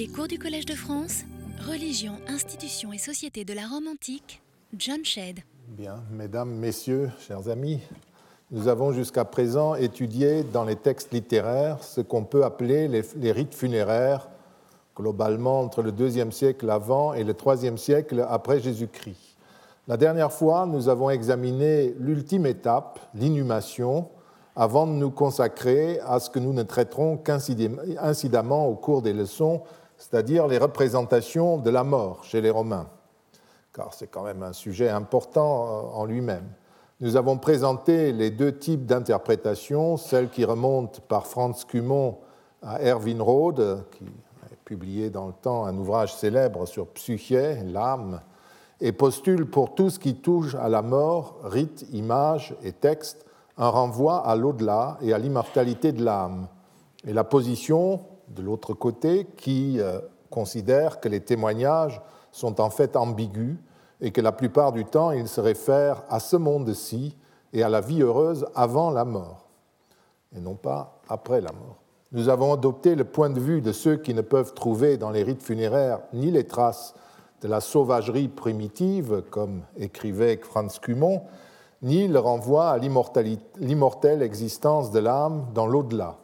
Les 0.00 0.08
cours 0.08 0.28
du 0.28 0.38
Collège 0.38 0.64
de 0.64 0.72
France, 0.72 1.24
Religion, 1.68 2.14
institutions 2.26 2.90
et 2.90 2.96
société 2.96 3.44
de 3.44 3.52
la 3.52 3.66
Rome 3.66 3.86
antique, 3.86 4.40
John 4.74 5.04
Shedd. 5.04 5.40
Bien, 5.68 5.96
mesdames, 6.10 6.54
messieurs, 6.54 7.10
chers 7.18 7.50
amis, 7.50 7.80
nous 8.50 8.68
avons 8.68 8.94
jusqu'à 8.94 9.26
présent 9.26 9.74
étudié 9.74 10.42
dans 10.42 10.64
les 10.64 10.76
textes 10.76 11.12
littéraires 11.12 11.84
ce 11.84 12.00
qu'on 12.00 12.24
peut 12.24 12.46
appeler 12.46 12.88
les, 12.88 13.02
les, 13.16 13.30
rites 13.30 13.54
funéraires, 13.54 14.30
globalement 14.96 15.60
entre 15.60 15.82
le 15.82 15.92
deuxième 15.92 16.32
siècle 16.32 16.70
avant 16.70 17.12
et 17.12 17.22
le 17.22 17.34
troisième 17.34 17.76
siècle 17.76 18.24
après 18.26 18.58
Jésus-Christ. 18.58 19.36
La 19.86 19.98
dernière 19.98 20.32
fois, 20.32 20.64
nous 20.64 20.88
avons 20.88 21.10
examiné 21.10 21.94
l'ultime 21.98 22.46
étape, 22.46 23.00
l'inhumation, 23.14 24.08
avant 24.56 24.86
de 24.86 24.92
nous 24.92 25.10
consacrer 25.10 26.00
à 26.06 26.20
ce 26.20 26.30
que 26.30 26.38
nous 26.38 26.54
ne 26.54 26.62
traiterons 26.62 27.18
qu'incidemment 27.18 28.66
au 28.66 28.74
cours 28.74 29.02
des 29.02 29.12
leçons, 29.12 29.62
c'est-à-dire 30.00 30.48
les 30.48 30.56
représentations 30.56 31.58
de 31.58 31.68
la 31.68 31.84
mort 31.84 32.24
chez 32.24 32.40
les 32.40 32.48
Romains, 32.48 32.88
car 33.74 33.92
c'est 33.92 34.06
quand 34.06 34.24
même 34.24 34.42
un 34.42 34.54
sujet 34.54 34.88
important 34.88 35.92
en 35.94 36.06
lui-même. 36.06 36.48
Nous 37.00 37.16
avons 37.16 37.36
présenté 37.36 38.10
les 38.10 38.30
deux 38.30 38.56
types 38.56 38.86
d'interprétations, 38.86 39.98
celle 39.98 40.30
qui 40.30 40.46
remonte 40.46 41.00
par 41.00 41.26
Franz 41.26 41.66
Cumont 41.68 42.16
à 42.62 42.82
Erwin 42.82 43.20
Rode, 43.20 43.84
qui 43.92 44.04
a 44.42 44.56
publié 44.64 45.10
dans 45.10 45.26
le 45.26 45.34
temps 45.34 45.66
un 45.66 45.76
ouvrage 45.76 46.14
célèbre 46.14 46.66
sur 46.66 46.86
Psyché, 46.88 47.58
l'âme, 47.66 48.20
et 48.80 48.92
postule 48.92 49.44
pour 49.44 49.74
tout 49.74 49.90
ce 49.90 49.98
qui 49.98 50.14
touche 50.14 50.54
à 50.54 50.70
la 50.70 50.80
mort, 50.80 51.36
rite, 51.44 51.84
image 51.92 52.54
et 52.62 52.72
texte, 52.72 53.26
un 53.58 53.68
renvoi 53.68 54.26
à 54.26 54.34
l'au-delà 54.34 54.96
et 55.02 55.12
à 55.12 55.18
l'immortalité 55.18 55.92
de 55.92 56.02
l'âme. 56.02 56.48
Et 57.06 57.12
la 57.12 57.24
position 57.24 58.00
de 58.30 58.42
l'autre 58.42 58.74
côté 58.74 59.26
qui 59.36 59.80
euh, 59.80 60.00
considère 60.30 61.00
que 61.00 61.08
les 61.08 61.20
témoignages 61.20 62.00
sont 62.32 62.60
en 62.60 62.70
fait 62.70 62.96
ambigus 62.96 63.56
et 64.00 64.12
que 64.12 64.20
la 64.20 64.32
plupart 64.32 64.72
du 64.72 64.84
temps 64.84 65.10
ils 65.10 65.28
se 65.28 65.40
réfèrent 65.40 66.04
à 66.08 66.20
ce 66.20 66.36
monde-ci 66.36 67.16
et 67.52 67.62
à 67.62 67.68
la 67.68 67.80
vie 67.80 68.02
heureuse 68.02 68.46
avant 68.54 68.90
la 68.90 69.04
mort, 69.04 69.48
et 70.34 70.40
non 70.40 70.54
pas 70.54 71.00
après 71.08 71.40
la 71.40 71.52
mort. 71.52 71.76
Nous 72.12 72.28
avons 72.28 72.52
adopté 72.52 72.94
le 72.94 73.04
point 73.04 73.30
de 73.30 73.40
vue 73.40 73.60
de 73.60 73.72
ceux 73.72 73.96
qui 73.96 74.14
ne 74.14 74.20
peuvent 74.20 74.54
trouver 74.54 74.96
dans 74.96 75.10
les 75.10 75.22
rites 75.22 75.42
funéraires 75.42 76.00
ni 76.12 76.30
les 76.30 76.44
traces 76.44 76.94
de 77.40 77.48
la 77.48 77.60
sauvagerie 77.60 78.28
primitive, 78.28 79.22
comme 79.30 79.62
écrivait 79.76 80.36
Franz 80.42 80.78
Cumont, 80.80 81.22
ni 81.82 82.08
le 82.08 82.18
renvoi 82.18 82.70
à 82.70 82.78
l'immortelle 82.78 84.22
existence 84.22 84.90
de 84.90 84.98
l'âme 84.98 85.46
dans 85.54 85.66
l'au-delà. 85.66 86.16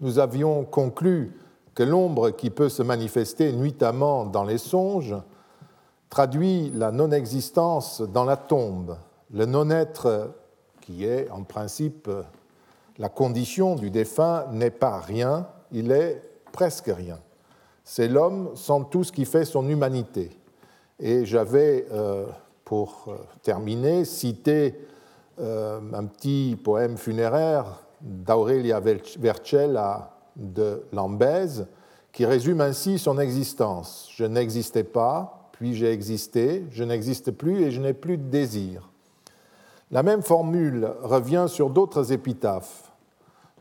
Nous 0.00 0.18
avions 0.18 0.64
conclu 0.64 1.32
que 1.74 1.82
l'ombre 1.82 2.30
qui 2.30 2.50
peut 2.50 2.68
se 2.68 2.82
manifester 2.82 3.52
nuitamment 3.52 4.24
dans 4.24 4.44
les 4.44 4.58
songes 4.58 5.16
traduit 6.10 6.70
la 6.74 6.90
non-existence 6.90 8.00
dans 8.00 8.24
la 8.24 8.36
tombe, 8.36 8.96
le 9.32 9.44
non-être 9.44 10.34
qui 10.80 11.04
est 11.04 11.30
en 11.30 11.42
principe 11.42 12.08
la 12.98 13.08
condition 13.08 13.76
du 13.76 13.90
défunt 13.90 14.46
n'est 14.50 14.70
pas 14.72 14.98
rien, 14.98 15.46
il 15.70 15.92
est 15.92 16.22
presque 16.52 16.90
rien. 16.94 17.18
C'est 17.84 18.08
l'homme 18.08 18.50
sans 18.54 18.84
tout 18.84 19.04
ce 19.04 19.12
qui 19.12 19.24
fait 19.24 19.44
son 19.44 19.68
humanité. 19.68 20.30
Et 20.98 21.24
j'avais 21.24 21.86
euh, 21.92 22.26
pour 22.64 23.04
euh, 23.06 23.16
terminer, 23.42 24.04
citer 24.04 24.74
euh, 25.38 25.80
un 25.94 26.04
petit 26.06 26.58
poème 26.62 26.96
funéraire 26.96 27.84
d'Aurelia 28.00 28.80
Vercella 28.80 30.16
de 30.36 30.84
Lambèse, 30.92 31.66
qui 32.12 32.24
résume 32.24 32.60
ainsi 32.60 32.98
son 32.98 33.18
existence. 33.18 34.08
Je 34.14 34.24
n'existais 34.24 34.84
pas, 34.84 35.50
puis 35.52 35.74
j'ai 35.74 35.92
existé, 35.92 36.64
je 36.70 36.84
n'existe 36.84 37.30
plus 37.32 37.62
et 37.62 37.70
je 37.70 37.80
n'ai 37.80 37.94
plus 37.94 38.16
de 38.16 38.28
désir. 38.28 38.90
La 39.90 40.02
même 40.02 40.22
formule 40.22 40.92
revient 41.02 41.46
sur 41.48 41.70
d'autres 41.70 42.12
épitaphes. 42.12 42.92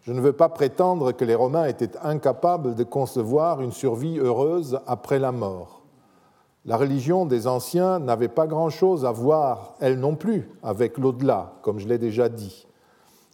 Je 0.02 0.14
ne 0.14 0.22
veux 0.22 0.34
pas 0.34 0.50
prétendre 0.50 1.12
que 1.12 1.26
les 1.26 1.36
Romains 1.36 1.66
étaient 1.66 1.98
incapables 2.02 2.76
de 2.76 2.84
concevoir 2.84 3.62
une 3.62 3.72
survie 3.72 4.20
heureuse 4.20 4.80
après 4.88 5.20
la 5.20 5.32
mort. 5.32 5.82
La 6.66 6.78
religion 6.78 7.26
des 7.26 7.48
anciens 7.48 8.00
n'avait 8.00 8.28
pas 8.28 8.46
grand-chose 8.46 9.06
à 9.06 9.12
voir, 9.12 9.76
elle 9.80 10.00
non 10.00 10.16
plus, 10.16 10.50
avec 10.64 10.98
l'au-delà, 10.98 11.54
comme 11.62 11.80
je 11.80 11.88
l'ai 11.88 11.98
déjà 11.98 12.28
dit. 12.28 12.67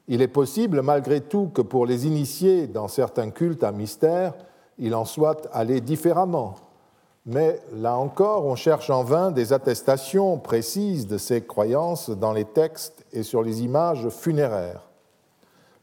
Il 0.08 0.22
est 0.22 0.28
possible, 0.28 0.82
malgré 0.82 1.22
tout, 1.22 1.50
que 1.54 1.62
pour 1.62 1.86
les 1.86 2.06
initiés 2.06 2.68
dans 2.68 2.88
certains 2.88 3.30
cultes 3.30 3.64
à 3.64 3.72
mystère, 3.72 4.34
il 4.78 4.96
en 4.96 5.06
soit 5.06 5.48
allé 5.54 5.80
différemment. 5.80 6.56
Mais 7.26 7.62
là 7.74 7.98
encore, 7.98 8.46
on 8.46 8.56
cherche 8.56 8.90
en 8.90 9.04
vain 9.04 9.32
des 9.32 9.54
attestations 9.54 10.38
précises 10.40 11.08
de 11.08 11.18
ces 11.18 11.46
croyances 11.46 12.10
dans 12.10 12.34
les 12.34 12.44
textes 12.44 13.06
et 13.14 13.24
sur 13.24 13.42
les 13.42 13.64
images 13.64 14.10
funéraires. 14.10 14.90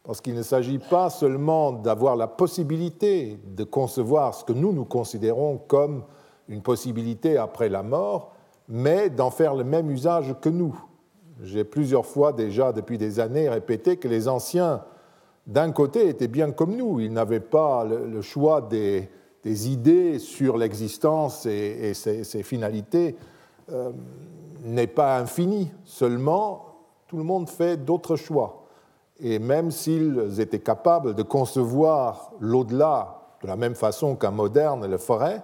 Parce 0.03 0.21
qu'il 0.21 0.35
ne 0.35 0.43
s'agit 0.43 0.79
pas 0.79 1.09
seulement 1.09 1.73
d'avoir 1.73 2.17
la 2.17 2.27
possibilité 2.27 3.39
de 3.47 3.65
concevoir 3.65 4.35
ce 4.35 4.45
que 4.45 4.53
nous 4.53 4.73
nous 4.73 4.85
considérons 4.85 5.59
comme 5.67 6.05
une 6.49 6.63
possibilité 6.63 7.39
après 7.39 7.69
la 7.71 7.83
mort, 7.83 8.33
mais 8.69 9.09
d'en 9.09 9.31
faire 9.31 9.55
le 9.55 9.65
même 9.65 9.91
usage 9.91 10.35
que 10.43 10.49
nous. 10.49 10.79
J'ai 11.43 11.65
plusieurs 11.65 12.07
fois 12.07 12.33
déjà, 12.33 12.73
depuis 12.73 12.99
des 12.99 13.21
années, 13.21 13.49
répété 13.49 13.97
que 13.97 14.09
les 14.09 14.29
anciens, 14.29 14.83
d'un 15.47 15.73
côté, 15.73 16.09
étaient 16.09 16.29
bien 16.29 16.53
comme 16.53 16.77
nous. 16.77 17.01
Ils 17.01 17.13
n'avaient 17.13 17.41
pas 17.41 17.85
le 17.85 18.21
choix 18.21 18.61
des, 18.61 19.09
idées 19.45 20.19
sur 20.19 20.57
l'existence 20.57 21.47
et, 21.47 21.95
ses, 21.95 22.43
finalités 22.43 23.17
euh, 23.71 23.91
n'est 24.65 24.87
pas 24.87 25.19
infini. 25.19 25.71
Seulement, 25.85 26.67
tout 27.07 27.17
le 27.17 27.25
monde 27.25 27.49
fait 27.49 27.77
d'autres 27.77 28.17
choix. 28.17 28.67
Et 29.19 29.39
même 29.39 29.71
s'ils 29.71 30.41
étaient 30.41 30.61
capables 30.61 31.15
de 31.15 31.23
concevoir 31.23 32.33
l'au-delà 32.41 33.21
de 33.43 33.47
la 33.47 33.57
même 33.57 33.75
façon 33.75 34.17
qu'un 34.17 34.31
moderne 34.31 34.87
le 34.87 34.99
ferait, 34.99 35.43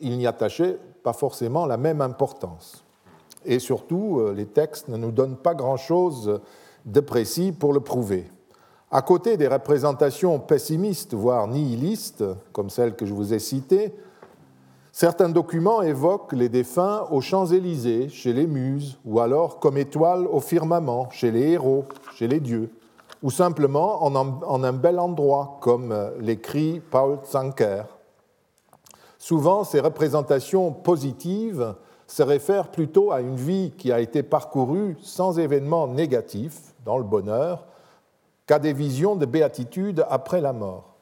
il 0.00 0.16
n'y 0.18 0.26
attachait 0.26 0.78
pas 1.02 1.12
forcément 1.12 1.66
la 1.66 1.76
même 1.76 2.00
importance. 2.00 2.84
Et 3.48 3.60
surtout, 3.60 4.18
euh, 4.20 4.34
les 4.34 4.44
textes 4.44 4.88
ne 4.88 4.98
nous 4.98 5.10
donnent 5.10 5.38
pas 5.38 5.54
grand-chose 5.54 6.40
de 6.84 7.00
précis 7.00 7.50
pour 7.50 7.72
le 7.72 7.80
prouver. 7.80 8.30
À 8.90 9.00
côté 9.00 9.38
des 9.38 9.48
représentations 9.48 10.38
pessimistes, 10.38 11.14
voire 11.14 11.48
nihilistes, 11.48 12.24
comme 12.52 12.68
celles 12.68 12.94
que 12.94 13.06
je 13.06 13.14
vous 13.14 13.32
ai 13.32 13.38
citées, 13.38 13.94
certains 14.92 15.30
documents 15.30 15.80
évoquent 15.80 16.34
les 16.34 16.50
défunts 16.50 17.06
aux 17.10 17.22
Champs-Élysées, 17.22 18.10
chez 18.10 18.34
les 18.34 18.46
Muses, 18.46 18.98
ou 19.06 19.18
alors 19.18 19.60
comme 19.60 19.78
étoiles 19.78 20.26
au 20.26 20.40
firmament, 20.40 21.08
chez 21.10 21.30
les 21.30 21.52
héros, 21.52 21.86
chez 22.16 22.28
les 22.28 22.40
dieux, 22.40 22.70
ou 23.22 23.30
simplement 23.30 24.04
en 24.04 24.62
un 24.62 24.72
bel 24.74 24.98
endroit, 24.98 25.56
comme 25.62 25.90
euh, 25.90 26.10
l'écrit 26.20 26.82
Paul 26.90 27.18
Zanker. 27.24 27.84
Souvent, 29.16 29.64
ces 29.64 29.80
représentations 29.80 30.70
positives 30.70 31.74
se 32.08 32.22
réfèrent 32.22 32.70
plutôt 32.70 33.12
à 33.12 33.20
une 33.20 33.36
vie 33.36 33.70
qui 33.76 33.92
a 33.92 34.00
été 34.00 34.22
parcourue 34.22 34.96
sans 35.00 35.38
événements 35.38 35.86
négatifs 35.86 36.74
dans 36.84 36.98
le 36.98 37.04
bonheur 37.04 37.66
qu'à 38.46 38.58
des 38.58 38.72
visions 38.72 39.14
de 39.14 39.26
béatitude 39.26 40.04
après 40.08 40.40
la 40.40 40.54
mort. 40.54 40.96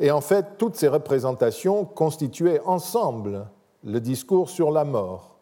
Et 0.00 0.10
en 0.10 0.20
fait, 0.20 0.58
toutes 0.58 0.74
ces 0.74 0.88
représentations 0.88 1.84
constituaient 1.84 2.60
ensemble 2.64 3.46
le 3.84 4.00
discours 4.00 4.50
sur 4.50 4.72
la 4.72 4.84
mort, 4.84 5.36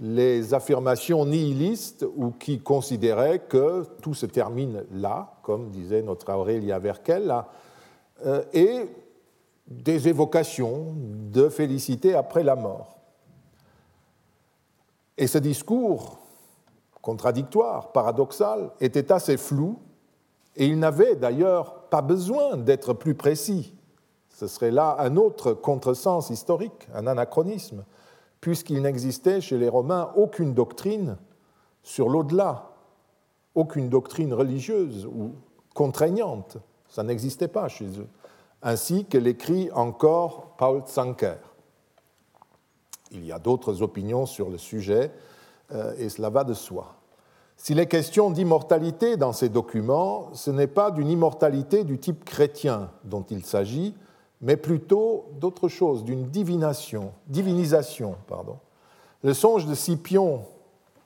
les 0.00 0.54
affirmations 0.54 1.26
nihilistes 1.26 2.06
ou 2.16 2.30
qui 2.30 2.60
considéraient 2.60 3.40
que 3.40 3.84
tout 4.00 4.14
se 4.14 4.24
termine 4.24 4.84
là, 4.90 5.34
comme 5.42 5.68
disait 5.68 6.02
notre 6.02 6.32
Aurélia 6.32 6.78
Verkel, 6.78 7.34
euh, 8.24 8.42
et 8.54 8.88
des 9.66 10.08
évocations 10.08 10.94
de 10.96 11.50
félicité 11.50 12.14
après 12.14 12.42
la 12.42 12.56
mort. 12.56 13.03
Et 15.16 15.26
ce 15.26 15.38
discours 15.38 16.18
contradictoire, 17.00 17.92
paradoxal, 17.92 18.70
était 18.80 19.12
assez 19.12 19.36
flou, 19.36 19.78
et 20.56 20.66
il 20.66 20.78
n'avait 20.78 21.16
d'ailleurs 21.16 21.82
pas 21.90 22.00
besoin 22.00 22.56
d'être 22.56 22.94
plus 22.94 23.14
précis. 23.14 23.74
Ce 24.30 24.46
serait 24.46 24.70
là 24.70 24.96
un 24.98 25.16
autre 25.16 25.52
contresens 25.52 26.30
historique, 26.30 26.88
un 26.94 27.06
anachronisme, 27.06 27.84
puisqu'il 28.40 28.80
n'existait 28.80 29.42
chez 29.42 29.58
les 29.58 29.68
Romains 29.68 30.12
aucune 30.16 30.54
doctrine 30.54 31.18
sur 31.82 32.08
l'au-delà, 32.08 32.70
aucune 33.54 33.90
doctrine 33.90 34.32
religieuse 34.32 35.04
ou 35.04 35.32
contraignante. 35.74 36.56
Ça 36.88 37.02
n'existait 37.02 37.48
pas 37.48 37.68
chez 37.68 37.86
eux 38.00 38.08
ainsi 38.64 39.04
que 39.04 39.18
l'écrit 39.18 39.70
encore 39.72 40.56
Paul 40.56 40.82
Zanker. 40.88 41.36
Il 43.14 43.24
y 43.24 43.32
a 43.32 43.38
d'autres 43.38 43.82
opinions 43.82 44.26
sur 44.26 44.50
le 44.50 44.58
sujet, 44.58 45.10
euh, 45.72 45.94
et 45.98 46.08
cela 46.08 46.30
va 46.30 46.44
de 46.44 46.54
soi. 46.54 46.96
S'il 47.56 47.78
est 47.78 47.86
question 47.86 48.30
d'immortalité 48.30 49.16
dans 49.16 49.32
ces 49.32 49.48
documents, 49.48 50.28
ce 50.34 50.50
n'est 50.50 50.66
pas 50.66 50.90
d'une 50.90 51.08
immortalité 51.08 51.84
du 51.84 51.98
type 51.98 52.24
chrétien 52.24 52.90
dont 53.04 53.24
il 53.30 53.44
s'agit, 53.44 53.94
mais 54.40 54.56
plutôt 54.56 55.26
d'autre 55.40 55.68
chose, 55.68 56.04
d'une 56.04 56.28
divination, 56.28 57.12
divinisation. 57.28 58.16
Pardon. 58.26 58.58
Le 59.22 59.32
songe 59.32 59.66
de 59.66 59.74
Scipion, 59.74 60.42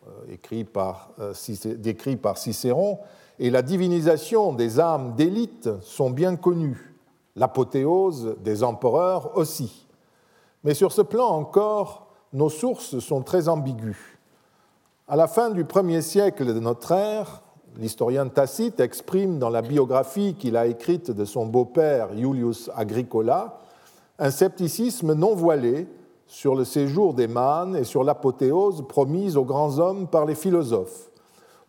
euh, 0.08 0.32
écrit 0.32 0.64
par, 0.64 1.10
euh, 1.20 1.34
décrit 1.76 2.16
par 2.16 2.38
Cicéron, 2.38 2.98
et 3.38 3.50
la 3.50 3.62
divinisation 3.62 4.52
des 4.52 4.80
âmes 4.80 5.14
d'élite 5.14 5.68
sont 5.82 6.10
bien 6.10 6.34
connus, 6.34 6.94
l'apothéose 7.36 8.36
des 8.40 8.64
empereurs 8.64 9.36
aussi. 9.36 9.86
Mais 10.64 10.74
sur 10.74 10.92
ce 10.92 11.02
plan 11.02 11.28
encore, 11.28 12.08
nos 12.32 12.48
sources 12.48 12.98
sont 12.98 13.22
très 13.22 13.48
ambiguës. 13.48 13.96
À 15.06 15.16
la 15.16 15.26
fin 15.26 15.50
du 15.50 15.64
premier 15.64 16.02
siècle 16.02 16.52
de 16.52 16.60
notre 16.60 16.92
ère, 16.92 17.42
l'historien 17.76 18.28
Tacite 18.28 18.80
exprime 18.80 19.38
dans 19.38 19.50
la 19.50 19.62
biographie 19.62 20.34
qu'il 20.34 20.56
a 20.56 20.66
écrite 20.66 21.10
de 21.10 21.24
son 21.24 21.46
beau-père 21.46 22.12
Iulius 22.14 22.70
Agricola 22.74 23.60
un 24.18 24.30
scepticisme 24.30 25.14
non 25.14 25.34
voilé 25.34 25.86
sur 26.26 26.54
le 26.54 26.64
séjour 26.64 27.14
des 27.14 27.28
mânes 27.28 27.76
et 27.76 27.84
sur 27.84 28.04
l'apothéose 28.04 28.84
promise 28.86 29.36
aux 29.36 29.44
grands 29.44 29.78
hommes 29.78 30.08
par 30.08 30.26
les 30.26 30.34
philosophes. 30.34 31.10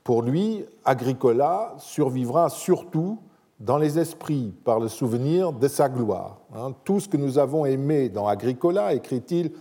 Pour 0.03 0.23
lui, 0.23 0.65
Agricola 0.83 1.75
survivra 1.77 2.49
surtout 2.49 3.19
dans 3.59 3.77
les 3.77 3.99
esprits 3.99 4.53
par 4.63 4.79
le 4.79 4.87
souvenir 4.87 5.51
de 5.51 5.67
sa 5.67 5.89
gloire. 5.89 6.37
Hein, 6.55 6.73
tout 6.83 6.99
ce 6.99 7.09
que 7.09 7.17
nous 7.17 7.37
avons 7.37 7.65
aimé 7.65 8.09
dans 8.09 8.27
Agricola, 8.27 8.93
écrit-il, 8.93 9.51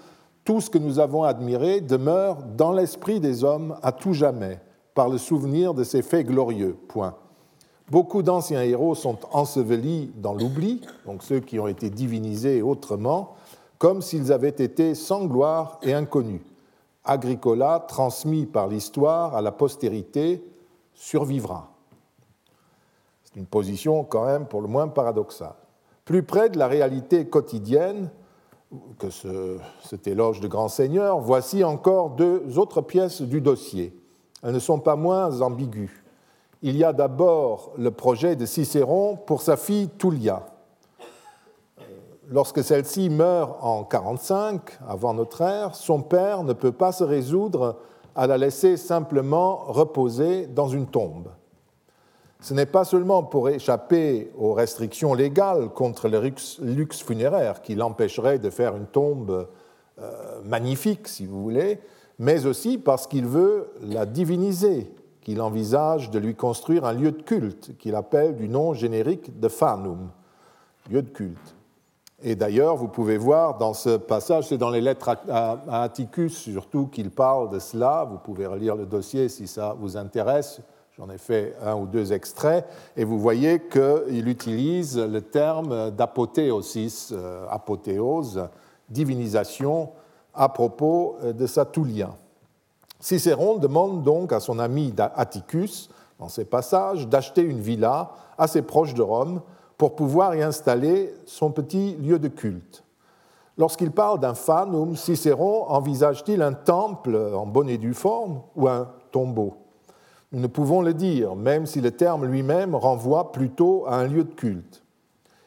tout 0.45 0.61
ce 0.61 0.71
que 0.71 0.79
nous 0.79 0.99
avons 0.99 1.25
admiré 1.25 1.81
demeure 1.81 2.39
dans 2.57 2.73
l'esprit 2.73 3.21
des 3.21 3.45
hommes 3.45 3.77
à 3.83 3.93
tout 3.93 4.15
jamais 4.15 4.61
par 4.95 5.09
le 5.09 5.19
souvenir 5.19 5.75
de 5.75 5.85
ces 5.85 6.03
faits 6.03 6.27
glorieux. 6.27 6.77
Point. 6.89 7.15
Beaucoup 7.91 8.23
d'anciens 8.23 8.63
héros 8.63 8.95
sont 8.95 9.19
ensevelis 9.33 10.11
dans 10.17 10.35
l'oubli, 10.35 10.81
donc 11.07 11.23
ceux 11.23 11.41
qui 11.41 11.59
ont 11.59 11.69
été 11.69 11.91
divinisés 11.91 12.63
autrement, 12.63 13.35
comme 13.79 14.03
s'ils 14.03 14.33
avaient 14.33 14.49
été 14.49 14.95
sans 14.95 15.27
gloire 15.27 15.79
et 15.83 15.95
inconnus. 15.95 16.43
Agricola, 17.05 17.85
transmis 17.89 18.45
par 18.45 18.69
l'histoire 18.69 19.35
à 19.35 19.41
la 19.41 19.53
postérité, 19.53 20.45
survivra. 20.95 21.71
Une 23.39 23.47
position 23.47 24.03
quand 24.03 24.27
même 24.27 24.47
pour 24.47 24.61
le 24.61 24.67
moins 24.67 24.89
paradoxale. 24.89 25.55
Plus 26.05 26.25
près 26.25 26.49
de 26.49 26.59
la 26.59 26.67
réalité 26.67 27.29
quotidienne 27.29 28.11
que 28.99 29.11
ce, 29.11 29.59
cet 29.85 30.09
éloge 30.09 30.41
de 30.41 30.49
grand 30.49 30.67
seigneur, 30.67 31.21
voici 31.21 31.63
encore 31.63 32.11
deux 32.11 32.59
autres 32.59 32.81
pièces 32.81 33.23
du 33.23 33.41
dossier. 33.41 33.97
Elles 34.43 34.55
ne 34.55 34.59
sont 34.59 34.81
pas 34.81 34.97
moins 34.97 35.41
ambiguës. 35.41 35.91
Il 36.63 36.77
y 36.77 36.83
a 36.83 36.93
d'abord 36.93 37.71
le 37.79 37.93
projet 37.93 38.35
de 38.35 38.45
Cicéron 38.45 39.15
pour 39.15 39.41
sa 39.41 39.57
fille 39.57 39.89
Tullia. 39.89 40.45
Lorsque 42.29 42.65
celle-ci 42.65 43.09
meurt 43.09 43.57
en 43.63 43.85
45, 43.85 44.81
avant 44.89 45.15
notre 45.15 45.43
ère, 45.43 45.77
son 45.77 46.03
père 46.03 46.43
ne 46.43 46.55
peut 46.55 46.73
pas 46.73 46.91
se 46.91 47.05
résoudre 47.05 47.77
à 48.17 48.27
la 48.27 48.37
laisser 48.37 48.77
simplement 48.77 49.59
reposer 49.69 50.49
dans 50.49 50.67
une 50.67 50.89
tombe. 50.89 51.29
Ce 52.41 52.55
n'est 52.55 52.67
pas 52.67 52.85
seulement 52.85 53.25
pour 53.25 53.49
échapper 53.49 54.31
aux 54.39 54.53
restrictions 54.53 55.13
légales 55.13 55.71
contre 55.71 56.09
le 56.09 56.21
luxe 56.61 57.03
funéraire 57.03 57.63
qui 57.63 57.75
l'empêcherait 57.75 58.39
de 58.39 58.49
faire 58.49 58.77
une 58.77 58.87
tombe 58.87 59.49
euh, 60.01 60.41
magnifique, 60.45 61.09
si 61.09 61.27
vous 61.27 61.43
voulez, 61.43 61.81
mais 62.21 62.47
aussi 62.47 62.79
parce 62.79 63.09
qu'il 63.09 63.27
veut 63.27 63.73
la 63.83 64.07
diviniser, 64.07 64.93
qu'il 65.21 65.41
envisage 65.41 66.11
de 66.11 66.21
lui 66.21 66.37
construire 66.37 66.85
un 66.85 66.93
lieu 66.93 67.11
de 67.11 67.23
culte 67.23 67.77
qu'il 67.77 67.97
appelle 67.97 68.37
du 68.37 68.49
nom 68.49 68.73
générique 68.73 69.41
de 69.41 69.49
Fanum, 69.49 70.11
lieu 70.89 71.03
de 71.03 71.11
culte. 71.11 71.57
Et 72.23 72.37
d'ailleurs, 72.37 72.77
vous 72.77 72.89
pouvez 72.89 73.17
voir 73.17 73.59
dans 73.59 73.75
ce 73.75 73.97
passage, 73.97 74.49
c'est 74.49 74.59
dans 74.59 74.71
les 74.71 74.81
lettres 74.81 75.17
à 75.29 75.83
Atticus 75.83 76.37
surtout 76.37 76.87
qu'il 76.87 77.11
parle 77.11 77.51
de 77.51 77.59
cela, 77.59 78.07
vous 78.09 78.19
pouvez 78.19 78.47
relire 78.47 78.77
le 78.77 78.87
dossier 78.87 79.29
si 79.29 79.49
ça 79.49 79.77
vous 79.79 79.97
intéresse, 79.97 80.61
j'en 80.99 81.09
ai 81.11 81.19
fait 81.19 81.55
un 81.63 81.77
ou 81.77 81.87
deux 81.87 82.13
extraits, 82.13 82.67
et 82.97 83.05
vous 83.05 83.19
voyez 83.19 83.61
qu'il 83.69 84.29
utilise 84.29 84.99
le 84.99 85.21
terme 85.21 85.93
d'apothéosis, 85.93 87.13
euh, 87.13 87.47
apothéose, 87.49 88.49
divinisation, 88.89 89.91
à 90.35 90.49
propos 90.49 91.17
euh, 91.23 91.33
de 91.33 91.47
Satulien. 91.47 92.15
Cicéron 92.99 93.59
demande 93.59 94.03
donc 94.03 94.33
à 94.33 94.41
son 94.41 94.59
ami 94.59 94.93
Atticus, 94.99 95.89
dans 96.19 96.29
ses 96.29 96.45
passages, 96.45 97.07
d'acheter 97.07 97.43
une 97.43 97.61
villa 97.61 98.11
assez 98.37 98.63
proche 98.63 98.95
de 98.95 99.03
Rome 99.03 99.41
pour 99.77 99.95
pouvoir 99.95 100.35
y 100.35 100.43
installer 100.43 101.15
son 101.27 101.53
petit 101.53 101.95
lieu 101.95 102.19
de 102.19 102.27
culte. 102.27 102.83
Lorsqu'il 103.57 103.93
parle 103.93 104.19
d'un 104.19 104.35
fanum, 104.35 104.97
Cicéron 104.97 105.65
envisage-t-il 105.69 106.43
un 106.43 106.55
temple 106.55 107.17
en 107.37 107.47
bonne 107.47 107.69
et 107.69 107.79
due 107.79 107.95
forme 107.95 108.41
ou 108.57 108.67
un 108.67 108.89
tombeau? 109.13 109.68
Nous 110.33 110.51
pouvons 110.51 110.83
le 110.83 110.93
dire, 110.93 111.37
même 111.37 111.65
si 111.65 111.81
le 111.81 111.91
terme 111.91 112.27
lui-même 112.27 112.75
renvoie 112.75 113.33
plutôt 113.33 113.85
à 113.87 113.97
un 113.97 114.07
lieu 114.07 114.25
de 114.25 114.35
culte. 114.35 114.83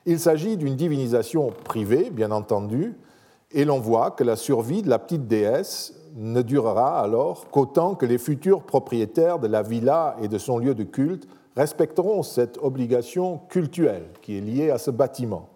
Il 0.07 0.19
s'agit 0.19 0.57
d'une 0.57 0.75
divinisation 0.75 1.51
privée, 1.63 2.09
bien 2.09 2.31
entendu, 2.31 2.97
et 3.51 3.63
l'on 3.63 3.79
voit 3.79 4.09
que 4.09 4.23
la 4.23 4.35
survie 4.35 4.81
de 4.81 4.89
la 4.89 4.97
petite 4.97 5.27
déesse 5.27 5.93
ne 6.15 6.41
durera 6.41 6.99
alors 6.99 7.49
qu'autant 7.51 7.93
que 7.93 8.07
les 8.07 8.17
futurs 8.17 8.63
propriétaires 8.63 9.37
de 9.37 9.47
la 9.47 9.61
villa 9.61 10.15
et 10.21 10.27
de 10.27 10.39
son 10.39 10.57
lieu 10.57 10.73
de 10.73 10.83
culte 10.83 11.27
respecteront 11.55 12.23
cette 12.23 12.57
obligation 12.57 13.39
cultuelle 13.49 14.07
qui 14.23 14.37
est 14.37 14.41
liée 14.41 14.71
à 14.71 14.79
ce 14.79 14.89
bâtiment. 14.89 15.49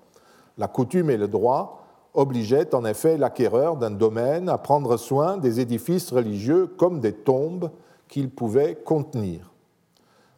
La 0.59 0.67
coutume 0.67 1.09
et 1.09 1.17
le 1.17 1.27
droit 1.27 1.83
obligeaient 2.13 2.75
en 2.75 2.85
effet 2.85 3.17
l'acquéreur 3.17 3.75
d'un 3.75 3.91
domaine 3.91 4.49
à 4.49 4.59
prendre 4.59 4.97
soin 4.97 5.37
des 5.37 5.59
édifices 5.59 6.11
religieux 6.11 6.67
comme 6.67 6.99
des 6.99 7.13
tombes 7.13 7.71
qu'ils 8.07 8.29
pouvaient 8.29 8.75
contenir. 8.75 9.51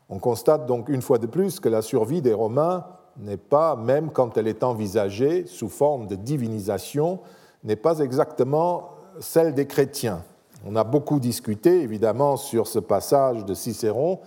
On 0.09 0.19
constate 0.19 0.65
donc 0.65 0.89
une 0.89 1.01
fois 1.01 1.17
de 1.17 1.27
plus 1.27 1.59
que 1.59 1.69
la 1.69 1.81
survie 1.81 2.21
des 2.21 2.33
Romains 2.33 2.85
n'est 3.17 3.37
pas, 3.37 3.75
même 3.75 4.11
quand 4.11 4.37
elle 4.37 4.47
est 4.47 4.63
envisagée 4.63 5.45
sous 5.47 5.69
forme 5.69 6.07
de 6.07 6.15
divinisation, 6.15 7.19
n'est 7.63 7.75
pas 7.75 7.99
exactement 7.99 8.91
celle 9.19 9.53
des 9.53 9.65
chrétiens. 9.65 10.23
On 10.65 10.75
a 10.75 10.83
beaucoup 10.83 11.19
discuté, 11.19 11.81
évidemment, 11.81 12.37
sur 12.37 12.67
ce 12.67 12.79
passage 12.79 13.45
de 13.45 13.53
Cicéron, 13.53 14.19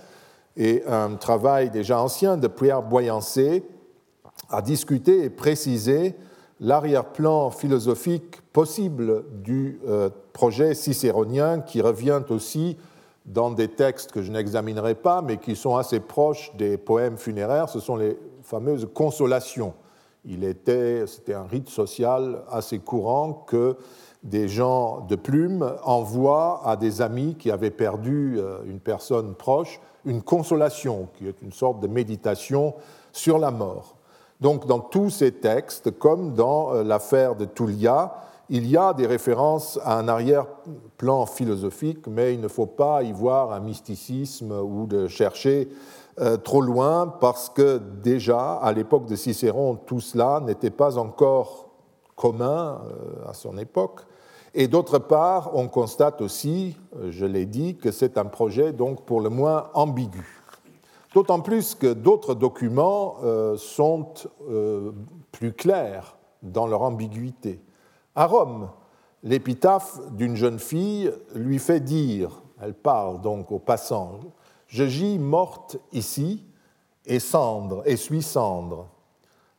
et 0.57 0.83
un 0.87 1.15
travail 1.15 1.71
déjà 1.71 2.01
ancien 2.01 2.37
de 2.37 2.49
Pierre 2.49 2.83
Boyancé 2.83 3.65
a 4.51 4.61
discuté 4.61 5.25
et 5.25 5.31
précisé 5.31 6.17
l'arrière-plan 6.61 7.51
philosophique 7.51 8.43
possible 8.53 9.25
du 9.43 9.81
euh, 9.87 10.11
projet 10.33 10.75
cicéronien 10.75 11.61
qui 11.61 11.81
revient 11.81 12.21
aussi 12.29 12.77
dans 13.27 13.51
des 13.51 13.69
textes 13.69 14.13
que 14.13 14.23
je 14.23 14.33
n'examinerai 14.33 14.95
pas, 14.95 15.23
mais 15.23 15.37
qui 15.37 15.57
sont 15.57 15.77
assez 15.77 16.01
proches 16.01 16.53
des 16.57 16.77
poèmes 16.77 17.17
funéraires. 17.17 17.69
Ce 17.69 17.81
sont 17.81 17.97
les 17.97 18.19
fameuses 18.43 18.89
consolations 18.93 19.75
il 20.25 20.45
était, 20.45 21.07
c'était 21.07 21.35
un 21.35 21.45
rite 21.45 21.69
social 21.69 22.43
assez 22.51 22.79
courant 22.79 23.33
que 23.47 23.77
des 24.23 24.49
gens 24.49 25.01
de 25.01 25.17
plume 25.17 25.75
envoient 25.83 26.61
à 26.65 26.77
des 26.77 27.01
amis 27.01 27.37
qui 27.39 27.51
avaient 27.51 27.71
perdu 27.71 28.37
euh, 28.39 28.59
une 28.67 28.81
personne 28.81 29.35
proche 29.35 29.81
une 30.07 30.23
consolation, 30.23 31.09
qui 31.15 31.29
est 31.29 31.43
une 31.43 31.53
sorte 31.53 31.81
de 31.81 31.87
méditation 31.87 32.75
sur 33.13 33.39
la 33.39 33.51
mort. 33.51 33.97
Donc 34.41 34.67
dans 34.67 34.79
tous 34.79 35.11
ces 35.11 35.33
textes, 35.33 35.91
comme 35.99 36.33
dans 36.33 36.75
euh, 36.75 36.83
l'affaire 36.83 37.37
de 37.37 37.45
Tullia, 37.45 38.15
il 38.53 38.69
y 38.69 38.77
a 38.77 38.93
des 38.93 39.07
références 39.07 39.79
à 39.85 39.97
un 39.97 40.09
arrière-plan 40.09 41.25
philosophique, 41.25 42.09
mais 42.09 42.35
il 42.35 42.41
ne 42.41 42.49
faut 42.49 42.67
pas 42.67 43.05
y 43.05 43.13
voir 43.13 43.53
un 43.53 43.61
mysticisme 43.61 44.51
ou 44.51 44.87
de 44.87 45.07
chercher 45.07 45.69
euh, 46.21 46.37
trop 46.37 46.61
loin 46.61 47.07
parce 47.07 47.49
que 47.49 47.79
déjà, 47.79 48.55
à 48.55 48.73
l'époque 48.73 49.07
de 49.07 49.15
Cicéron, 49.15 49.77
tout 49.77 50.01
cela 50.01 50.41
n'était 50.45 50.71
pas 50.71 50.99
encore 50.99 51.69
commun 52.17 52.83
euh, 52.85 53.29
à 53.31 53.35
son 53.35 53.57
époque. 53.57 54.01
Et 54.53 54.67
d'autre 54.67 54.99
part, 54.99 55.53
on 55.55 55.69
constate 55.69 56.21
aussi, 56.21 56.77
euh, 56.97 57.13
je 57.13 57.27
l'ai 57.27 57.47
dit, 57.47 57.77
que 57.77 57.93
c'est 57.93 58.19
un 58.19 58.25
projet 58.25 58.73
donc 58.73 59.05
pour 59.05 59.21
le 59.21 59.31
moins 59.31 59.71
ambigu. 59.75 60.27
D'autant 61.15 61.41
plus 61.41 61.77
que 61.77 61.93
d'autres 61.93 62.35
documents 62.35 63.17
sont 63.57 64.15
plus 65.33 65.53
clairs 65.53 66.17
dans 66.41 66.69
leur 66.69 66.83
ambiguïté. 66.83 67.61
À 68.15 68.27
Rome, 68.27 68.71
l'épitaphe 69.23 69.99
d'une 70.13 70.37
jeune 70.37 70.59
fille 70.59 71.13
lui 71.35 71.59
fait 71.59 71.81
dire, 71.81 72.43
elle 72.61 72.75
parle 72.75 73.21
donc 73.21 73.53
aux 73.53 73.59
passants, 73.59 74.21
je 74.67 74.85
gis 74.85 75.19
morte 75.19 75.77
ici, 75.93 76.45
et 77.07 77.19
cendre, 77.19 77.83
et 77.87 77.97
suis 77.97 78.23
cendre. 78.23 78.87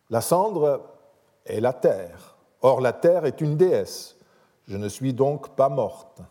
La 0.09 0.21
cendre 0.21 0.81
est 1.45 1.59
la 1.59 1.73
terre. 1.73 2.37
Or, 2.61 2.81
la 2.81 2.93
terre 2.93 3.25
est 3.25 3.41
une 3.41 3.57
déesse. 3.57 4.15
Je 4.67 4.77
ne 4.77 4.87
suis 4.87 5.13
donc 5.13 5.49
pas 5.55 5.69
morte. 5.69 6.21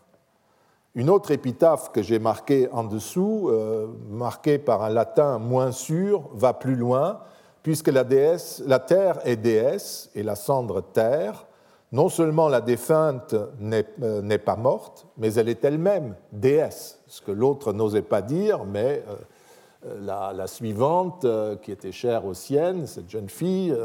Une 0.95 1.09
autre 1.09 1.31
épitaphe 1.31 1.91
que 1.91 2.01
j'ai 2.01 2.19
marquée 2.19 2.69
en 2.71 2.83
dessous, 2.83 3.47
euh, 3.49 3.87
marquée 4.09 4.57
par 4.57 4.83
un 4.83 4.89
latin 4.89 5.37
moins 5.37 5.71
sûr, 5.71 6.29
va 6.33 6.53
plus 6.53 6.75
loin, 6.75 7.21
puisque 7.63 7.89
la, 7.89 8.03
terre 8.03 9.19
est 9.25 9.35
déesse 9.35 10.09
et 10.15 10.23
la 10.23 10.35
cendre 10.35 10.81
terre, 10.81 11.45
non 11.91 12.07
seulement 12.07 12.47
la 12.47 12.61
défunte 12.61 13.33
euh, 13.33 14.21
n'est 14.21 14.37
pas 14.37 14.55
morte, 14.55 15.07
mais 15.17 15.33
elle 15.33 15.49
est 15.49 15.63
elle-même 15.65 16.15
déesse, 16.31 16.99
ce 17.07 17.21
que 17.21 17.31
l'autre 17.31 17.73
n'osait 17.73 18.01
pas 18.01 18.21
dire, 18.21 18.63
mais 18.63 19.03
euh, 19.07 19.15
euh, 19.87 20.31
la, 20.33 20.47
suivante, 20.47 21.25
qui 21.61 21.71
était 21.71 21.91
chère 21.91 22.25
aux 22.25 22.33
siennes, 22.33 22.87
cette 22.87 23.09
jeune 23.09 23.29
fille, 23.29 23.75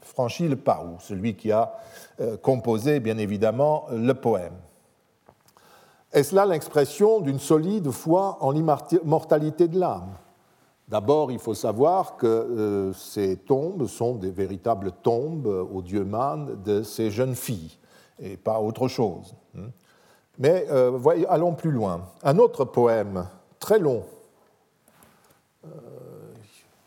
franchit 0.00 0.48
le 0.48 0.56
pas, 0.56 0.84
ou 0.84 0.98
celui 1.00 1.36
qui 1.36 1.52
a 1.52 1.74
composé, 2.42 2.98
bien 2.98 3.18
évidemment, 3.18 3.86
le 3.92 4.14
poème. 4.14 4.54
Est-ce 6.12 6.34
là 6.34 6.46
l'expression 6.46 7.20
d'une 7.20 7.38
solide 7.38 7.90
foi 7.90 8.38
en 8.40 8.50
l'immortalité 8.50 9.68
de 9.68 9.78
l'âme? 9.78 10.14
D'abord, 10.88 11.30
il 11.30 11.38
faut 11.38 11.54
savoir 11.54 12.16
que 12.16 12.26
euh, 12.26 12.92
ces 12.94 13.36
tombes 13.36 13.86
sont 13.86 14.14
des 14.14 14.30
véritables 14.30 14.92
tombes 15.02 15.46
au 15.46 15.82
dieu 15.82 16.02
Man 16.02 16.62
de 16.64 16.82
ces 16.82 17.10
jeunes 17.10 17.34
filles, 17.34 17.76
et 18.18 18.38
pas 18.38 18.58
autre 18.58 18.88
chose. 18.88 19.34
Hein. 19.56 19.68
Mais 20.38 20.66
euh, 20.70 20.98
allons 21.28 21.52
plus 21.52 21.72
loin. 21.72 22.06
Un 22.22 22.38
autre 22.38 22.64
poème 22.64 23.26
très 23.58 23.78
long, 23.78 24.02
euh, 25.66 25.68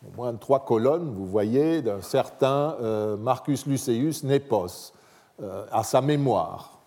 au 0.08 0.16
moins 0.18 0.34
trois 0.34 0.66
colonnes, 0.66 1.12
vous 1.14 1.28
voyez, 1.28 1.84
d'un 1.84 2.02
certain 2.02 2.76
Marcus 3.20 3.68
Luceus 3.68 4.24
Nepos, 4.24 4.94
à 5.72 5.84
sa 5.84 6.02
mémoire. 6.02 6.80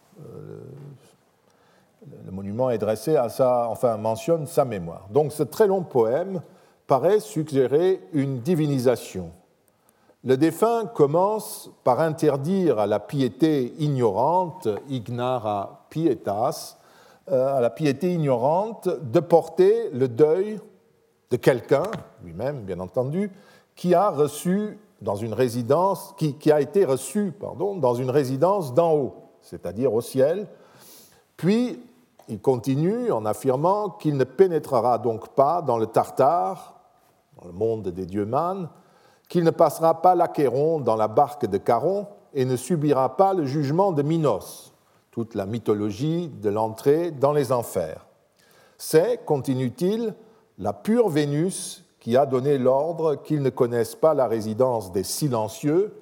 le 2.25 2.33
monument 2.33 2.71
est 2.71 2.79
dressé 2.79 3.15
à 3.15 3.29
sa, 3.29 3.69
enfin 3.69 3.97
mentionne 3.99 4.49
sa 4.49 4.65
mémoire. 4.65 5.07
Donc 5.11 5.31
ce 5.31 5.45
très 5.45 5.69
long 5.69 5.83
poème 5.83 6.41
paraît 6.87 7.21
suggérer 7.21 8.01
une 8.13 8.41
divinisation. 8.41 9.31
Le 10.25 10.37
défunt 10.37 10.87
commence 10.87 11.71
par 11.85 12.01
interdire 12.01 12.79
à 12.79 12.87
la 12.87 12.99
piété 12.99 13.75
ignorante, 13.79 14.69
ignara 14.89 15.87
pietas, 15.91 16.79
euh, 17.31 17.59
à 17.59 17.61
la 17.61 17.71
piété 17.71 18.13
ignorante 18.13 18.89
de 18.89 19.21
porter 19.21 19.91
le 19.91 20.09
deuil 20.09 20.61
de 21.31 21.37
quelqu'un, 21.37 21.85
lui-même 22.23 22.63
bien 22.63 22.81
entendu, 22.81 23.31
qui 23.77 23.95
a 23.95 24.11
reçu 24.11 24.79
dans 25.03 25.17
une 25.17 25.35
résidence, 25.35 26.15
qui, 26.17 26.51
a 26.51 26.61
été 26.61 26.85
reçu 26.85 27.33
pardon, 27.39 27.77
dans 27.77 27.95
une 27.95 28.11
résidence 28.11 28.73
d'en 28.73 28.95
haut, 28.95 29.15
c'est-à-dire 29.43 29.93
au 29.93 30.01
ciel. 30.01 30.47
Puis 31.37 31.83
il 32.29 32.41
continue 32.41 33.11
en 33.13 33.27
affirmant 33.27 33.91
qu'il 33.91 34.17
ne 34.17 34.25
pénétrera 34.25 34.99
donc 34.99 35.29
pas 35.35 35.61
dans 35.61 35.77
le 35.77 35.87
Tartare 35.87 36.74
le 37.47 37.53
monde 37.53 37.89
des 37.89 38.07
dieux 38.07 38.27
mânes, 38.27 38.69
qu'il 39.29 39.45
ne 39.45 39.51
passera 39.51 40.03
pas 40.03 40.15
l'Achéron 40.15 40.81
dans 40.81 40.97
la 40.97 41.09
barque 41.09 41.47
de 41.47 41.59
Caron 41.59 42.07
et 42.35 42.45
ne 42.45 42.57
subira 42.57 43.17
pas 43.17 43.33
le 43.35 43.47
jugement 43.47 43.93
de 43.93 44.03
Minos, 44.03 44.73
toute 45.11 45.35
la 45.35 45.47
mythologie 45.47 46.29
de 46.29 46.51
l'entrée 46.51 47.11
dans 47.11 47.33
les 47.33 47.53
enfers. 47.53 48.07
C'est, 48.77 49.25
continue-t-il, 49.25 50.15
la 50.59 50.73
pure 50.73 51.09
Vénus 51.09 51.85
qui 52.01 52.17
a 52.17 52.27
donné 52.27 52.59
l'ordre 52.59 53.15
qu'ils 53.15 53.43
ne 53.43 53.51
connaissent 53.51 53.95
pas 53.95 54.13
la 54.13 54.27
résidence 54.27 54.93
des 54.93 55.05
silencieux, 55.05 55.95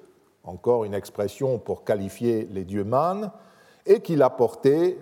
encore 0.42 0.84
une 0.84 0.94
expression 0.94 1.58
pour 1.58 1.84
qualifier 1.84 2.49
les 2.50 2.64
dieux 2.64 2.84
mânes, 2.84 3.30
et 3.87 4.00
qui 4.00 4.16
l'a 4.16 4.30
porté 4.30 4.99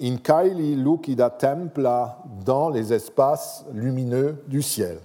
in 0.00 0.16
caeli 0.16 0.76
lucida 0.76 1.30
templa 1.30 2.18
dans 2.44 2.68
les 2.68 2.92
espaces 2.92 3.64
lumineux 3.72 4.42
du 4.48 4.62
ciel. 4.62 4.98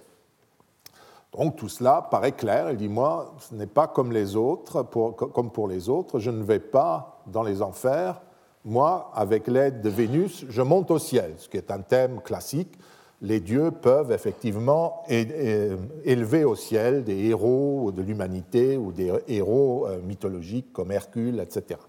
Donc 1.37 1.57
tout 1.57 1.69
cela 1.69 2.07
paraît 2.09 2.31
clair. 2.31 2.71
Il 2.71 2.77
dit, 2.77 2.87
moi, 2.87 3.33
ce 3.39 3.55
n'est 3.55 3.67
pas 3.67 3.87
comme 3.87 4.11
les 4.11 4.35
autres, 4.35 4.83
comme 4.83 5.51
pour 5.51 5.67
les 5.67 5.89
autres, 5.89 6.19
je 6.19 6.31
ne 6.31 6.43
vais 6.43 6.59
pas 6.59 7.21
dans 7.27 7.43
les 7.43 7.61
enfers. 7.61 8.21
Moi, 8.63 9.11
avec 9.13 9.47
l'aide 9.47 9.81
de 9.81 9.89
Vénus, 9.89 10.45
je 10.49 10.61
monte 10.61 10.91
au 10.91 10.99
ciel, 10.99 11.33
ce 11.37 11.49
qui 11.49 11.57
est 11.57 11.71
un 11.71 11.81
thème 11.81 12.21
classique. 12.21 12.77
Les 13.21 13.39
dieux 13.39 13.71
peuvent 13.71 14.11
effectivement 14.11 15.03
élever 15.07 16.43
au 16.43 16.55
ciel 16.55 17.03
des 17.03 17.25
héros 17.25 17.91
de 17.91 18.01
l'humanité 18.01 18.77
ou 18.77 18.91
des 18.91 19.11
héros 19.27 19.87
euh, 19.87 20.01
mythologiques 20.01 20.73
comme 20.73 20.91
Hercule, 20.91 21.39
etc. 21.39 21.79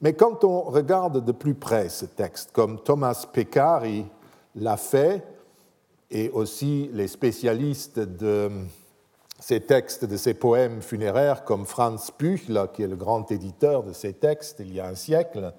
Mais 0.00 0.12
quand 0.12 0.44
on 0.44 0.62
regarde 0.62 1.24
de 1.24 1.32
plus 1.32 1.54
près 1.54 1.88
ce 1.88 2.04
texte, 2.04 2.50
comme 2.52 2.78
Thomas 2.78 3.26
Peccari 3.32 4.06
l'a 4.54 4.76
fait, 4.76 5.24
et 6.10 6.30
aussi 6.30 6.90
les 6.92 7.08
spécialistes 7.08 7.98
de 7.98 8.50
ces 9.38 9.60
textes, 9.60 10.04
de 10.04 10.16
ces 10.16 10.34
poèmes 10.34 10.80
funéraires, 10.80 11.44
comme 11.44 11.66
Franz 11.66 12.12
Büchler, 12.18 12.64
qui 12.72 12.82
est 12.82 12.88
le 12.88 12.96
grand 12.96 13.30
éditeur 13.30 13.82
de 13.82 13.92
ces 13.92 14.12
textes 14.12 14.60
il 14.60 14.74
y 14.74 14.80
a 14.80 14.86
un 14.86 14.94
siècle, 14.94 15.52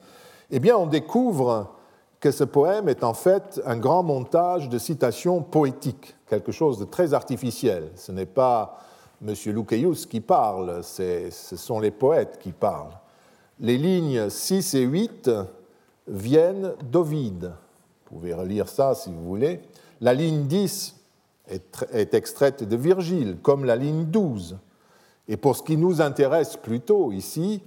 eh 0.49 0.59
bien, 0.59 0.77
on 0.77 0.87
découvre 0.87 1.75
que 2.19 2.31
ce 2.31 2.43
poème 2.43 2.89
est 2.89 3.03
en 3.03 3.13
fait 3.13 3.61
un 3.65 3.77
grand 3.77 4.01
montage 4.01 4.69
de 4.69 4.77
citations 4.77 5.41
poétiques, 5.43 6.15
quelque 6.27 6.51
chose 6.51 6.79
de 6.79 6.85
très 6.85 7.13
artificiel. 7.13 7.91
Ce 7.95 8.11
n'est 8.11 8.25
pas 8.25 8.79
M. 9.25 9.33
Lucaeus 9.47 10.05
qui 10.09 10.21
parle, 10.21 10.83
ce 10.83 11.29
sont 11.31 11.79
les 11.79 11.91
poètes 11.91 12.39
qui 12.39 12.51
parlent. 12.51 12.97
Les 13.59 13.77
lignes 13.77 14.29
6 14.29 14.75
et 14.75 14.81
8 14.81 15.29
viennent 16.07 16.73
d'Ovide. 16.83 17.53
Vous 18.09 18.17
pouvez 18.17 18.33
relire 18.33 18.69
ça 18.69 18.95
si 18.95 19.11
vous 19.11 19.23
voulez. 19.23 19.61
La 20.01 20.13
ligne 20.13 20.45
10 20.45 20.95
est, 21.47 22.13
extraite 22.13 22.63
de 22.63 22.75
Virgile, 22.75 23.37
comme 23.41 23.65
la 23.65 23.75
ligne 23.75 24.05
12. 24.05 24.57
Et 25.27 25.37
pour 25.37 25.55
ce 25.55 25.63
qui 25.63 25.77
nous 25.77 26.01
intéresse 26.01 26.57
plutôt 26.57 27.11
ici, 27.11 27.61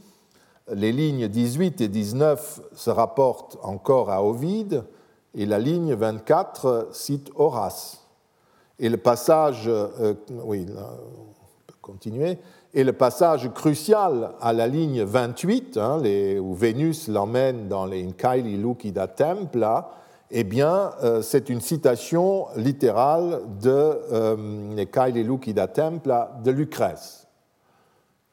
les 0.73 0.93
lignes 0.93 1.29
18 1.29 1.81
et 1.81 1.89
19 1.89 2.61
se 2.73 2.91
rapportent 2.91 3.59
encore 3.63 4.11
à 4.11 4.23
Ovide, 4.23 4.85
et 5.35 5.47
la 5.47 5.59
ligne 5.59 5.95
24 5.95 6.89
cite 6.93 7.31
Horace. 7.37 8.05
Et 8.79 8.89
le 8.89 8.97
passage, 8.97 9.65
euh, 9.69 10.15
oui, 10.45 10.67
on 10.69 11.33
peut 11.67 11.79
continuer, 11.81 12.39
et 12.73 12.85
le 12.85 12.93
passage 12.93 13.53
crucial 13.53 14.33
à 14.41 14.53
la 14.53 14.69
ligne 14.69 15.03
28, 15.03 15.77
hein, 15.77 16.03
où 16.41 16.55
Vénus 16.55 17.09
l'emmène 17.09 17.69
dans 17.69 17.87
les 17.87 18.05
Incaili 18.05 18.57
Lucida 18.57 19.09
Templa, 19.09 19.91
eh 20.31 20.45
bien, 20.45 20.93
euh, 21.03 21.23
c'est 21.23 21.49
une 21.49 21.61
citation 21.61 22.47
littérale 22.57 23.41
de 23.61 23.71
euh, 23.71 24.37
de 26.45 26.51
Lucrèce. 26.51 27.27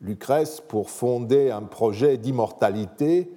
Lucrèce, 0.01 0.61
pour 0.61 0.91
fonder 0.91 1.49
un 1.49 1.63
projet 1.63 2.17
d'immortalité, 2.17 3.31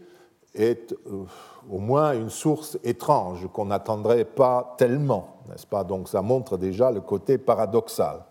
est 0.54 0.92
euh, 0.92 1.24
au 1.70 1.78
moins 1.78 2.12
une 2.12 2.28
source 2.28 2.78
étrange 2.84 3.48
qu'on 3.52 3.66
n'attendrait 3.66 4.24
pas 4.24 4.74
tellement, 4.76 5.38
n'est-ce 5.48 5.66
pas? 5.66 5.84
Donc 5.84 6.08
ça 6.08 6.20
montre 6.20 6.58
déjà 6.58 6.90
le 6.90 7.00
côté 7.00 7.38
paradoxal. 7.38 8.24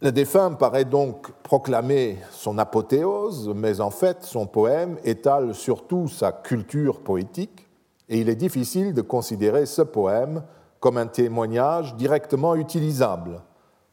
Le 0.00 0.12
défunt 0.12 0.52
paraît 0.52 0.84
donc 0.84 1.32
proclamer 1.42 2.18
son 2.30 2.56
apothéose, 2.58 3.50
mais 3.52 3.80
en 3.80 3.90
fait 3.90 4.22
son 4.22 4.46
poème 4.46 4.96
étale 5.02 5.56
surtout 5.56 6.06
sa 6.06 6.30
culture 6.30 7.00
poétique, 7.00 7.66
et 8.08 8.20
il 8.20 8.28
est 8.28 8.36
difficile 8.36 8.94
de 8.94 9.02
considérer 9.02 9.66
ce 9.66 9.82
poème 9.82 10.44
comme 10.78 10.98
un 10.98 11.08
témoignage 11.08 11.96
directement 11.96 12.54
utilisable, 12.54 13.42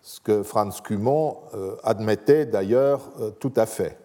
ce 0.02 0.20
que 0.20 0.44
Franz 0.44 0.80
Cumont 0.84 1.40
euh, 1.56 1.76
admettait 1.84 2.46
d'ailleurs 2.46 3.02
euh, 3.20 3.32
tout 3.32 3.54
à 3.56 3.66
fait. 3.66 3.98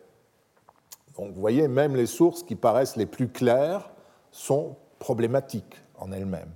Donc 1.19 1.35
vous 1.35 1.41
voyez, 1.41 1.69
même 1.69 1.95
les 1.97 2.07
sources 2.07 2.43
qui 2.43 2.57
paraissent 2.57 2.97
les 2.97 3.05
plus 3.05 3.29
claires 3.29 3.91
sont 4.31 4.77
problématiques 4.99 5.77
en 5.99 6.13
elles-mêmes. 6.13 6.55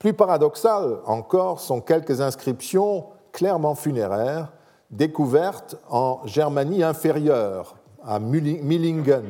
Plus 0.00 0.12
paradoxales 0.12 0.98
encore 1.06 1.60
sont 1.60 1.80
quelques 1.80 2.20
inscriptions 2.20 3.06
clairement 3.32 3.74
funéraire, 3.74 4.52
découverte 4.90 5.76
en 5.88 6.20
Germanie 6.26 6.82
inférieure, 6.82 7.76
à 8.04 8.18
Millingen, 8.18 9.24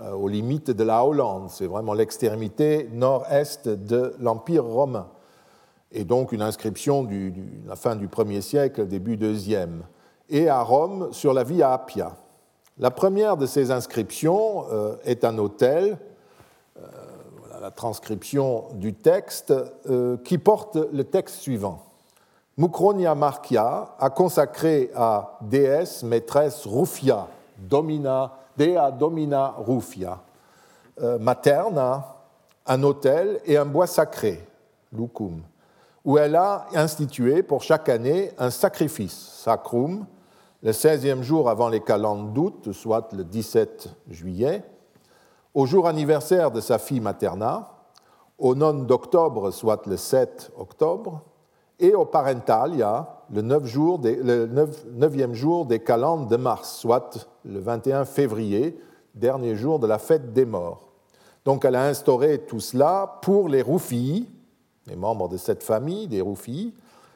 euh, 0.00 0.12
aux 0.12 0.28
limites 0.28 0.70
de 0.70 0.84
la 0.84 1.04
Hollande. 1.04 1.48
C'est 1.50 1.66
vraiment 1.66 1.94
l'extrémité 1.94 2.88
nord-est 2.92 3.68
de 3.68 4.14
l'Empire 4.18 4.64
romain. 4.64 5.08
Et 5.92 6.04
donc 6.04 6.32
une 6.32 6.42
inscription 6.42 7.02
de 7.02 7.32
la 7.66 7.76
fin 7.76 7.96
du 7.96 8.08
1er 8.08 8.40
siècle, 8.40 8.86
début 8.86 9.16
2e. 9.16 9.80
Et 10.28 10.48
à 10.48 10.62
Rome, 10.62 11.08
sur 11.12 11.34
la 11.34 11.42
Via 11.42 11.72
Appia. 11.72 12.16
La 12.78 12.90
première 12.90 13.36
de 13.36 13.46
ces 13.46 13.70
inscriptions 13.70 14.64
euh, 14.70 14.96
est 15.04 15.24
un 15.24 15.36
hôtel, 15.38 15.98
euh, 16.78 16.82
la 17.60 17.70
transcription 17.70 18.68
du 18.74 18.94
texte, 18.94 19.52
qui 20.24 20.38
porte 20.38 20.78
le 20.92 21.04
texte 21.04 21.36
suivant. 21.36 21.89
Mukronia 22.60 23.14
Markia 23.14 23.88
a 23.98 24.10
consacré 24.10 24.90
à 24.94 25.38
déesse 25.40 26.02
maîtresse 26.02 26.66
Rufia, 26.66 27.26
domina, 27.56 28.32
dea 28.54 28.90
domina 28.90 29.54
Rufia, 29.56 30.18
euh, 31.00 31.18
materna, 31.18 32.16
un 32.66 32.82
autel 32.82 33.40
et 33.46 33.56
un 33.56 33.64
bois 33.64 33.86
sacré, 33.86 34.46
lucum, 34.92 35.40
où 36.04 36.18
elle 36.18 36.36
a 36.36 36.66
institué 36.74 37.42
pour 37.42 37.62
chaque 37.62 37.88
année 37.88 38.32
un 38.36 38.50
sacrifice, 38.50 39.40
sacrum, 39.42 40.04
le 40.62 40.72
16e 40.72 41.22
jour 41.22 41.48
avant 41.48 41.70
les 41.70 41.80
calendes 41.80 42.34
d'août, 42.34 42.72
soit 42.72 43.10
le 43.14 43.24
17 43.24 43.88
juillet, 44.10 44.62
au 45.54 45.64
jour 45.64 45.88
anniversaire 45.88 46.50
de 46.50 46.60
sa 46.60 46.78
fille 46.78 47.00
Materna, 47.00 47.70
au 48.38 48.54
non 48.54 48.74
d'octobre, 48.74 49.50
soit 49.50 49.86
le 49.86 49.96
7 49.96 50.52
octobre, 50.58 51.22
et 51.80 51.94
au 51.94 52.04
parentalia, 52.04 53.24
le 53.32 53.42
9 53.42 53.66
jour 53.66 53.98
des, 53.98 54.16
le 54.16 54.46
9e 54.46 55.32
jour 55.32 55.66
des 55.66 55.80
calendes 55.80 56.28
de 56.28 56.36
mars, 56.36 56.76
soit 56.76 57.26
le 57.44 57.58
21 57.58 58.04
février, 58.04 58.78
dernier 59.14 59.56
jour 59.56 59.78
de 59.78 59.86
la 59.86 59.98
fête 59.98 60.32
des 60.32 60.44
morts. 60.44 60.88
Donc 61.44 61.64
elle 61.64 61.76
a 61.76 61.84
instauré 61.84 62.38
tout 62.38 62.60
cela 62.60 63.18
pour 63.22 63.48
les 63.48 63.62
Roufis, 63.62 64.28
les 64.86 64.96
membres 64.96 65.28
de 65.28 65.36
cette 65.36 65.62
famille, 65.62 66.06
des 66.06 66.20
Roufis, 66.20 66.74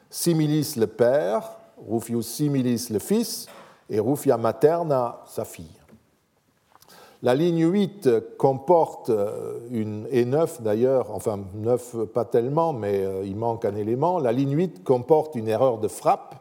Similis 0.09 0.75
le 0.77 0.87
père, 0.87 1.57
Rufius 1.89 2.27
Similis 2.27 2.87
le 2.89 2.99
fils, 2.99 3.47
et 3.89 3.99
Rufia 3.99 4.37
materna 4.37 5.21
sa 5.25 5.45
fille. 5.45 5.79
La 7.25 7.33
ligne 7.33 7.65
8 7.65 8.37
comporte 8.37 9.09
euh, 9.09 9.57
une, 9.71 10.05
et 10.11 10.25
9 10.25 10.61
d'ailleurs, 10.61 11.09
enfin 11.09 11.39
9 11.55 12.05
pas 12.13 12.23
tellement, 12.23 12.71
mais 12.71 13.03
euh, 13.03 13.25
il 13.25 13.35
manque 13.35 13.65
un 13.65 13.73
élément. 13.73 14.19
La 14.19 14.31
ligne 14.31 14.55
8 14.55 14.83
comporte 14.83 15.33
une 15.33 15.47
erreur 15.47 15.79
de 15.79 15.87
frappe, 15.87 16.35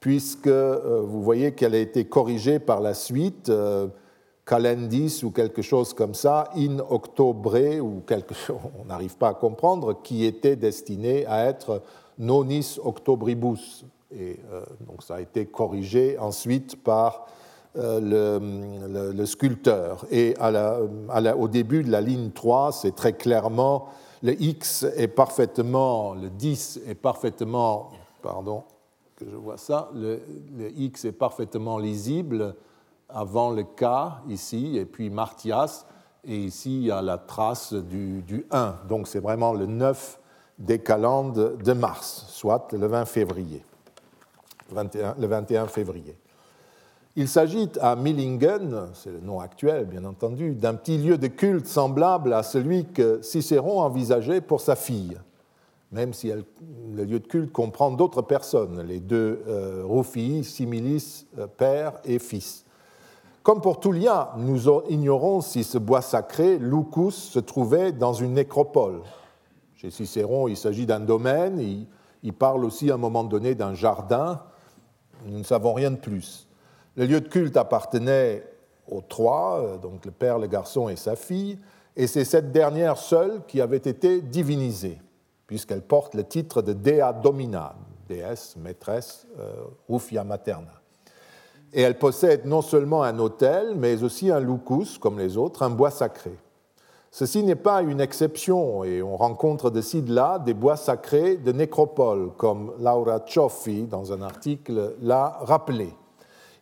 puisque 0.00 0.46
euh, 0.46 1.02
vous 1.06 1.22
voyez 1.22 1.52
qu'elle 1.52 1.74
a 1.74 1.78
été 1.78 2.06
corrigée 2.06 2.58
par 2.58 2.80
la 2.80 2.94
suite, 2.94 3.52
calendis 4.46 5.20
ou 5.24 5.30
quelque 5.30 5.60
chose 5.60 5.92
comme 5.92 6.14
ça, 6.14 6.48
in 6.56 6.78
octobre 6.78 7.58
ou 7.82 8.00
quelque 8.06 8.32
chose, 8.32 8.56
on 8.80 8.86
n'arrive 8.86 9.18
pas 9.18 9.28
à 9.28 9.34
comprendre, 9.34 10.00
qui 10.02 10.24
était 10.24 10.56
destiné 10.56 11.26
à 11.26 11.44
être 11.44 11.82
nonis 12.18 12.78
octobribus. 12.82 13.84
Et 14.10 14.40
donc 14.86 15.02
ça 15.02 15.16
a 15.16 15.20
été 15.20 15.44
corrigé 15.44 16.16
ensuite 16.18 16.82
par 16.82 17.26
euh, 17.76 19.12
le, 19.12 19.26
sculpteur. 19.26 20.06
Et 20.10 20.34
au 21.36 21.48
début 21.48 21.82
de 21.82 21.90
la 21.90 22.00
ligne 22.00 22.30
3, 22.30 22.70
c'est 22.70 22.94
très 22.94 23.14
clairement, 23.14 23.88
le 24.22 24.40
X 24.40 24.86
est 24.96 25.08
parfaitement, 25.08 26.14
le 26.14 26.30
10 26.30 26.82
est 26.86 26.94
parfaitement, 26.94 27.90
pardon, 28.22 28.62
que 29.16 29.24
je 29.28 29.34
vois 29.34 29.56
ça, 29.56 29.90
le, 29.92 30.20
X 30.76 31.04
est 31.04 31.12
parfaitement 31.12 31.78
lisible 31.78 32.54
avant 33.08 33.50
le 33.50 33.64
K 33.64 33.84
ici, 34.28 34.78
et 34.78 34.84
puis 34.84 35.10
Martias, 35.10 35.84
et 36.24 36.36
ici 36.36 36.78
il 36.78 36.86
y 36.86 36.90
a 36.92 37.02
la 37.02 37.18
trace 37.18 37.72
du, 37.74 38.22
du 38.22 38.46
1. 38.52 38.76
Donc 38.88 39.08
c'est 39.08 39.20
vraiment 39.20 39.52
le 39.52 39.66
9 39.66 40.20
des 40.60 40.78
calendes 40.78 41.56
de 41.60 41.72
mars, 41.72 42.26
soit 42.28 42.72
le 42.72 42.86
20 42.86 43.04
février. 43.04 43.64
21, 44.70 45.16
le 45.18 45.26
21 45.26 45.66
février. 45.66 46.16
Il 47.16 47.28
s'agit 47.28 47.68
à 47.80 47.94
Millingen, 47.94 48.88
c'est 48.92 49.12
le 49.12 49.20
nom 49.20 49.38
actuel 49.38 49.84
bien 49.84 50.04
entendu, 50.04 50.56
d'un 50.56 50.74
petit 50.74 50.98
lieu 50.98 51.16
de 51.16 51.28
culte 51.28 51.68
semblable 51.68 52.32
à 52.32 52.42
celui 52.42 52.86
que 52.86 53.22
Cicéron 53.22 53.80
envisageait 53.80 54.40
pour 54.40 54.60
sa 54.60 54.74
fille, 54.74 55.16
même 55.92 56.12
si 56.12 56.32
le 56.32 57.04
lieu 57.04 57.20
de 57.20 57.26
culte 57.26 57.52
comprend 57.52 57.92
d'autres 57.92 58.22
personnes, 58.22 58.82
les 58.82 58.98
deux 58.98 59.44
euh, 59.46 59.84
Rufii, 59.86 60.42
Similis, 60.42 61.26
euh, 61.38 61.46
père 61.46 62.00
et 62.04 62.18
fils. 62.18 62.64
Comme 63.44 63.60
pour 63.60 63.78
Tullia, 63.78 64.32
nous 64.36 64.68
ignorons 64.88 65.40
si 65.40 65.62
ce 65.62 65.78
bois 65.78 66.02
sacré, 66.02 66.58
Lucus, 66.58 67.14
se 67.14 67.38
trouvait 67.38 67.92
dans 67.92 68.14
une 68.14 68.32
nécropole. 68.32 69.02
Chez 69.76 69.92
Cicéron, 69.92 70.48
il 70.48 70.56
s'agit 70.56 70.86
d'un 70.86 70.98
domaine, 70.98 71.60
il, 71.60 71.86
il 72.24 72.32
parle 72.32 72.64
aussi 72.64 72.90
à 72.90 72.94
un 72.94 72.98
moment 72.98 73.22
donné 73.22 73.54
d'un 73.54 73.74
jardin, 73.74 74.42
nous 75.26 75.38
ne 75.38 75.44
savons 75.44 75.74
rien 75.74 75.92
de 75.92 75.96
plus. 75.96 76.43
Le 76.96 77.06
lieu 77.06 77.20
de 77.20 77.28
culte 77.28 77.56
appartenait 77.56 78.44
aux 78.88 79.00
trois, 79.00 79.60
euh, 79.60 79.78
donc 79.78 80.04
le 80.04 80.10
père, 80.10 80.38
le 80.38 80.46
garçon 80.46 80.88
et 80.88 80.96
sa 80.96 81.16
fille, 81.16 81.58
et 81.96 82.06
c'est 82.06 82.24
cette 82.24 82.52
dernière 82.52 82.98
seule 82.98 83.42
qui 83.46 83.60
avait 83.60 83.76
été 83.76 84.20
divinisée, 84.20 85.00
puisqu'elle 85.46 85.82
porte 85.82 86.14
le 86.14 86.24
titre 86.24 86.62
de 86.62 86.72
Dea 86.72 87.12
Domina, 87.12 87.74
déesse, 88.08 88.56
maîtresse, 88.56 89.26
euh, 89.38 89.52
Rufia 89.88 90.24
Materna. 90.24 90.72
Et 91.72 91.82
elle 91.82 91.98
possède 91.98 92.46
non 92.46 92.62
seulement 92.62 93.02
un 93.02 93.18
autel, 93.18 93.74
mais 93.76 94.02
aussi 94.04 94.30
un 94.30 94.40
lucus, 94.40 94.98
comme 94.98 95.18
les 95.18 95.36
autres, 95.36 95.62
un 95.62 95.70
bois 95.70 95.90
sacré. 95.90 96.38
Ceci 97.10 97.42
n'est 97.42 97.56
pas 97.56 97.82
une 97.82 98.00
exception, 98.00 98.84
et 98.84 99.02
on 99.02 99.16
rencontre 99.16 99.70
de 99.70 99.80
ci 99.80 100.02
de 100.02 100.12
là 100.12 100.38
des 100.38 100.54
bois 100.54 100.76
sacrés 100.76 101.36
de 101.36 101.52
nécropole, 101.52 102.32
comme 102.36 102.72
Laura 102.80 103.20
Cioffi, 103.26 103.84
dans 103.84 104.12
un 104.12 104.22
article, 104.22 104.94
l'a 105.00 105.38
rappelé. 105.40 105.92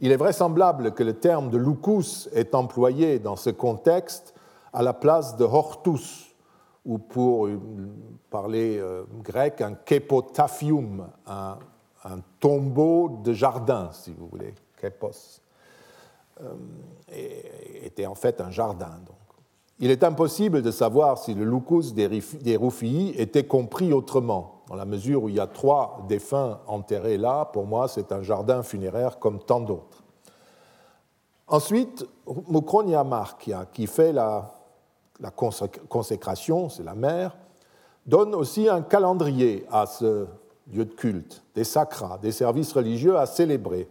Il 0.03 0.11
est 0.11 0.17
vraisemblable 0.17 0.95
que 0.95 1.05
le 1.05 1.15
terme 1.15 1.49
de 1.49 1.57
lucus 1.57 2.29
est 2.33 2.57
employé 2.57 3.21
dans 3.21 3.37
ce 3.37 3.51
contexte 3.51 4.35
à 4.73 4.83
la 4.83 4.95
place 4.95 5.37
de 5.37 5.45
hortus, 5.45 6.35
ou 6.85 6.99
pour 6.99 7.49
parler 8.29 8.79
euh, 8.79 9.05
grec, 9.23 9.61
un 9.61 9.75
kepotaphium, 9.75 11.07
un, 11.27 11.59
tombeau 12.41 13.21
de 13.23 13.33
jardin, 13.33 13.91
si 13.93 14.13
vous 14.13 14.27
voulez, 14.27 14.53
kepos, 14.77 15.41
euh, 16.41 16.53
était 17.85 18.07
en 18.07 18.17
fait 18.17 18.41
un 18.41 18.51
jardin. 18.51 18.99
Donc. 19.07 19.17
Il 19.79 19.93
est 19.93 20.03
impossible 20.03 20.63
de 20.63 20.73
savoir 20.73 21.19
si 21.19 21.33
le 21.33 21.45
lucus 21.45 21.95
des 21.95 22.57
Rufii 22.57 23.15
était 23.17 23.47
compris 23.47 23.93
autrement. 23.93 24.62
Dans 24.73 24.79
la 24.79 24.87
mesure 24.87 25.25
où 25.25 25.29
il 25.29 25.35
y 25.35 25.41
a 25.41 25.47
trois 25.47 26.03
défunts 26.09 26.59
enterrés 26.67 27.19
là, 27.19 27.45
pour 27.45 27.67
moi, 27.67 27.89
c'est 27.89 28.11
un 28.11 28.23
jardin 28.23 28.63
funéraire 28.63 29.19
comme 29.19 29.39
tant 29.39 29.61
d'autres. 29.61 30.03
Ensuite, 31.47 32.07
Mukronia 32.49 33.05
Markia, 33.05 33.67
qui 33.71 33.87
fait 33.87 34.15
la, 34.15 34.51
consécration, 35.91 36.71
c'est 36.71 36.85
la 36.85 36.95
mère, 36.95 37.37
donne 38.07 38.35
aussi 38.35 38.67
un 38.67 38.81
calendrier 38.81 39.67
à 39.71 39.85
ce 39.85 40.27
lieu 40.73 40.87
de 40.87 40.95
culte, 40.95 41.43
des 41.55 41.65
sacras, 41.65 42.17
des 42.17 42.33
services 42.33 42.73
religieux 42.73 43.19
à 43.19 43.27
célébrer 43.27 43.91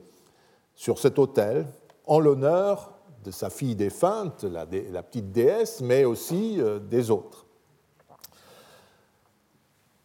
sur 0.74 0.98
cet 0.98 1.20
autel 1.20 1.67
en 2.08 2.20
l'honneur 2.20 2.89
de 3.24 3.30
sa 3.30 3.52
fille 3.52 3.76
défunte, 3.76 4.46
la, 4.46 4.65
petite 4.65 5.32
déesse, 5.32 5.82
mais 5.82 6.06
aussi 6.06 6.60
euh, 6.60 6.80
des 6.80 7.12
autres. 7.12 7.46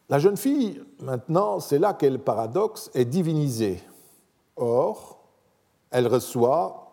La 0.09 0.21
jeune 0.21 0.37
fille, 0.37 0.83
maintenant, 1.01 1.59
c'est 1.59 1.81
là 1.81 1.93
qu'est 1.93 2.11
le 2.11 2.19
paradoxe, 2.19 2.91
est 2.95 3.05
divinisée. 3.05 3.83
Or, 4.57 5.19
elle 5.91 6.07
reçoit 6.07 6.87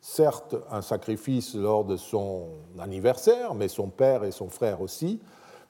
certes 0.00 0.56
un 0.70 0.80
sacrifice 0.80 1.54
lors 1.54 1.84
de 1.84 1.96
son 1.96 2.48
anniversaire, 2.78 3.54
mais 3.54 3.68
son 3.68 3.88
père 3.88 4.24
et 4.24 4.30
son 4.30 4.48
frère 4.48 4.80
aussi, 4.80 5.20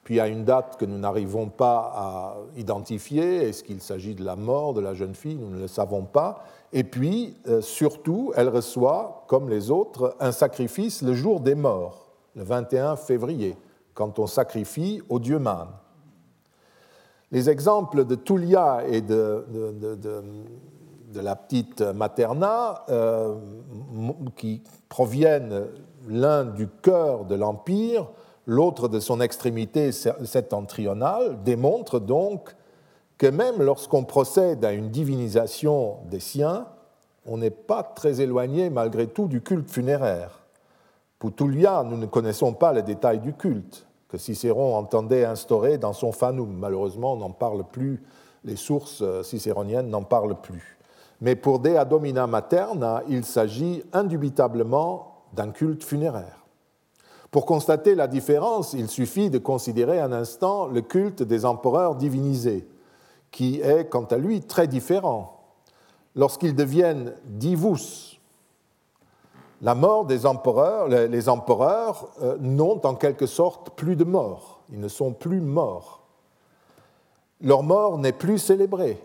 puis 0.03 0.19
à 0.21 0.27
une 0.27 0.45
date 0.45 0.77
que 0.77 0.85
nous 0.85 0.97
n'arrivons 0.97 1.49
pas 1.49 1.91
à 1.93 2.37
identifier, 2.55 3.49
est-ce 3.49 3.63
qu'il 3.63 3.81
s'agit 3.81 4.15
de 4.15 4.23
la 4.23 4.37
mort 4.37 4.73
de 4.73 4.81
la 4.81 4.93
jeune 4.93 5.13
fille, 5.13 5.35
nous 5.35 5.49
ne 5.49 5.59
le 5.59 5.67
savons 5.67 6.03
pas, 6.03 6.45
et 6.71 6.85
puis 6.85 7.35
euh, 7.47 7.61
surtout, 7.61 8.31
elle 8.35 8.49
reçoit, 8.49 9.25
comme 9.27 9.49
les 9.49 9.69
autres, 9.69 10.15
un 10.19 10.31
sacrifice 10.31 11.01
le 11.01 11.13
jour 11.13 11.41
des 11.41 11.55
morts, 11.55 12.07
le 12.35 12.43
21 12.43 12.95
février, 12.95 13.57
quand 13.93 14.17
on 14.17 14.27
sacrifie 14.27 15.01
au 15.09 15.19
dieu 15.19 15.37
Man. 15.37 15.67
Les 17.31 17.49
exemples 17.49 18.03
de 18.05 18.15
Tulia 18.15 18.83
et 18.87 18.99
de 19.01 19.45
la 21.15 21.35
petite 21.35 21.81
Materna, 21.81 22.83
euh, 22.89 23.35
qui 24.35 24.61
proviennent 24.89 25.67
l'un 26.09 26.43
du 26.43 26.67
cœur 26.67 27.25
de 27.25 27.35
l'Empire, 27.35 28.09
l'autre 28.45 28.89
de 28.89 28.99
son 28.99 29.21
extrémité 29.21 29.91
septentrionale, 29.91 31.41
démontrent 31.43 31.99
donc 31.99 32.53
que 33.17 33.27
même 33.27 33.61
lorsqu'on 33.61 34.03
procède 34.03 34.65
à 34.65 34.73
une 34.73 34.89
divinisation 34.89 35.99
des 36.09 36.19
siens, 36.19 36.67
on 37.25 37.37
n'est 37.37 37.49
pas 37.51 37.83
très 37.83 38.19
éloigné 38.19 38.69
malgré 38.69 39.07
tout 39.07 39.27
du 39.27 39.41
culte 39.41 39.69
funéraire. 39.69 40.43
Pour 41.19 41.35
Tullia, 41.35 41.83
nous 41.87 41.97
ne 41.97 42.07
connaissons 42.07 42.53
pas 42.53 42.73
les 42.73 42.81
détails 42.81 43.19
du 43.19 43.33
culte 43.33 43.87
que 44.11 44.17
Cicéron 44.17 44.75
entendait 44.75 45.23
instaurer 45.23 45.77
dans 45.77 45.93
son 45.93 46.11
Fanum. 46.11 46.51
Malheureusement, 46.51 47.13
on 47.13 47.17
n'en 47.17 47.31
parle 47.31 47.63
plus, 47.63 48.03
les 48.43 48.57
sources 48.57 49.03
cicéroniennes 49.23 49.89
n'en 49.89 50.03
parlent 50.03 50.39
plus. 50.41 50.77
Mais 51.21 51.35
pour 51.35 51.59
Dea 51.59 51.85
Domina 51.85 52.27
Materna, 52.27 53.03
il 53.07 53.23
s'agit 53.23 53.83
indubitablement 53.93 55.23
d'un 55.33 55.51
culte 55.51 55.83
funéraire. 55.83 56.45
Pour 57.29 57.45
constater 57.45 57.95
la 57.95 58.07
différence, 58.07 58.73
il 58.73 58.89
suffit 58.89 59.29
de 59.29 59.37
considérer 59.37 60.01
un 60.01 60.11
instant 60.11 60.67
le 60.67 60.81
culte 60.81 61.23
des 61.23 61.45
empereurs 61.45 61.95
divinisés, 61.95 62.67
qui 63.31 63.61
est 63.61 63.87
quant 63.89 64.03
à 64.03 64.17
lui 64.17 64.41
très 64.41 64.67
différent. 64.67 65.37
Lorsqu'ils 66.15 66.55
deviennent 66.55 67.13
divus, 67.25 68.19
la 69.61 69.75
mort 69.75 70.05
des 70.05 70.25
empereurs, 70.25 70.87
les 70.87 71.29
empereurs 71.29 72.09
euh, 72.21 72.37
n'ont 72.39 72.85
en 72.85 72.95
quelque 72.95 73.27
sorte 73.27 73.71
plus 73.71 73.95
de 73.95 74.03
mort, 74.03 74.61
ils 74.71 74.79
ne 74.79 74.87
sont 74.87 75.13
plus 75.13 75.41
morts. 75.41 75.99
leur 77.41 77.63
mort 77.63 77.97
n'est 77.97 78.11
plus 78.11 78.37
célébrée. 78.37 79.01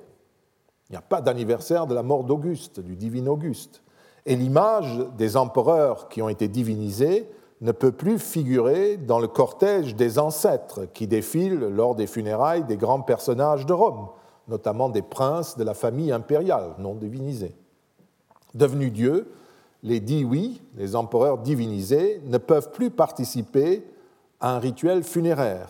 Il 0.89 0.93
n'y 0.93 0.99
a 0.99 1.03
pas 1.03 1.21
d'anniversaire 1.21 1.87
de 1.87 1.95
la 1.95 2.03
mort 2.03 2.25
d'Auguste, 2.25 2.81
du 2.81 2.97
divin 2.97 3.27
Auguste. 3.27 3.83
Et 4.25 4.37
l'image 4.37 4.99
des 5.17 5.37
empereurs 5.37 6.09
qui 6.09 6.23
ont 6.23 6.29
été 6.29 6.49
divinisés 6.49 7.29
ne 7.61 7.73
peut 7.73 7.93
plus 7.93 8.19
figurer 8.19 8.97
dans 8.97 9.19
le 9.19 9.29
cortège 9.29 9.95
des 9.95 10.19
ancêtres 10.19 10.87
qui 10.93 11.07
défilent 11.07 11.69
lors 11.69 11.95
des 11.95 12.07
funérailles 12.07 12.65
des 12.65 12.77
grands 12.77 13.01
personnages 13.01 13.67
de 13.67 13.73
Rome, 13.73 14.09
notamment 14.49 14.89
des 14.89 15.03
princes 15.03 15.57
de 15.57 15.65
la 15.65 15.75
famille 15.75 16.13
impériale 16.13 16.75
non 16.79 16.95
divinisés. 16.95 17.57
Devenus 18.55 18.93
dieux, 18.93 19.33
les 19.83 20.25
oui, 20.25 20.63
les 20.77 20.97
empereurs 20.97 21.39
divinisés, 21.39 22.21
ne 22.25 22.39
peuvent 22.39 22.73
plus 22.73 22.91
participer 22.91 23.85
à 24.41 24.55
un 24.57 24.59
rituel 24.59 25.05
funéraire. 25.05 25.69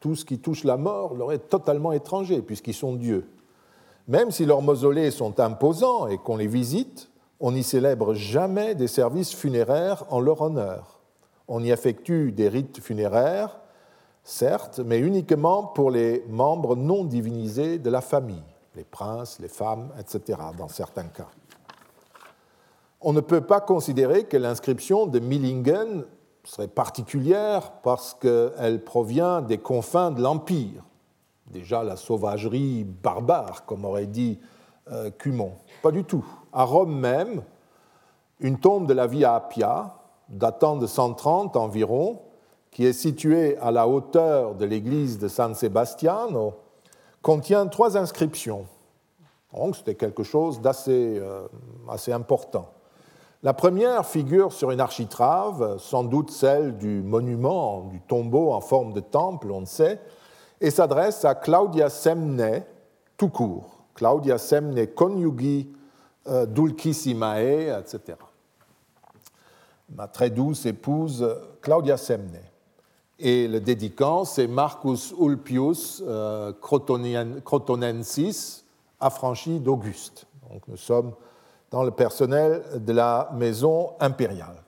Tout 0.00 0.14
ce 0.14 0.24
qui 0.24 0.38
touche 0.38 0.64
la 0.64 0.76
mort 0.76 1.14
leur 1.14 1.32
est 1.32 1.48
totalement 1.48 1.92
étranger, 1.92 2.42
puisqu'ils 2.42 2.74
sont 2.74 2.94
dieux. 2.94 3.28
Même 4.08 4.30
si 4.30 4.46
leurs 4.46 4.62
mausolées 4.62 5.10
sont 5.10 5.40
imposants 5.40 6.06
et 6.06 6.18
qu'on 6.18 6.36
les 6.36 6.46
visite, 6.46 7.10
on 7.40 7.52
n'y 7.52 7.64
célèbre 7.64 8.14
jamais 8.14 8.74
des 8.74 8.86
services 8.86 9.34
funéraires 9.34 10.04
en 10.10 10.20
leur 10.20 10.42
honneur. 10.42 11.00
On 11.48 11.62
y 11.62 11.70
effectue 11.70 12.32
des 12.32 12.48
rites 12.48 12.80
funéraires, 12.80 13.58
certes, 14.22 14.80
mais 14.84 14.98
uniquement 14.98 15.64
pour 15.64 15.90
les 15.90 16.24
membres 16.28 16.76
non 16.76 17.04
divinisés 17.04 17.78
de 17.78 17.90
la 17.90 18.00
famille, 18.00 18.42
les 18.74 18.84
princes, 18.84 19.38
les 19.40 19.48
femmes, 19.48 19.90
etc., 19.98 20.38
dans 20.56 20.68
certains 20.68 21.04
cas. 21.04 21.28
On 23.00 23.12
ne 23.12 23.20
peut 23.20 23.42
pas 23.42 23.60
considérer 23.60 24.24
que 24.24 24.36
l'inscription 24.36 25.06
de 25.06 25.18
Millingen 25.18 26.04
serait 26.44 26.68
particulière 26.68 27.72
parce 27.82 28.14
qu'elle 28.14 28.82
provient 28.84 29.42
des 29.42 29.58
confins 29.58 30.10
de 30.10 30.22
l'Empire. 30.22 30.84
Déjà 31.50 31.84
la 31.84 31.96
sauvagerie 31.96 32.84
barbare, 32.84 33.64
comme 33.66 33.84
aurait 33.84 34.06
dit 34.06 34.38
euh, 34.90 35.10
Cumon. 35.10 35.52
Pas 35.82 35.90
du 35.90 36.04
tout. 36.04 36.24
À 36.52 36.64
Rome 36.64 36.98
même, 36.98 37.42
une 38.40 38.58
tombe 38.58 38.86
de 38.86 38.94
la 38.94 39.06
Via 39.06 39.34
Appia, 39.34 39.94
datant 40.28 40.76
de 40.76 40.86
130 40.86 41.56
environ, 41.56 42.20
qui 42.70 42.84
est 42.84 42.92
située 42.92 43.56
à 43.58 43.70
la 43.70 43.88
hauteur 43.88 44.54
de 44.54 44.64
l'église 44.64 45.18
de 45.18 45.28
San 45.28 45.54
Sebastiano, 45.54 46.54
contient 47.22 47.66
trois 47.66 47.96
inscriptions. 47.96 48.66
Donc 49.54 49.76
c'était 49.76 49.94
quelque 49.94 50.22
chose 50.22 50.60
d'assez 50.60 51.18
euh, 51.18 51.48
important. 52.08 52.68
La 53.46 53.54
première 53.54 54.04
figure 54.04 54.52
sur 54.52 54.72
une 54.72 54.80
architrave, 54.80 55.78
sans 55.78 56.02
doute 56.02 56.32
celle 56.32 56.76
du 56.78 57.00
monument, 57.00 57.82
du 57.82 58.00
tombeau 58.00 58.50
en 58.50 58.60
forme 58.60 58.92
de 58.92 58.98
temple, 58.98 59.52
on 59.52 59.60
ne 59.60 59.66
sait, 59.66 60.00
et 60.60 60.72
s'adresse 60.72 61.24
à 61.24 61.36
Claudia 61.36 61.88
Semne, 61.88 62.64
tout 63.16 63.28
court. 63.28 63.84
Claudia 63.94 64.38
Semne 64.38 64.84
coniugi 64.88 65.72
euh, 66.26 66.44
dulcissimae, 66.44 67.68
etc. 67.78 68.18
Ma 69.94 70.08
très 70.08 70.30
douce 70.30 70.66
épouse 70.66 71.24
Claudia 71.62 71.96
Semne. 71.96 72.40
Et 73.20 73.46
le 73.46 73.60
dédicant, 73.60 74.24
c'est 74.24 74.48
Marcus 74.48 75.14
Ulpius 75.20 76.02
euh, 76.04 76.52
Crotonensis, 77.44 78.64
affranchi 78.98 79.60
d'Auguste. 79.60 80.26
Donc 80.50 80.62
nous 80.66 80.76
sommes 80.76 81.12
dans 81.70 81.82
le 81.82 81.90
personnel 81.90 82.62
de 82.76 82.92
la 82.92 83.30
maison 83.34 83.90
impériale. 84.00 84.62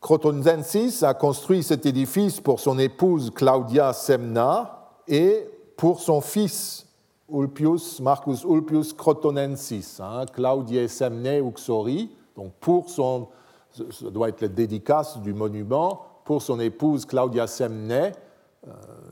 Crotonensis 0.00 1.02
a 1.02 1.14
construit 1.14 1.62
cet 1.62 1.86
édifice 1.86 2.40
pour 2.40 2.60
son 2.60 2.78
épouse 2.78 3.30
Claudia 3.34 3.92
Semna 3.92 4.92
et 5.08 5.48
pour 5.76 6.00
son 6.00 6.20
fils 6.20 6.86
Ulpius, 7.28 8.00
Marcus 8.00 8.44
Ulpius 8.44 8.92
Crotonensis, 8.92 10.00
hein, 10.00 10.26
Claudiae 10.32 10.88
Semne 10.88 11.44
Uxori, 11.44 12.10
donc 12.36 12.52
pour 12.60 12.88
son, 12.88 13.28
ce 13.72 14.06
doit 14.06 14.28
être 14.28 14.42
le 14.42 14.48
dédicace 14.48 15.18
du 15.18 15.34
monument, 15.34 16.02
pour 16.24 16.40
son 16.42 16.60
épouse 16.60 17.04
Claudia 17.04 17.46
Semne, 17.46 17.90
euh, 17.92 18.12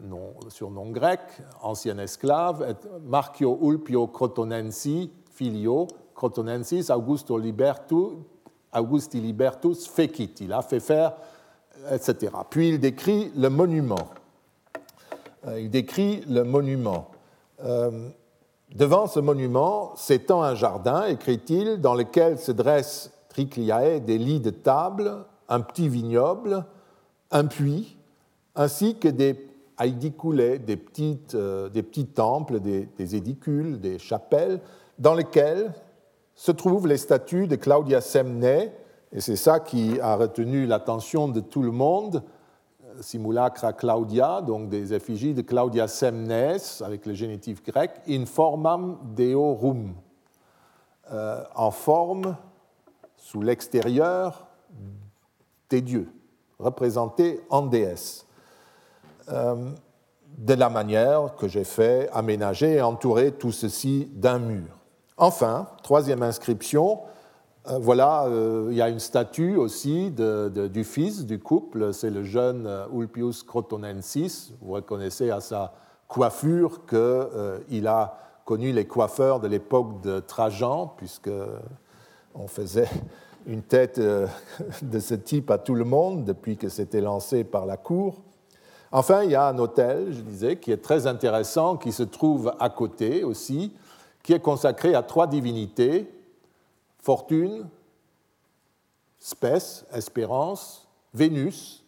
nom, 0.02 0.34
surnom 0.48 0.90
grec, 0.90 1.20
ancienne 1.60 1.98
esclave, 1.98 2.76
Marcio 3.04 3.58
Ulpio 3.62 4.06
Crotonensi, 4.06 5.10
filio, 5.34 5.88
Crotonensis 6.14 6.90
Augusto 6.90 7.36
Libertu, 7.36 8.16
Augusti 8.72 9.20
Libertus 9.20 9.88
fecit. 9.88 10.34
Il 10.40 10.52
a 10.52 10.62
fait 10.62 10.80
faire, 10.80 11.14
etc. 11.90 12.32
Puis 12.48 12.70
il 12.70 12.80
décrit 12.80 13.32
le 13.36 13.48
monument. 13.48 14.08
Euh, 15.46 15.60
il 15.60 15.70
décrit 15.70 16.22
le 16.28 16.42
monument. 16.44 17.10
Euh, 17.64 18.08
devant 18.74 19.06
ce 19.06 19.20
monument 19.20 19.94
s'étend 19.96 20.42
un 20.42 20.54
jardin, 20.54 21.04
écrit-il, 21.06 21.80
dans 21.80 21.94
lequel 21.94 22.38
se 22.38 22.52
dressent 22.52 23.12
tricliae 23.28 24.00
des 24.00 24.18
lits 24.18 24.40
de 24.40 24.50
table, 24.50 25.24
un 25.48 25.60
petit 25.60 25.88
vignoble, 25.88 26.64
un 27.30 27.46
puits, 27.46 27.96
ainsi 28.54 28.96
que 28.96 29.08
des 29.08 29.34
petites, 30.76 31.34
euh, 31.34 31.68
des 31.68 31.82
petits 31.82 32.06
temples, 32.06 32.60
des 32.60 33.16
édicules, 33.16 33.80
des 33.80 33.98
chapelles, 33.98 34.60
dans 34.98 35.14
lesquels 35.14 35.72
se 36.34 36.52
trouvent 36.52 36.86
les 36.86 36.96
statues 36.96 37.46
de 37.46 37.56
Claudia 37.56 38.00
Semne, 38.00 38.44
et 38.44 39.20
c'est 39.20 39.36
ça 39.36 39.60
qui 39.60 40.00
a 40.00 40.16
retenu 40.16 40.66
l'attention 40.66 41.28
de 41.28 41.40
tout 41.40 41.62
le 41.62 41.70
monde, 41.70 42.22
simulacra 43.00 43.72
Claudia, 43.72 44.40
donc 44.40 44.68
des 44.68 44.94
effigies 44.94 45.34
de 45.34 45.42
Claudia 45.42 45.88
Semnes, 45.88 46.58
avec 46.80 47.06
le 47.06 47.14
génitif 47.14 47.62
grec, 47.62 47.92
in 48.08 48.26
formam 48.26 48.98
deorum, 49.14 49.94
euh, 51.12 51.42
en 51.54 51.70
forme, 51.70 52.36
sous 53.16 53.40
l'extérieur, 53.40 54.46
des 55.70 55.80
dieux, 55.80 56.12
représentés 56.58 57.40
en 57.50 57.62
déesse. 57.62 58.26
Euh, 59.28 59.70
de 60.36 60.54
la 60.54 60.68
manière 60.68 61.36
que 61.36 61.46
j'ai 61.48 61.64
fait 61.64 62.08
aménager 62.12 62.74
et 62.74 62.82
entourer 62.82 63.32
tout 63.32 63.52
ceci 63.52 64.10
d'un 64.12 64.38
mur. 64.38 64.83
Enfin, 65.16 65.68
troisième 65.84 66.24
inscription, 66.24 67.00
euh, 67.68 67.78
voilà, 67.80 68.24
euh, 68.24 68.66
il 68.70 68.76
y 68.76 68.82
a 68.82 68.88
une 68.88 68.98
statue 68.98 69.56
aussi 69.56 70.10
du 70.10 70.84
fils 70.84 71.24
du 71.24 71.38
couple, 71.38 71.94
c'est 71.94 72.10
le 72.10 72.24
jeune 72.24 72.66
euh, 72.66 72.86
Ulpius 72.92 73.44
Crotonensis. 73.44 74.52
Vous 74.60 74.72
reconnaissez 74.72 75.30
à 75.30 75.40
sa 75.40 75.72
coiffure 76.08 76.84
qu'il 76.86 77.86
a 77.86 78.18
connu 78.44 78.72
les 78.72 78.86
coiffeurs 78.86 79.38
de 79.38 79.46
l'époque 79.46 80.00
de 80.02 80.18
Trajan, 80.18 80.92
puisqu'on 80.96 82.48
faisait 82.48 82.90
une 83.46 83.62
tête 83.62 84.00
de 84.82 84.98
ce 84.98 85.14
type 85.14 85.48
à 85.52 85.58
tout 85.58 85.76
le 85.76 85.84
monde 85.84 86.24
depuis 86.24 86.56
que 86.56 86.68
c'était 86.68 87.00
lancé 87.00 87.44
par 87.44 87.66
la 87.66 87.76
cour. 87.76 88.16
Enfin, 88.90 89.22
il 89.22 89.30
y 89.30 89.36
a 89.36 89.46
un 89.46 89.58
hôtel, 89.58 90.08
je 90.10 90.20
disais, 90.20 90.56
qui 90.56 90.72
est 90.72 90.82
très 90.82 91.06
intéressant, 91.06 91.76
qui 91.76 91.92
se 91.92 92.02
trouve 92.02 92.52
à 92.58 92.68
côté 92.68 93.24
aussi, 93.24 93.72
qui 94.24 94.32
est 94.32 94.40
consacré 94.40 94.94
à 94.96 95.02
trois 95.02 95.28
divinités, 95.28 96.10
fortune, 96.98 97.68
spèce, 99.20 99.84
espérance, 99.92 100.88
Vénus, 101.12 101.84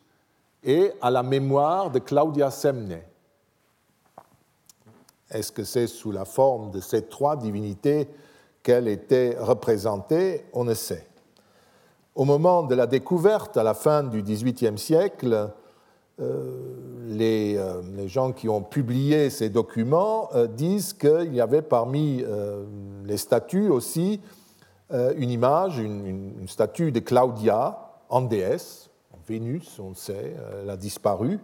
et 0.63 0.93
à 1.01 1.11
la 1.11 1.25
mémoire 1.25 1.91
de 1.91 1.99
Claudia 1.99 2.51
Semne. 2.51 3.01
Est-ce 5.31 5.51
que 5.51 5.65
c'est 5.65 5.87
sous 5.87 6.13
la 6.13 6.25
forme 6.25 6.71
de 6.71 6.81
ces 6.81 7.07
trois 7.07 7.37
divinités 7.37 8.09
qu'elle 8.63 8.87
était 8.87 9.37
représentée? 9.41 10.45
On 10.53 10.65
ne 10.65 10.75
sait. 10.75 11.09
Au 12.15 12.25
moment 12.25 12.63
de 12.63 12.75
la 12.75 12.87
découverte, 12.87 13.57
à 13.57 13.63
la 13.63 13.75
fin 13.75 14.03
du 14.03 14.23
XVIIIe 14.23 14.79
siècle, 14.79 15.51
les, 16.19 17.57
euh, 17.59 17.83
les, 17.95 18.09
gens 18.09 18.33
qui 18.33 18.49
ont 18.49 18.63
publié 18.63 19.29
ces 19.29 19.51
documents 19.51 20.31
euh, 20.35 20.47
disent 20.47 20.95
qu'il 20.95 21.35
y 21.35 21.41
avait 21.41 21.63
parmi 21.63 22.25
les 23.05 23.17
statues 23.17 23.69
aussi 23.69 24.21
une 24.91 25.31
image, 25.31 25.79
une, 25.79 26.47
statue 26.47 26.93
de 26.93 27.01
Claudia 27.01 27.77
en 28.09 28.23
déesse, 28.23 28.89
Vénus, 29.27 29.81
on 29.81 29.89
le 29.89 29.95
sait, 29.97 30.37
elle 30.63 30.71
a 30.71 30.77
disparu, 30.77 31.41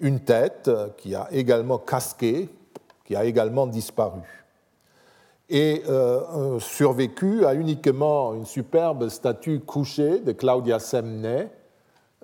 une 0.00 0.20
tête 0.20 0.70
qui 0.96 1.14
a 1.14 1.28
également 1.32 1.76
casqué, 1.76 2.48
qui 3.04 3.14
a 3.14 3.26
également 3.26 3.66
disparu. 3.66 4.22
Et 5.50 5.82
survécu 6.60 7.44
a 7.44 7.52
uniquement 7.52 8.32
une 8.32 8.46
superbe 8.46 9.10
statue 9.10 9.60
couchée 9.60 10.20
de 10.20 10.32
Claudia 10.32 10.78
Semne, 10.78 11.50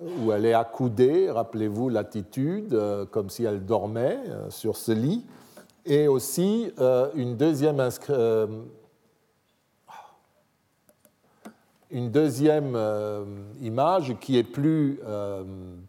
où 0.01 0.31
elle 0.31 0.45
est 0.45 0.53
accoudée, 0.53 1.29
rappelez-vous 1.29 1.89
l'attitude, 1.89 2.73
euh, 2.73 3.05
comme 3.05 3.29
si 3.29 3.43
elle 3.43 3.65
dormait 3.65 4.19
euh, 4.27 4.49
sur 4.49 4.77
ce 4.77 4.91
lit, 4.91 5.25
et 5.85 6.07
aussi 6.07 6.71
euh, 6.79 7.09
une 7.15 7.35
deuxième, 7.35 7.77
image 13.61 14.15
qui 14.19 14.37
est 14.37 14.43
plus, 14.43 14.99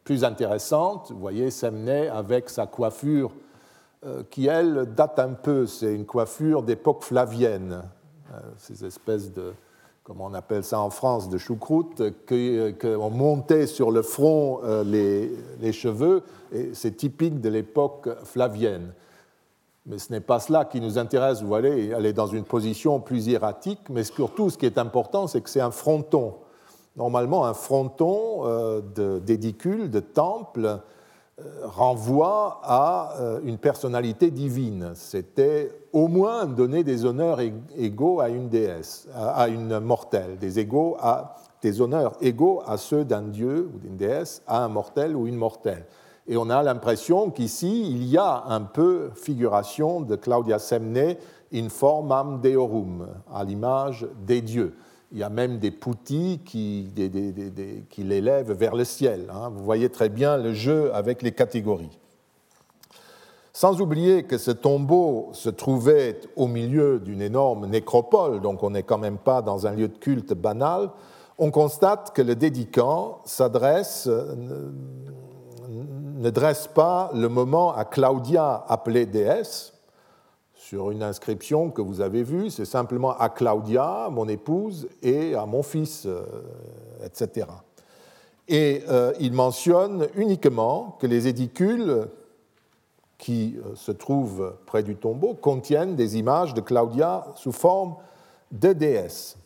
plus 0.04 0.24
intéressante. 0.24 1.10
Vous 1.10 1.18
voyez 1.18 1.50
Semney 1.50 2.08
avec 2.08 2.48
sa 2.48 2.66
coiffure 2.66 3.32
qui, 4.30 4.46
elle, 4.46 4.94
date 4.94 5.18
un 5.18 5.34
peu. 5.34 5.66
C'est 5.66 5.94
une 5.94 6.06
coiffure 6.06 6.62
d'époque 6.62 7.02
flavienne, 7.02 7.82
ces 8.56 8.86
espèces 8.86 9.34
de, 9.34 9.52
comme 10.10 10.22
on 10.22 10.34
appelle 10.34 10.64
ça 10.64 10.80
en 10.80 10.90
France, 10.90 11.28
de 11.28 11.38
choucroute, 11.38 12.02
qu'on 12.26 13.10
montait 13.10 13.68
sur 13.68 13.92
le 13.92 14.02
front 14.02 14.58
les, 14.84 15.30
les 15.60 15.72
cheveux, 15.72 16.24
c'est 16.72 16.96
typique 16.96 17.40
de 17.40 17.48
l'époque 17.48 18.08
flavienne. 18.24 18.92
Mais 19.86 19.98
ce 19.98 20.12
n'est 20.12 20.20
pas 20.20 20.40
cela 20.40 20.64
qui 20.64 20.80
nous 20.80 20.98
intéresse, 20.98 21.42
vous 21.42 21.46
voyez, 21.46 21.90
elle 21.90 22.06
est 22.06 22.12
dans 22.12 22.26
une 22.26 22.42
position 22.42 22.98
plus 22.98 23.28
hiératique, 23.28 23.82
mais 23.88 24.02
surtout 24.02 24.50
ce 24.50 24.58
qui 24.58 24.66
est 24.66 24.78
important, 24.78 25.28
c'est 25.28 25.42
que 25.42 25.48
c'est 25.48 25.60
un 25.60 25.70
fronton. 25.70 26.34
Normalement, 26.96 27.46
un 27.46 27.54
fronton 27.54 28.40
euh, 28.46 28.80
d'édicule, 29.20 29.92
de, 29.92 30.00
temple, 30.00 30.64
euh, 30.64 30.76
renvoie 31.64 32.60
à 32.62 33.14
euh, 33.18 33.40
une 33.44 33.58
personnalité 33.58 34.30
divine. 34.30 34.92
C'était 34.94 35.70
au 35.92 36.08
moins 36.08 36.46
donner 36.46 36.84
des 36.84 37.04
honneurs 37.04 37.40
égaux 37.76 38.20
à 38.20 38.28
une 38.28 38.48
déesse, 38.48 39.08
à 39.14 39.48
une 39.48 39.78
mortelle, 39.80 40.38
des, 40.38 40.58
égaux 40.58 40.96
à, 41.00 41.36
des 41.62 41.80
honneurs 41.80 42.14
égaux 42.20 42.62
à 42.66 42.76
ceux 42.76 43.04
d'un 43.04 43.22
dieu 43.22 43.70
ou 43.74 43.78
d'une 43.78 43.96
déesse, 43.96 44.42
à 44.46 44.64
un 44.64 44.68
mortel 44.68 45.16
ou 45.16 45.26
une 45.26 45.36
mortelle. 45.36 45.86
Et 46.26 46.36
on 46.36 46.48
a 46.48 46.62
l'impression 46.62 47.30
qu'ici, 47.30 47.90
il 47.90 48.04
y 48.04 48.16
a 48.16 48.44
un 48.46 48.60
peu 48.60 49.10
figuration 49.14 50.00
de 50.00 50.16
Claudia 50.16 50.58
Semne 50.58 51.16
in 51.52 51.68
formam 51.68 52.40
deorum, 52.40 53.08
à 53.32 53.42
l'image 53.42 54.06
des 54.24 54.40
dieux. 54.40 54.74
Il 55.12 55.18
y 55.18 55.22
a 55.22 55.28
même 55.28 55.58
des 55.58 55.70
poutis 55.72 56.40
qui, 56.44 56.88
qui 57.90 58.02
l'élèvent 58.04 58.52
vers 58.52 58.76
le 58.76 58.84
ciel. 58.84 59.28
Hein. 59.32 59.50
Vous 59.52 59.64
voyez 59.64 59.88
très 59.88 60.08
bien 60.08 60.36
le 60.36 60.52
jeu 60.52 60.94
avec 60.94 61.22
les 61.22 61.32
catégories. 61.32 61.98
Sans 63.52 63.80
oublier 63.80 64.22
que 64.22 64.38
ce 64.38 64.52
tombeau 64.52 65.30
se 65.32 65.50
trouvait 65.50 66.20
au 66.36 66.46
milieu 66.46 67.00
d'une 67.00 67.20
énorme 67.20 67.66
nécropole, 67.66 68.40
donc 68.40 68.62
on 68.62 68.70
n'est 68.70 68.84
quand 68.84 68.98
même 68.98 69.18
pas 69.18 69.42
dans 69.42 69.66
un 69.66 69.72
lieu 69.72 69.88
de 69.88 69.98
culte 69.98 70.32
banal, 70.32 70.90
on 71.36 71.50
constate 71.50 72.14
que 72.14 72.22
le 72.22 72.36
dédicant 72.36 73.20
ne 75.68 76.30
dresse 76.30 76.68
pas 76.68 77.10
le 77.12 77.28
moment 77.28 77.74
à 77.74 77.84
Claudia 77.84 78.64
appelée 78.68 79.06
déesse, 79.06 79.72
sur 80.70 80.92
une 80.92 81.02
inscription 81.02 81.68
que 81.68 81.82
vous 81.82 82.00
avez 82.00 82.22
vue, 82.22 82.48
c'est 82.48 82.64
simplement 82.64 83.18
à 83.18 83.28
Claudia, 83.28 84.08
mon 84.08 84.28
épouse, 84.28 84.86
et 85.02 85.34
à 85.34 85.44
mon 85.44 85.64
fils, 85.64 86.06
euh, 86.06 86.22
etc. 87.04 87.48
Et 88.46 88.84
euh, 88.88 89.12
il 89.18 89.32
mentionne 89.32 90.06
uniquement 90.14 90.96
que 91.00 91.08
les 91.08 91.26
édicules 91.26 92.06
qui 93.18 93.58
euh, 93.58 93.74
se 93.74 93.90
trouvent 93.90 94.54
près 94.64 94.84
du 94.84 94.94
tombeau 94.94 95.34
contiennent 95.34 95.96
des 95.96 96.18
images 96.18 96.54
de 96.54 96.60
Claudia 96.60 97.26
sous 97.34 97.50
forme 97.50 97.96
de 98.52 98.72
déesse. 98.72 99.38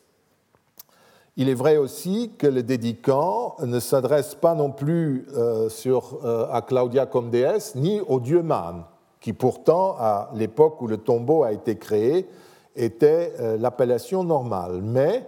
Il 1.39 1.49
est 1.49 1.55
vrai 1.55 1.79
aussi 1.79 2.33
que 2.37 2.47
le 2.47 2.63
dédicant 2.63 3.57
ne 3.61 3.81
s'adresse 3.81 4.35
pas 4.35 4.55
non 4.55 4.71
plus 4.71 5.27
euh, 5.33 5.71
sur, 5.71 6.19
euh, 6.23 6.49
à 6.53 6.61
Claudia 6.61 7.07
comme 7.07 7.31
déesse, 7.31 7.77
ni 7.77 7.99
au 8.03 8.21
dieu 8.21 8.43
Man, 8.43 8.85
qui 9.25 9.33
pourtant, 9.33 9.97
à 9.99 10.29
l'époque 10.35 10.83
où 10.83 10.87
le 10.87 10.99
tombeau 10.99 11.45
a 11.45 11.53
été 11.53 11.79
créé, 11.79 12.29
était 12.77 13.33
euh, 13.41 13.57
l'appellation 13.57 14.23
normale. 14.23 14.83
Mais 14.83 15.27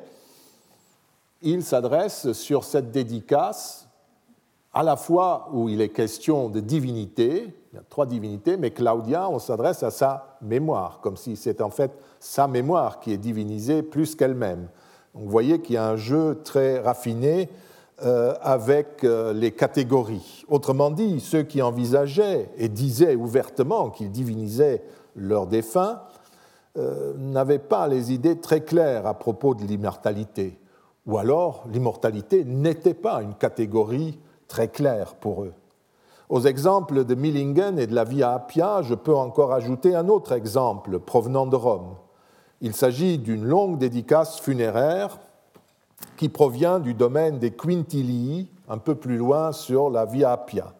il 1.41 1.65
s'adresse 1.65 2.33
sur 2.33 2.65
cette 2.65 2.91
dédicace 2.91 3.89
à 4.75 4.83
la 4.83 4.97
fois 4.97 5.49
où 5.55 5.71
il 5.71 5.81
est 5.81 5.89
question 5.89 6.51
de 6.51 6.61
divinité, 6.61 7.55
il 7.73 7.77
y 7.77 7.79
a 7.79 7.85
trois 7.89 8.05
divinités, 8.05 8.59
mais 8.59 8.71
Claudia, 8.71 9.31
on 9.31 9.39
s'adresse 9.39 9.83
à 9.83 9.91
sa 9.91 10.37
mémoire, 10.43 11.01
comme 11.01 11.17
si 11.17 11.35
c'est 11.35 11.63
en 11.63 11.71
fait 11.71 11.93
sa 12.21 12.47
mémoire 12.49 13.01
qui 13.01 13.15
est 13.15 13.17
divinisée 13.17 13.83
plus 13.83 14.15
qu'elle-même 14.15 14.69
vous 15.17 15.31
voyez 15.31 15.61
qu'il 15.61 15.75
y 15.75 15.79
a 15.79 15.89
un 15.89 15.97
jeu 15.97 16.41
très 16.45 16.79
raffiné 16.79 17.49
avec 17.99 19.05
euh, 19.05 19.33
les 19.33 19.53
catégories. 19.53 20.45
Autrement 20.49 20.91
dit, 20.91 21.21
ceux 21.21 21.43
qui 21.43 21.63
envisageaient 21.63 22.51
et 22.59 22.69
disaient 22.69 23.15
ouvertement 23.15 23.91
qu'ils 23.91 24.11
divinisaient 24.11 24.83
leurs 25.15 25.47
défunts 25.47 26.03
euh, 26.77 27.15
n'avaient 27.17 27.59
pas 27.59 27.89
les 27.89 28.13
idées 28.13 28.39
très 28.39 28.61
claires 28.61 29.07
à 29.07 29.15
propos 29.15 29.55
de 29.55 29.65
l'immortalité. 29.65 30.59
Ou 31.07 31.17
alors, 31.17 31.65
l'immortalité 31.73 32.45
n'était 32.45 32.93
pas 32.93 33.23
une 33.23 33.35
catégorie 33.35 34.19
très 34.47 34.69
claire 34.69 35.15
pour 35.15 35.45
eux. 35.45 35.55
Aux 36.29 36.43
exemples 36.43 37.05
de 37.05 37.15
Millingen 37.15 37.79
et 37.79 37.87
de 37.87 37.95
la 37.95 38.05
Via 38.05 38.33
Appia, 38.35 38.83
je 38.83 38.95
peux 38.95 39.15
encore 39.15 39.53
ajouter 39.53 39.95
un 39.95 40.09
autre 40.09 40.33
exemple 40.33 40.99
provenant 40.99 41.47
de 41.47 41.57
Rome. 41.57 41.95
Il 42.61 42.75
s'agit 42.75 43.17
d'une 43.17 43.45
longue 43.45 43.79
dédicace 43.79 44.41
funéraire 44.41 45.19
qui 46.17 46.29
provient 46.29 46.79
du 46.79 46.95
domaine 46.95 47.39
des 47.39 47.51
Quintilii, 47.51 48.49
un 48.69 48.79
peu 48.79 48.95
plus 48.95 49.17
loin 49.17 49.53
sur 49.53 49.91
la 49.91 50.05
Via 50.05 50.33
Appia. 50.33 50.73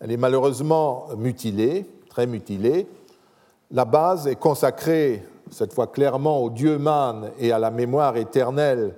Elle 0.00 0.12
est 0.12 0.16
malheureusement 0.16 1.08
mutilée, 1.16 1.86
très 2.08 2.26
mutilée. 2.26 2.86
La 3.70 3.84
base 3.84 4.26
est 4.26 4.36
consacrée, 4.36 5.22
cette 5.50 5.72
fois 5.72 5.86
clairement 5.86 6.42
au 6.42 6.50
dieu 6.50 6.78
Man 6.78 7.30
et 7.38 7.52
à 7.52 7.58
la 7.58 7.70
mémoire 7.70 8.16
éternelle 8.16 8.94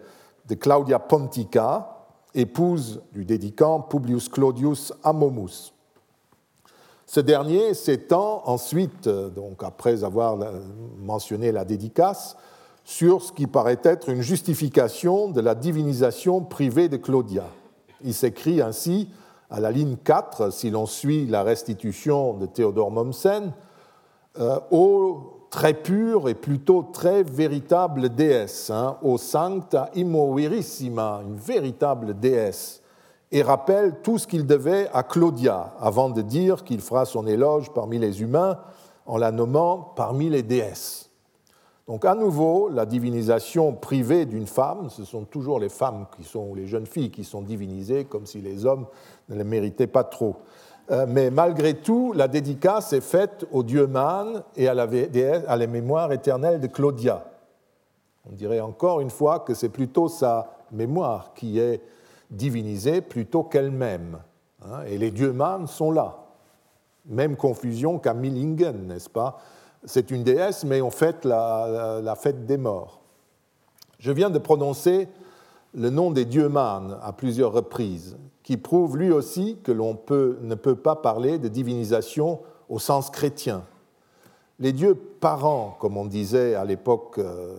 de 0.49 0.55
Claudia 0.55 0.99
Pontica, 0.99 2.07
épouse 2.35 3.03
du 3.13 3.25
dédicant 3.25 3.81
Publius 3.81 4.29
Claudius 4.29 4.93
Amomus. 5.03 5.73
Ce 7.07 7.21
dernier 7.21 7.75
s'étend 7.75 8.43
ensuite, 8.47 9.07
euh, 9.07 9.29
donc 9.29 9.63
après 9.63 10.03
avoir 10.03 10.39
mentionné 10.99 11.53
la 11.53 11.65
dédicace, 11.65 12.37
sur 12.85 13.23
ce 13.23 13.33
qui 13.33 13.47
paraît 13.47 13.81
être 13.83 14.09
une 14.09 14.23
justification 14.23 15.29
de 15.29 15.41
la 15.41 15.55
divinisation 15.55 16.41
privée 16.41 16.89
de 16.89 16.97
Claudia. 16.97 17.45
Il 18.03 18.15
s'écrit 18.15 18.61
ainsi 18.61 19.09
à 19.51 19.61
la 19.61 19.71
ligne 19.71 19.97
4, 20.03 20.53
si 20.53 20.71
l'on 20.71 20.87
suit 20.87 21.27
la 21.27 21.43
restitution 21.43 22.35
de 22.35 22.47
Théodore 22.47 22.91
Mommsen, 22.91 23.53
euh, 24.41 24.59
ô 24.71 25.47
très 25.51 25.75
pure 25.75 26.31
et 26.31 26.35
plutôt 26.35 26.83
très 26.83 27.23
véritable 27.23 28.09
déesse, 28.09 28.71
hein, 28.71 28.97
ô 29.03 29.19
sancta 29.19 29.91
immovirissima, 29.95 31.21
une 31.27 31.37
véritable 31.37 32.19
déesse 32.19 32.83
et 33.31 33.43
rappelle 33.43 34.01
tout 34.03 34.19
ce 34.19 34.27
qu'il 34.27 34.47
devait 34.47 34.89
à 34.93 35.03
Claudia, 35.03 35.75
avant 35.81 36.11
de 36.11 36.23
dire 36.23 36.65
qu'il 36.65 36.81
fera 36.81 37.05
son 37.05 37.27
éloge 37.27 37.71
parmi 37.73 37.99
les 37.99 38.23
humains 38.23 38.59
en 39.07 39.19
la 39.19 39.31
nommant 39.31 39.93
parmi 39.97 40.31
les 40.31 40.43
déesses. 40.43 41.12
Donc 41.87 42.05
à 42.05 42.15
nouveau, 42.15 42.69
la 42.69 42.87
divinisation 42.87 43.73
privée 43.73 44.25
d'une 44.25 44.47
femme, 44.47 44.89
ce 44.89 45.05
sont 45.05 45.25
toujours 45.25 45.59
les 45.59 45.69
femmes 45.69 46.07
qui 46.17 46.23
sont, 46.23 46.55
les 46.55 46.67
jeunes 46.67 46.87
filles 46.87 47.11
qui 47.11 47.25
sont 47.25 47.43
divinisées, 47.43 48.05
comme 48.05 48.27
si 48.27 48.41
les 48.41 48.65
hommes 48.67 48.87
ne 49.29 49.37
les 49.37 49.45
méritaient 49.45 49.89
pas 49.89 50.05
trop. 50.05 50.37
Euh, 50.91 51.07
mais 51.09 51.31
malgré 51.31 51.75
tout, 51.75 52.13
la 52.13 52.29
dédicace 52.29 52.93
est 52.93 53.01
faite 53.01 53.47
au 53.53 53.63
dieu 53.63 53.87
Man 53.87 54.43
et 54.57 54.69
à 54.69 54.75
la, 54.75 55.67
mémoire 55.67 56.13
éternelle 56.13 56.61
de 56.61 56.67
Claudia. 56.67 57.25
On 58.31 58.35
dirait 58.35 58.61
encore 58.61 59.01
une 59.01 59.11
fois 59.11 59.41
que 59.41 59.55
c'est 59.55 59.69
plutôt 59.69 60.09
sa 60.09 60.51
mémoire 60.71 61.33
qui 61.35 61.59
est 61.59 61.83
divinisée 62.31 63.01
plutôt 63.01 63.43
qu'elle-même. 63.43 64.19
Hein, 64.65 64.83
et 64.87 64.99
les 64.99 65.11
dieux 65.11 65.33
mânes 65.33 65.67
sont 65.67 65.91
là. 65.91 66.19
Même 67.07 67.37
confusion 67.37 67.99
qu'à 67.99 68.15
Millingen, 68.15 68.87
n'est-ce 68.87 69.11
pas? 69.11 69.39
C'est 69.85 70.11
une 70.11 70.23
déesse, 70.23 70.65
mais 70.65 70.81
on 70.81 70.91
fête 70.91 71.25
la, 71.25 72.15
fête 72.17 72.47
des 72.47 72.57
morts. 72.57 73.01
Je 73.99 74.13
viens 74.13 74.31
de 74.31 74.39
prononcer 74.39 75.09
le 75.75 75.91
nom 75.91 76.11
des 76.11 76.25
dieux 76.25 76.49
mânes 76.49 76.99
à 77.03 77.13
plusieurs 77.13 77.53
reprises, 77.53 78.17
qui 78.43 78.57
prouve 78.57 78.97
lui 78.97 79.11
aussi 79.11 79.59
que 79.65 79.73
l'on 79.73 79.99
ne 80.11 80.55
peut 80.55 80.77
pas 80.77 80.97
parler 80.97 81.39
de 81.39 81.49
divinisation 81.49 82.41
au 82.69 82.79
sens 82.79 83.11
chrétien. 83.11 83.63
Les 84.59 84.73
dieux 84.73 84.95
parents, 84.95 85.77
comme 85.81 85.97
on 85.97 86.05
disait 86.05 86.55
à 86.55 86.65
l'époque 86.65 87.19
euh, 87.19 87.57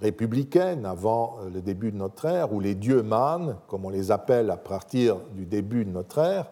républicaine 0.00 0.84
avant 0.84 1.36
euh, 1.40 1.48
le 1.48 1.62
début 1.62 1.92
de 1.92 1.96
notre 1.96 2.26
ère, 2.26 2.52
ou 2.52 2.60
les 2.60 2.74
dieux 2.74 3.02
mânes, 3.02 3.56
comme 3.68 3.84
on 3.86 3.90
les 3.90 4.10
appelle 4.10 4.50
à 4.50 4.56
partir 4.56 5.16
du 5.32 5.46
début 5.46 5.84
de 5.84 5.90
notre 5.90 6.18
ère, 6.18 6.50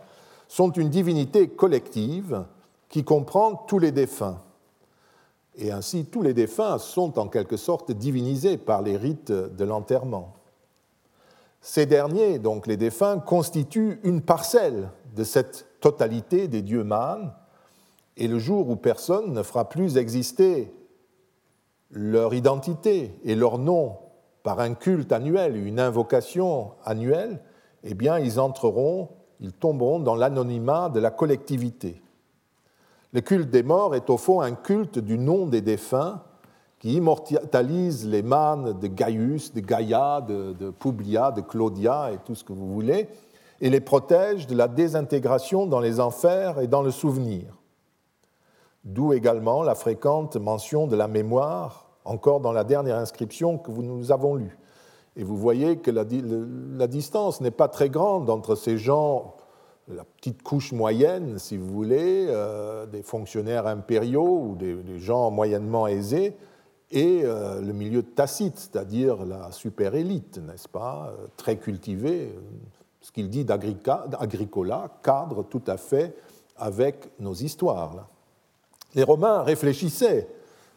sont 0.49 0.71
une 0.71 0.89
divinité 0.89 1.49
collective 1.49 2.45
qui 2.89 3.05
comprend 3.05 3.55
tous 3.55 3.79
les 3.79 3.93
défunts. 3.93 4.39
Et 5.57 5.71
ainsi, 5.71 6.07
tous 6.07 6.23
les 6.23 6.35
défunts 6.35 6.79
sont 6.79 7.19
en 7.19 7.29
quelque 7.29 7.57
sorte 7.57 7.93
divinisés 7.93 8.57
par 8.57 8.83
les 8.83 8.97
rites 8.97 9.33
de 9.33 9.65
l'enterrement. 9.65 10.35
Ces 11.61 11.87
derniers, 11.87 12.39
donc 12.39 12.67
les 12.67 12.77
défunts, 12.77 13.19
constituent 13.19 14.01
une 14.03 14.23
parcelle 14.23 14.91
de 15.15 15.25
cette 15.25 15.67
totalité 15.81 16.49
des 16.49 16.63
dieux 16.63 16.85
mânes, 16.85 17.33
et 18.17 18.29
le 18.29 18.39
jour 18.39 18.69
où 18.69 18.77
personne 18.77 19.33
ne 19.33 19.43
fera 19.43 19.69
plus 19.69 19.97
exister 19.97 20.73
leur 21.91 22.35
identité 22.35 23.19
et 23.25 23.35
leur 23.35 23.59
nom 23.59 23.99
par 24.43 24.61
un 24.61 24.75
culte 24.75 25.13
annuel, 25.13 25.57
une 25.57 25.79
invocation 25.79 26.73
annuelle, 26.85 27.41
eh 27.85 27.95
bien, 27.95 28.19
ils 28.19 28.41
entreront, 28.41 29.09
ils 29.41 29.53
tomberont 29.53 30.01
dans 30.01 30.15
l'anonymat 30.15 30.89
de 30.89 31.01
la 31.01 31.11
collectivité. 31.11 32.03
Le 33.13 33.21
culte 33.21 33.51
des 33.51 33.63
morts 33.63 33.95
est 33.95 34.09
au 34.09 34.17
fond 34.17 34.41
un 34.41 34.53
culte 34.53 34.99
du 34.99 35.19
nom 35.19 35.47
des 35.47 35.61
défunts 35.61 36.23
qui 36.79 36.95
immortalise 36.95 38.09
les 38.09 38.23
mânes 38.23 38.79
de 38.81 38.87
Gaius, 38.89 39.53
de 39.53 39.61
Gaïa, 39.61 40.21
de, 40.21 40.71
Publia, 40.71 41.31
de 41.31 41.43
Claudia 41.43 42.11
et 42.13 42.19
tout 42.25 42.35
ce 42.35 42.43
que 42.43 42.53
vous 42.53 42.73
voulez, 42.73 43.09
et 43.61 43.71
les 43.71 43.81
protège 43.81 44.47
de 44.47 44.57
la 44.57 44.67
désintégration 44.67 45.67
dans 45.67 45.79
les 45.79 46.01
enfers 46.01 46.59
et 46.59 46.67
dans 46.67 46.83
le 46.83 46.91
souvenir. 46.91 47.57
D'où 48.85 49.13
également 49.13 49.63
la 49.63 49.77
fréquente 49.77 50.37
mention 50.37 50.89
de 50.89 50.97
la 50.97 51.07
mémoire, 51.07 51.91
encore 52.05 52.41
dans 52.41 52.53
la 52.53 52.65
dernière 52.65 52.97
inscription 52.97 53.59
que 53.59 53.71
nous 53.71 54.11
avons 54.11 54.35
lue. 54.35 54.59
Et 55.15 55.23
vous 55.23 55.37
voyez 55.37 55.77
que 55.77 55.91
la 55.91 56.87
distance 56.89 57.41
n'est 57.41 57.53
pas 57.53 57.69
très 57.69 57.91
grande 57.91 58.29
entre 58.31 58.57
ces 58.57 58.79
gens, 58.79 59.37
la 59.89 60.05
petite 60.05 60.43
couche 60.43 60.73
moyenne, 60.73 61.39
si 61.39 61.57
vous 61.57 61.67
voulez, 61.67 62.27
euh, 62.29 62.87
des 62.87 63.03
fonctionnaires 63.03 63.67
impériaux 63.67 64.41
ou 64.51 64.57
des, 64.57 64.99
gens 64.99 65.31
moyennement 65.31 65.87
aisés, 65.87 66.37
et 66.91 67.23
euh, 67.25 67.61
le 67.61 67.73
milieu 67.73 68.03
tacite, 68.03 68.59
c'est-à-dire 68.59 69.25
la 69.25 69.51
super 69.51 69.95
élite, 69.95 70.39
n'est-ce 70.39 70.69
pas, 70.69 71.13
euh, 71.19 71.27
très 71.37 71.57
cultivée, 71.57 72.35
ce 73.01 73.11
qu'il 73.11 73.29
dit 73.31 73.45
d'agricola 73.45 74.91
cadre 75.03 75.43
tout 75.43 75.63
à 75.67 75.77
fait 75.77 76.15
avec 76.57 77.11
nos 77.19 77.35
histoires. 77.35 78.09
Les 78.95 79.03
Romains 79.03 79.43
réfléchissaient 79.43 80.29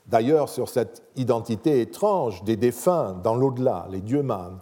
d'ailleurs 0.07 0.49
sur 0.49 0.69
cette 0.69 1.03
identité 1.15 1.81
étrange 1.81 2.43
des 2.43 2.55
défunts 2.55 3.13
dans 3.23 3.35
l'au-delà, 3.35 3.87
les 3.91 4.01
dieux 4.01 4.23
mânes, 4.23 4.59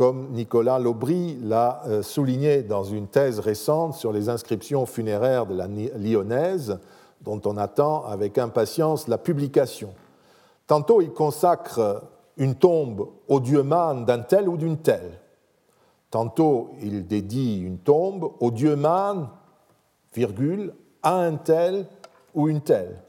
comme 0.00 0.30
Nicolas 0.30 0.78
Laubry 0.78 1.36
l'a 1.42 1.82
euh, 1.86 2.02
souligné 2.02 2.62
dans 2.62 2.84
une 2.84 3.06
thèse 3.06 3.38
récente 3.38 3.92
sur 3.92 4.14
les 4.14 4.30
inscriptions 4.30 4.86
funéraires 4.86 5.44
de 5.44 5.54
la 5.54 5.68
lyonnaise, 5.68 6.78
dont 7.20 7.38
on 7.44 7.58
attend 7.58 8.06
avec 8.06 8.38
impatience 8.38 9.08
la 9.08 9.18
publication. 9.18 9.92
Tantôt 10.66 11.02
il 11.02 11.12
consacre 11.12 12.02
une 12.38 12.54
tombe 12.54 13.10
au 13.28 13.40
dieu 13.40 13.62
mâne 13.62 14.06
d'un 14.06 14.20
tel 14.20 14.48
ou 14.48 14.56
d'une 14.56 14.78
telle. 14.78 15.20
Tantôt 16.10 16.70
il 16.80 17.06
dédie 17.06 17.60
une 17.60 17.76
tombe 17.76 18.32
au 18.40 18.50
dieu 18.50 18.76
mâne, 18.76 19.28
virgule, 20.14 20.72
à 21.02 21.16
un 21.16 21.34
tel 21.34 21.86
ou 22.34 22.48
une 22.48 22.62
telle. 22.62 23.02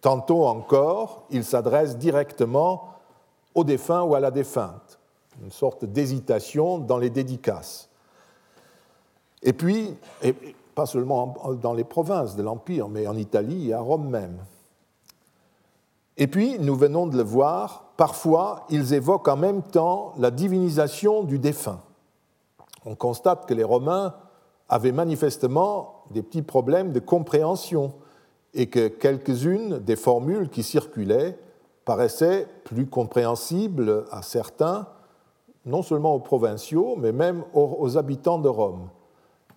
Tantôt 0.00 0.46
encore, 0.46 1.24
il 1.30 1.44
s'adresse 1.44 1.98
directement 1.98 2.88
au 3.54 3.62
défunt 3.62 4.02
ou 4.02 4.16
à 4.16 4.18
la 4.18 4.32
défunte, 4.32 4.91
une 5.42 5.50
sorte 5.50 5.84
d'hésitation 5.84 6.78
dans 6.78 6.98
les 6.98 7.10
dédicaces. 7.10 7.88
Et 9.42 9.52
puis, 9.52 9.94
et 10.22 10.34
pas 10.74 10.86
seulement 10.86 11.34
dans 11.60 11.74
les 11.74 11.84
provinces 11.84 12.36
de 12.36 12.42
l'Empire, 12.42 12.88
mais 12.88 13.06
en 13.06 13.16
Italie 13.16 13.70
et 13.70 13.72
à 13.74 13.80
Rome 13.80 14.08
même. 14.08 14.38
Et 16.16 16.26
puis, 16.26 16.58
nous 16.58 16.76
venons 16.76 17.06
de 17.06 17.16
le 17.16 17.22
voir, 17.22 17.92
parfois, 17.96 18.66
ils 18.68 18.94
évoquent 18.94 19.28
en 19.28 19.36
même 19.36 19.62
temps 19.62 20.12
la 20.18 20.30
divinisation 20.30 21.22
du 21.22 21.38
défunt. 21.38 21.80
On 22.84 22.94
constate 22.94 23.46
que 23.46 23.54
les 23.54 23.64
Romains 23.64 24.14
avaient 24.68 24.92
manifestement 24.92 26.04
des 26.10 26.22
petits 26.22 26.42
problèmes 26.42 26.92
de 26.92 27.00
compréhension 27.00 27.94
et 28.54 28.68
que 28.68 28.88
quelques-unes 28.88 29.78
des 29.78 29.96
formules 29.96 30.48
qui 30.48 30.62
circulaient 30.62 31.38
paraissaient 31.84 32.46
plus 32.64 32.86
compréhensibles 32.86 34.04
à 34.10 34.22
certains, 34.22 34.86
non 35.64 35.82
seulement 35.82 36.14
aux 36.14 36.20
provinciaux, 36.20 36.96
mais 36.96 37.12
même 37.12 37.44
aux 37.54 37.96
habitants 37.96 38.38
de 38.38 38.48
Rome. 38.48 38.88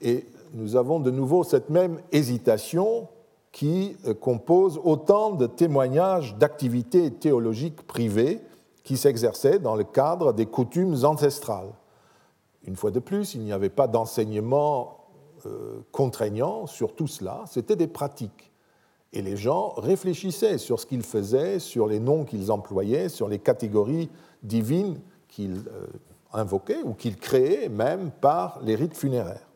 Et 0.02 0.26
nous 0.54 0.76
avons 0.76 1.00
de 1.00 1.12
nouveau 1.12 1.44
cette 1.44 1.70
même 1.70 2.00
hésitation 2.12 3.08
qui 3.52 3.96
euh, 4.06 4.14
compose 4.14 4.80
autant 4.84 5.32
de 5.32 5.48
témoignages 5.48 6.36
d'activités 6.36 7.12
théologiques 7.12 7.88
privées 7.88 8.42
qui 8.84 8.98
s'exerçaient 8.98 9.60
dans 9.60 9.76
le 9.76 9.86
cadre 9.86 10.34
des 10.34 10.46
coutumes 10.46 11.06
ancestrales. 11.06 11.74
Une 12.66 12.76
fois 12.76 12.92
de 12.92 13.00
plus, 13.00 13.34
il 13.34 13.42
n'y 13.42 13.54
avait 13.54 13.70
pas 13.70 13.88
d'enseignement 13.88 14.98
euh, 15.46 15.80
contraignant 15.92 16.68
sur 16.68 16.94
tout 16.94 17.08
cela, 17.08 17.44
c'était 17.48 17.76
des 17.76 17.88
pratiques. 17.88 18.52
Et 19.14 19.22
les 19.22 19.38
gens 19.38 19.74
réfléchissaient 19.78 20.58
sur 20.58 20.80
ce 20.80 20.86
qu'ils 20.86 21.04
faisaient, 21.04 21.60
sur 21.60 21.88
les 21.88 22.00
noms 22.00 22.26
qu'ils 22.26 22.52
employaient, 22.52 23.08
sur 23.08 23.30
les 23.30 23.40
catégories 23.40 24.10
divines 24.44 25.00
qu'ils 25.36 25.64
euh, 25.68 25.88
invoquaient 26.32 26.82
ou 26.86 26.94
qu'ils 26.94 27.18
créaient 27.18 27.68
même 27.68 28.10
par 28.22 28.60
les 28.64 28.76
rites 28.76 28.96
funéraires. 28.96 29.50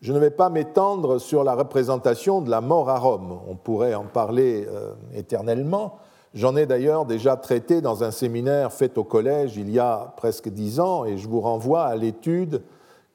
Je 0.00 0.12
ne 0.12 0.20
vais 0.20 0.30
pas 0.30 0.50
m'étendre 0.50 1.18
sur 1.18 1.42
la 1.42 1.56
représentation 1.56 2.40
de 2.40 2.48
la 2.48 2.60
mort 2.60 2.88
à 2.88 3.00
Rome, 3.00 3.40
on 3.48 3.56
pourrait 3.56 3.96
en 3.96 4.04
parler 4.04 4.68
euh, 4.68 4.94
éternellement. 5.12 5.96
J'en 6.32 6.54
ai 6.54 6.66
d'ailleurs 6.66 7.06
déjà 7.06 7.36
traité 7.36 7.80
dans 7.80 8.04
un 8.04 8.12
séminaire 8.12 8.72
fait 8.72 8.96
au 8.98 9.04
collège 9.04 9.56
il 9.56 9.68
y 9.70 9.80
a 9.80 10.14
presque 10.16 10.48
dix 10.48 10.78
ans 10.78 11.04
et 11.04 11.18
je 11.18 11.26
vous 11.26 11.40
renvoie 11.40 11.84
à 11.84 11.96
l'étude 11.96 12.62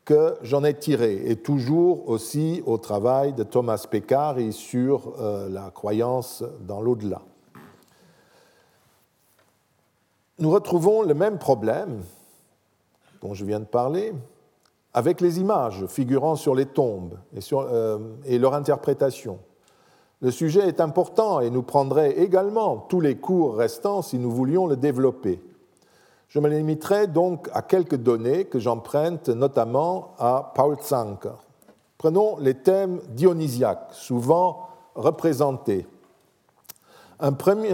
que 0.04 0.36
j'en 0.42 0.66
ai 0.66 0.74
tirée 0.74 1.22
et 1.28 1.38
toujours 1.38 2.10
aussi 2.10 2.62
au 2.66 2.78
travail 2.78 3.32
de 3.32 3.44
Thomas 3.44 3.86
Peccari 3.90 4.52
sur 4.52 5.14
euh, 5.22 5.48
la 5.48 5.72
croyance 5.72 6.44
dans 6.68 6.82
l'au-delà. 6.82 7.22
Nous 10.40 10.50
retrouvons 10.50 11.04
le 11.04 11.14
même 11.14 11.38
problème 11.38 12.04
dont 13.22 13.34
je 13.34 13.46
viens 13.46 13.60
de 13.60 13.66
parler, 13.66 14.14
avec 14.94 15.22
les 15.22 15.40
images 15.40 15.86
figurant 15.88 16.36
sur 16.36 16.56
les 16.56 16.66
tombes 16.66 17.18
euh, 17.54 18.00
et 18.26 18.38
leur 18.38 18.54
interprétation. 18.54 19.40
Le 20.22 20.32
sujet 20.32 20.68
est 20.68 20.80
important 20.80 21.40
et 21.40 21.50
nous 21.50 21.64
prendrait 21.64 22.12
également 22.20 22.78
tous 22.78 23.00
les 23.00 23.18
cours 23.18 23.56
restants 23.56 24.02
si 24.02 24.18
nous 24.18 24.32
voulions 24.32 24.68
le 24.68 24.76
développer. 24.76 25.42
Je 26.30 26.40
me 26.40 26.50
limiterai 26.50 27.08
donc 27.08 27.50
à 27.54 27.62
quelques 27.62 27.98
données 27.98 28.46
que 28.46 28.60
j'emprunte 28.60 29.30
notamment 29.30 30.16
à 30.18 30.52
Paul 30.56 30.78
Zanker. 30.82 31.38
Prenons 31.98 32.38
les 32.40 32.56
thèmes 32.56 33.00
dionysiaques, 33.10 33.90
souvent 33.92 34.68
représentés. 34.96 35.86
Un 37.20 37.34
premier, 37.34 37.70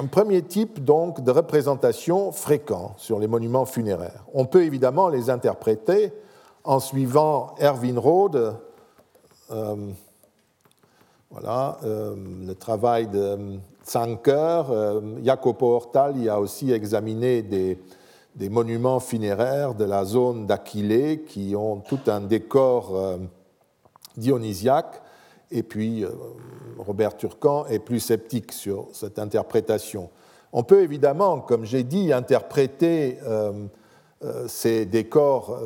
un 0.00 0.06
premier 0.06 0.42
type 0.42 0.84
donc 0.84 1.22
de 1.22 1.30
représentation 1.30 2.30
fréquent 2.30 2.94
sur 2.98 3.18
les 3.18 3.26
monuments 3.26 3.66
funéraires. 3.66 4.24
On 4.32 4.44
peut 4.44 4.62
évidemment 4.64 5.08
les 5.08 5.28
interpréter 5.28 6.12
en 6.62 6.78
suivant 6.78 7.54
Erwin 7.60 7.98
Rode, 7.98 8.54
euh, 9.50 9.76
voilà, 11.30 11.78
euh, 11.82 12.14
le 12.46 12.54
travail 12.54 13.08
de 13.08 13.58
Zanker. 13.84 14.70
Euh, 14.70 15.00
Jacopo 15.24 15.66
Ortali 15.66 16.28
a 16.28 16.38
aussi 16.38 16.70
examiné 16.70 17.42
des, 17.42 17.78
des, 18.36 18.48
monuments 18.48 19.00
funéraires 19.00 19.74
de 19.74 19.84
la 19.84 20.04
zone 20.04 20.46
d'Aquilée 20.46 21.24
qui 21.26 21.56
ont 21.56 21.80
tout 21.80 22.00
un 22.06 22.20
décor 22.20 23.18
dionysiaque 24.16 25.02
et 25.50 25.62
puis 25.62 26.04
euh, 26.04 26.10
Robert 26.78 27.16
Turcan 27.16 27.66
est 27.66 27.78
plus 27.78 28.00
sceptique 28.00 28.52
sur 28.52 28.88
cette 28.92 29.18
interprétation. 29.18 30.10
On 30.52 30.62
peut 30.62 30.82
évidemment, 30.82 31.40
comme 31.40 31.64
j'ai 31.64 31.84
dit, 31.84 32.12
interpréter 32.12 33.18
euh, 33.26 33.66
euh, 34.24 34.48
ces 34.48 34.86
décors 34.86 35.58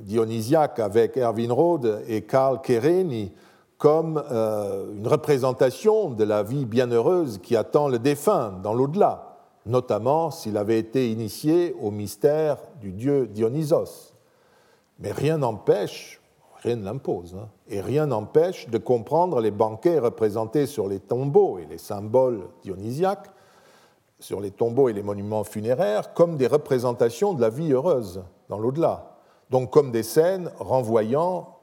dionysiaques 0.00 0.78
avec 0.78 1.16
Erwin 1.16 1.52
Rode 1.52 2.02
et 2.08 2.22
Karl 2.22 2.60
Kereni 2.60 3.32
comme 3.76 4.18
une 4.18 5.06
représentation 5.06 6.08
de 6.08 6.24
la 6.24 6.42
vie 6.42 6.64
bienheureuse 6.64 7.38
qui 7.42 7.56
attend 7.56 7.88
le 7.88 7.98
défunt 7.98 8.60
dans 8.62 8.72
l'au-delà, 8.72 9.36
notamment 9.66 10.30
s'il 10.30 10.56
avait 10.56 10.78
été 10.78 11.10
initié 11.10 11.74
au 11.82 11.90
mystère 11.90 12.58
du 12.80 12.92
dieu 12.92 13.26
Dionysos. 13.26 14.14
Mais 14.98 15.12
rien 15.12 15.38
n'empêche 15.38 16.22
Rien 16.64 16.76
ne 16.76 16.84
l'impose. 16.84 17.36
Hein. 17.38 17.48
Et 17.68 17.82
rien 17.82 18.06
n'empêche 18.06 18.70
de 18.70 18.78
comprendre 18.78 19.40
les 19.40 19.50
banquets 19.50 19.98
représentés 19.98 20.64
sur 20.64 20.88
les 20.88 20.98
tombeaux 20.98 21.58
et 21.58 21.66
les 21.66 21.76
symboles 21.76 22.40
dionysiaques, 22.62 23.30
sur 24.18 24.40
les 24.40 24.50
tombeaux 24.50 24.88
et 24.88 24.94
les 24.94 25.02
monuments 25.02 25.44
funéraires, 25.44 26.14
comme 26.14 26.38
des 26.38 26.46
représentations 26.46 27.34
de 27.34 27.42
la 27.42 27.50
vie 27.50 27.72
heureuse 27.72 28.22
dans 28.48 28.58
l'au-delà. 28.58 29.18
Donc 29.50 29.70
comme 29.70 29.92
des 29.92 30.02
scènes 30.02 30.50
renvoyant 30.58 31.58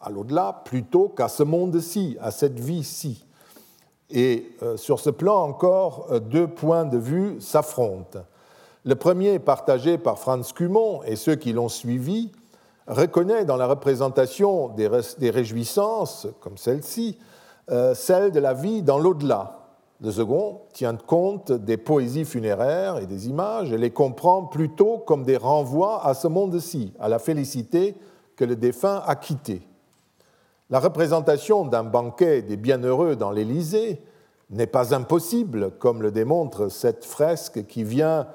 à 0.00 0.08
l'au-delà 0.08 0.62
plutôt 0.64 1.10
qu'à 1.10 1.28
ce 1.28 1.42
monde-ci, 1.42 2.16
à 2.18 2.30
cette 2.30 2.58
vie-ci. 2.58 3.26
Et 4.08 4.52
euh, 4.62 4.78
sur 4.78 5.00
ce 5.00 5.10
plan 5.10 5.36
encore, 5.42 6.06
euh, 6.10 6.18
deux 6.18 6.46
points 6.46 6.86
de 6.86 6.96
vue 6.96 7.42
s'affrontent. 7.42 8.20
Le 8.84 8.94
premier, 8.94 9.38
partagé 9.38 9.98
par 9.98 10.18
Franz 10.18 10.52
Cumont 10.54 11.02
et 11.02 11.16
ceux 11.16 11.34
qui 11.34 11.52
l'ont 11.52 11.68
suivi, 11.68 12.32
reconnaît 12.86 13.44
dans 13.44 13.56
la 13.56 13.66
représentation 13.66 14.68
des 14.68 15.30
réjouissances, 15.30 16.26
comme 16.40 16.56
celle-ci, 16.56 17.18
euh, 17.70 17.94
celle 17.94 18.30
de 18.30 18.40
la 18.40 18.52
vie 18.52 18.82
dans 18.82 18.98
l'au-delà. 18.98 19.60
Le 20.00 20.10
second 20.10 20.62
tient 20.72 20.96
compte 20.96 21.50
des 21.52 21.78
poésies 21.78 22.26
funéraires 22.26 22.98
et 22.98 23.06
des 23.06 23.28
images 23.28 23.72
et 23.72 23.78
les 23.78 23.90
comprend 23.90 24.44
plutôt 24.44 24.98
comme 24.98 25.24
des 25.24 25.38
renvois 25.38 26.06
à 26.06 26.12
ce 26.12 26.28
monde-ci, 26.28 26.92
à 27.00 27.08
la 27.08 27.18
félicité 27.18 27.94
que 28.36 28.44
le 28.44 28.56
défunt 28.56 29.02
a 29.06 29.16
quitté. 29.16 29.62
La 30.68 30.80
représentation 30.80 31.64
d'un 31.64 31.84
banquet 31.84 32.42
des 32.42 32.56
bienheureux 32.56 33.16
dans 33.16 33.30
l'Élysée 33.30 34.02
n'est 34.50 34.66
pas 34.66 34.94
impossible, 34.94 35.70
comme 35.78 36.02
le 36.02 36.10
démontre 36.10 36.68
cette 36.68 37.04
fresque 37.04 37.66
qui 37.66 37.84
vient 37.84 38.26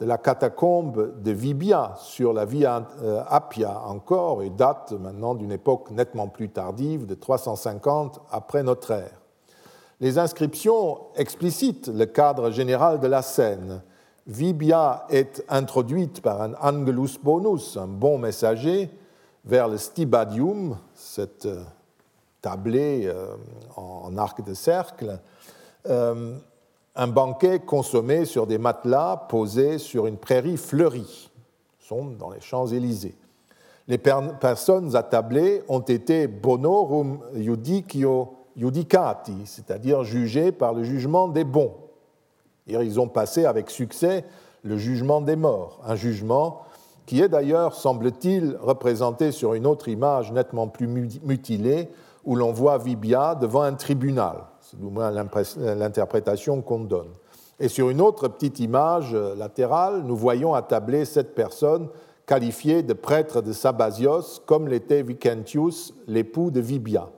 de 0.00 0.06
la 0.06 0.18
catacombe 0.18 1.20
de 1.22 1.30
Vibia 1.32 1.94
sur 1.96 2.32
la 2.32 2.44
Via 2.44 2.86
euh, 3.02 3.22
Appia 3.28 3.82
encore 3.84 4.42
et 4.42 4.50
date 4.50 4.92
maintenant 4.92 5.34
d'une 5.34 5.50
époque 5.50 5.90
nettement 5.90 6.28
plus 6.28 6.48
tardive, 6.48 7.06
de 7.06 7.14
350 7.14 8.20
après 8.30 8.62
notre 8.62 8.92
ère. 8.92 9.20
Les 10.00 10.18
inscriptions 10.18 11.00
explicitent 11.16 11.88
le 11.88 12.06
cadre 12.06 12.50
général 12.50 13.00
de 13.00 13.08
la 13.08 13.22
scène. 13.22 13.82
Vibia 14.28 15.06
est 15.10 15.44
introduite 15.48 16.20
par 16.20 16.42
un 16.42 16.54
angelus 16.54 17.18
bonus, 17.20 17.76
un 17.76 17.88
bon 17.88 18.18
messager, 18.18 18.90
vers 19.44 19.66
le 19.66 19.78
stibadium, 19.78 20.76
cette 20.94 21.46
euh, 21.46 21.64
tablée 22.40 23.06
euh, 23.06 23.34
en 23.74 24.16
arc 24.16 24.44
de 24.44 24.54
cercle, 24.54 25.18
un 26.96 27.06
banquet 27.06 27.60
consommé 27.60 28.24
sur 28.24 28.46
des 28.46 28.58
matelas 28.58 29.26
posés 29.28 29.78
sur 29.78 30.06
une 30.06 30.16
prairie 30.16 30.56
fleurie. 30.56 31.30
sont 31.78 32.06
dans 32.06 32.30
les 32.30 32.40
Champs-Élysées. 32.40 33.16
Les 33.86 33.98
personnes 33.98 34.94
attablées 34.94 35.62
ont 35.68 35.80
été 35.80 36.26
bonorum 36.26 37.20
judicio 37.34 38.34
judicati, 38.56 39.46
c'est-à-dire 39.46 40.04
jugées 40.04 40.52
par 40.52 40.74
le 40.74 40.82
jugement 40.82 41.28
des 41.28 41.44
bons. 41.44 41.74
Ils 42.66 43.00
ont 43.00 43.08
passé 43.08 43.46
avec 43.46 43.70
succès 43.70 44.24
le 44.62 44.76
jugement 44.76 45.20
des 45.22 45.36
morts, 45.36 45.80
un 45.86 45.94
jugement 45.94 46.62
qui 47.06 47.22
est 47.22 47.28
d'ailleurs, 47.30 47.74
semble-t-il, 47.74 48.58
représenté 48.60 49.32
sur 49.32 49.54
une 49.54 49.66
autre 49.66 49.88
image 49.88 50.30
nettement 50.30 50.68
plus 50.68 50.86
mutilée, 50.86 51.88
où 52.26 52.36
l'on 52.36 52.52
voit 52.52 52.76
Vibia 52.76 53.34
devant 53.34 53.62
un 53.62 53.72
tribunal. 53.72 54.36
C'est 54.70 54.78
du 54.78 54.84
moins 54.84 55.10
l'interprétation 55.10 56.60
qu'on 56.60 56.80
donne. 56.80 57.08
Et 57.58 57.68
sur 57.68 57.88
une 57.88 58.02
autre 58.02 58.28
petite 58.28 58.60
image 58.60 59.14
latérale, 59.14 60.02
nous 60.04 60.14
voyons 60.14 60.52
attablé 60.52 61.06
cette 61.06 61.34
personne 61.34 61.88
qualifiée 62.26 62.82
de 62.82 62.92
prêtre 62.92 63.40
de 63.40 63.54
Sabasios, 63.54 64.40
comme 64.44 64.68
l'était 64.68 65.02
Vicentius, 65.02 65.94
l'époux 66.06 66.50
de 66.50 66.60
Vibia. 66.60 67.08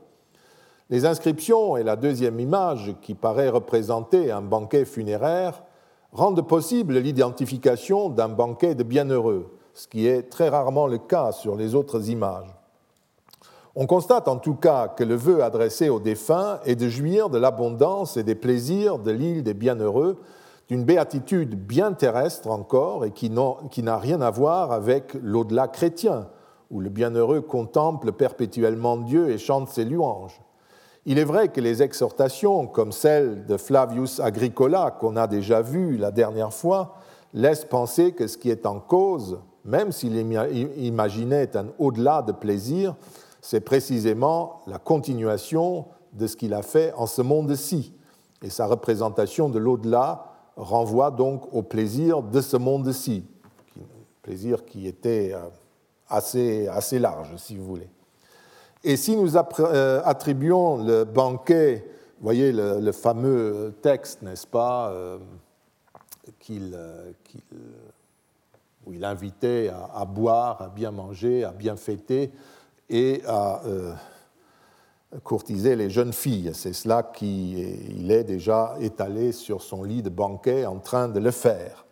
Les 0.91 1.07
inscriptions 1.07 1.77
et 1.77 1.83
la 1.83 1.97
deuxième 1.97 2.39
image, 2.39 2.95
qui 3.03 3.15
paraît 3.15 3.49
représenter 3.49 4.31
un 4.31 4.43
banquet 4.43 4.85
funéraire, 4.85 5.65
rendent 6.13 6.47
possible 6.47 6.99
l'identification 6.99 8.11
d'un 8.11 8.29
banquet 8.29 8.77
de 8.77 8.85
bienheureux, 8.85 9.59
ce 9.75 9.89
qui 9.89 10.07
est 10.07 10.31
très 10.31 10.51
rarement 10.51 10.87
le 10.87 10.99
cas 10.99 11.33
sur 11.33 11.57
les 11.57 11.75
autres 11.75 12.11
images. 12.11 12.60
On 13.77 13.87
constate 13.87 14.27
en 14.27 14.37
tout 14.37 14.57
cas 14.57 14.89
que 14.89 15.05
le 15.05 15.15
vœu 15.15 15.45
adressé 15.45 15.89
aux 15.89 16.01
défunts 16.01 16.59
est 16.65 16.75
de 16.75 16.89
jouir 16.89 17.31
de 17.31 17.39
l'abondance 17.39 18.17
et 18.17 18.25
des 18.25 18.35
plaisirs 18.35 18.99
de 18.99 19.13
l'île 19.13 19.45
des 19.45 19.55
bienheureux, 19.55 20.19
d'une 20.69 20.85
béatitude 20.85 21.55
bien 21.55 21.93
terrestre 21.93 22.49
encore 22.49 23.05
et 23.05 23.13
qui 23.13 23.31
n'a 23.31 23.99
rien 23.99 24.21
à 24.21 24.31
voir 24.31 24.73
avec 24.73 25.15
l'au-delà 25.23 25.69
chrétien, 25.69 26.29
où 26.71 26.81
le 26.81 26.89
bienheureux 26.89 27.43
contemple 27.43 28.11
perpétuellement 28.11 28.97
Dieu 28.97 29.31
et 29.31 29.39
chante 29.39 29.69
ses 29.69 29.85
louanges. 29.85 30.41
Il 31.07 31.19
est 31.19 31.25
vrai 31.25 31.49
que 31.49 31.61
les 31.61 31.83
exhortations, 31.83 32.67
comme 32.67 32.93
celle 32.93 33.47
de 33.47 33.57
Flavius 33.57 34.19
Agricola 34.21 34.97
qu'on 34.99 35.17
a 35.17 35.29
déjà 35.29 35.63
vue 35.63 35.97
la 35.97 36.11
dernière 36.11 36.53
fois, 36.53 36.95
laissent 37.35 37.65
penser 37.65 38.13
que 38.13 38.27
ce 38.27 38.37
qui 38.37 38.51
est 38.51 38.67
en 38.67 38.81
cause, 38.81 39.39
même 39.65 39.93
s'il 39.93 40.17
imaginait 40.17 41.57
un 41.57 41.67
au-delà 41.79 42.23
de 42.23 42.33
plaisir, 42.33 42.97
c'est 43.41 43.61
précisément 43.61 44.63
la 44.67 44.79
continuation 44.79 45.87
de 46.13 46.27
ce 46.27 46.37
qu'il 46.37 46.55
a 46.55 46.63
fait 46.63 46.93
en 46.95 47.07
ce 47.07 47.23
monde-ci. 47.23 47.95
Et 48.43 48.51
sa 48.51 48.67
représentation 48.67 49.49
de 49.49 49.59
l'au-delà 49.59 50.27
renvoie 50.57 51.11
donc 51.11 51.53
au 51.53 51.63
plaisir 51.63 52.23
de 52.23 52.41
ce 52.41 52.57
monde-ci, 52.57 53.25
plaisir 54.23 54.65
qui 54.65 54.87
était 54.87 55.33
euh, 55.33 55.49
assez, 56.09 56.69
assez 56.69 56.99
large, 56.99 57.35
si 57.37 57.57
vous 57.57 57.65
voulez. 57.65 57.89
Et 58.83 58.97
si 58.97 59.17
nous 59.17 59.37
euh, 59.37 60.01
attribuons 60.05 60.83
le 60.83 61.05
banquet, 61.05 61.85
vous 62.19 62.25
voyez 62.25 62.53
le, 62.53 62.93
fameux 62.93 63.75
texte, 63.83 64.23
n'est-ce 64.23 64.47
pas, 64.47 64.91
euh, 64.91 65.19
où 68.87 68.93
il 68.93 69.05
invitait 69.05 69.71
à, 69.95 70.05
boire, 70.05 70.63
à 70.63 70.69
bien 70.69 70.91
manger, 70.91 71.45
à 71.45 71.53
bien 71.53 71.77
fêter, 71.77 72.31
et 72.91 73.23
à 73.27 73.63
euh, 73.65 73.93
courtiser 75.25 75.77
les 75.77 75.89
jeunes 75.89 76.13
filles. 76.13 76.51
C'est 76.55 76.73
cela 76.73 77.03
qu'il 77.03 78.11
est 78.11 78.25
déjà 78.25 78.77
étalé 78.81 79.33
sur 79.33 79.63
son 79.63 79.83
lit 79.83 80.03
de 80.03 80.11
banquet 80.11 80.67
en 80.67 80.79
train 80.79 81.09
de 81.09 81.21
le 81.21 81.31
faire. 81.31 81.87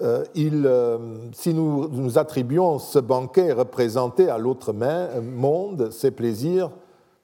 Euh, 0.00 0.24
il, 0.34 0.64
euh, 0.64 0.98
si 1.32 1.52
nous, 1.52 1.88
nous 1.88 2.18
attribuons 2.18 2.78
ce 2.78 3.00
banquet 3.00 3.52
représenté 3.52 4.30
à 4.30 4.38
l'autre 4.38 4.72
monde, 4.72 5.90
ces 5.90 6.12
plaisirs 6.12 6.70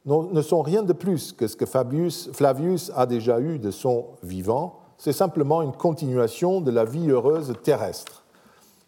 ne 0.06 0.42
sont 0.42 0.60
rien 0.60 0.82
de 0.82 0.92
plus 0.92 1.32
que 1.32 1.46
ce 1.46 1.56
que 1.56 1.64
Flavius 1.64 2.92
a 2.94 3.06
déjà 3.06 3.40
eu 3.40 3.58
de 3.58 3.70
son 3.70 4.06
vivant, 4.22 4.80
c'est 4.98 5.12
simplement 5.12 5.62
une 5.62 5.72
continuation 5.72 6.60
de 6.60 6.70
la 6.70 6.84
vie 6.84 7.10
heureuse 7.10 7.54
terrestre. 7.62 8.23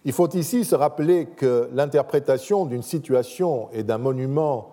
Il 0.07 0.13
faut 0.13 0.31
ici 0.35 0.65
se 0.65 0.77
rappeler 0.77 1.27
que 1.27 1.69
l'interprétation 1.73 2.65
d'une 2.65 2.85
situation 2.85 3.69
et 3.73 3.83
d'un 3.83 3.99
monument 3.99 4.71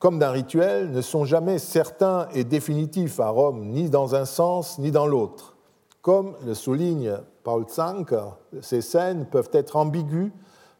comme 0.00 0.18
d'un 0.18 0.32
rituel 0.32 0.90
ne 0.90 1.02
sont 1.02 1.24
jamais 1.24 1.60
certains 1.60 2.26
et 2.34 2.42
définitifs 2.42 3.20
à 3.20 3.28
Rome, 3.28 3.68
ni 3.68 3.88
dans 3.90 4.16
un 4.16 4.24
sens 4.24 4.80
ni 4.80 4.90
dans 4.90 5.06
l'autre. 5.06 5.56
Comme 6.02 6.34
le 6.44 6.52
souligne 6.54 7.16
Paul 7.44 7.64
Zanker, 7.68 8.38
ces 8.60 8.80
scènes 8.80 9.26
peuvent 9.26 9.50
être 9.52 9.76
ambiguës 9.76 10.32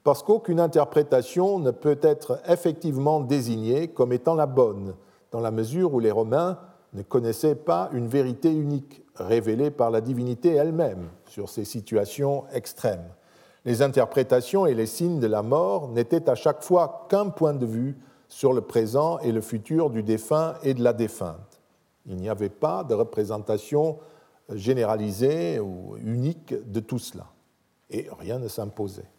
parce 0.02 0.24
qu'aucune 0.24 0.58
interprétation 0.58 1.60
ne 1.60 1.70
peut 1.70 2.00
être 2.02 2.40
effectivement 2.48 3.20
désignée 3.20 3.86
comme 3.86 4.12
étant 4.12 4.34
la 4.34 4.46
bonne, 4.46 4.96
dans 5.30 5.40
la 5.40 5.52
mesure 5.52 5.94
où 5.94 6.00
les 6.00 6.10
Romains 6.10 6.58
ne 6.92 7.02
connaissaient 7.02 7.54
pas 7.54 7.88
une 7.92 8.08
vérité 8.08 8.50
unique 8.52 9.04
révélée 9.14 9.70
par 9.70 9.92
la 9.92 10.00
divinité 10.00 10.54
elle-même 10.54 11.06
sur 11.28 11.48
ces 11.48 11.64
situations 11.64 12.46
extrêmes 12.52 13.06
les 13.66 13.82
interprétations 13.82 14.64
et 14.64 14.74
les 14.74 14.86
signes 14.86 15.18
de 15.18 15.26
la 15.26 15.42
mort 15.42 15.88
n'étaient 15.88 16.30
à 16.30 16.36
chaque 16.36 16.62
fois 16.62 17.06
qu'un 17.10 17.28
point 17.28 17.52
de 17.52 17.66
vue 17.66 17.98
sur 18.28 18.52
le 18.52 18.60
présent 18.60 19.18
et 19.18 19.32
le 19.32 19.40
futur 19.40 19.90
du 19.90 20.04
défunt 20.04 20.54
et 20.62 20.72
de 20.72 20.82
la 20.82 20.92
défunte. 20.92 21.60
Il 22.06 22.16
n'y 22.16 22.28
avait 22.28 22.48
pas 22.48 22.84
de 22.84 22.94
représentation 22.94 23.98
généralisée 24.54 25.58
ou 25.58 25.96
unique 25.96 26.54
de 26.70 26.78
tout 26.78 27.00
cela. 27.00 27.26
Et 27.90 28.08
rien 28.20 28.38
ne 28.38 28.46
s'imposait. 28.46 29.10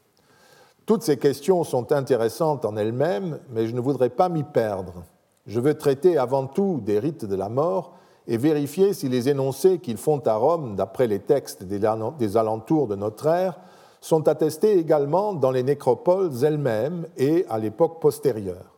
Toutes 0.86 1.04
ces 1.04 1.18
questions 1.18 1.66
sont 1.66 1.92
intéressantes 1.92 2.64
en 2.64 2.78
elles-mêmes, 2.78 3.40
mais 3.50 3.68
je 3.68 3.76
ne 3.76 3.82
voudrais 3.82 4.10
pas 4.10 4.30
m'y 4.30 4.44
perdre. 4.44 5.04
Je 5.46 5.60
veux 5.60 5.74
traiter 5.74 6.18
avant 6.18 6.48
tout 6.48 6.80
des 6.82 7.00
rites 7.00 7.26
de 7.26 7.36
la 7.36 7.50
mort 7.50 7.96
et 8.28 8.38
vérifier 8.38 8.94
si 8.94 9.10
les 9.10 9.28
énoncés 9.28 9.80
qu'ils 9.80 9.98
font 9.98 10.20
à 10.20 10.36
Rome, 10.36 10.78
d'après 10.78 11.08
les 11.08 11.20
textes 11.20 11.64
des 11.64 12.38
alentours 12.38 12.88
de 12.88 12.96
notre 12.96 13.28
ère, 13.28 13.60
sont 14.08 14.30
attestés 14.30 14.80
également 14.80 15.34
dans 15.34 15.52
les 15.52 15.64
nécropoles 15.64 16.32
elles-mêmes 16.42 17.08
et 17.18 17.46
à 17.50 17.60
l'époque 17.60 18.00
postérieure. 18.00 18.78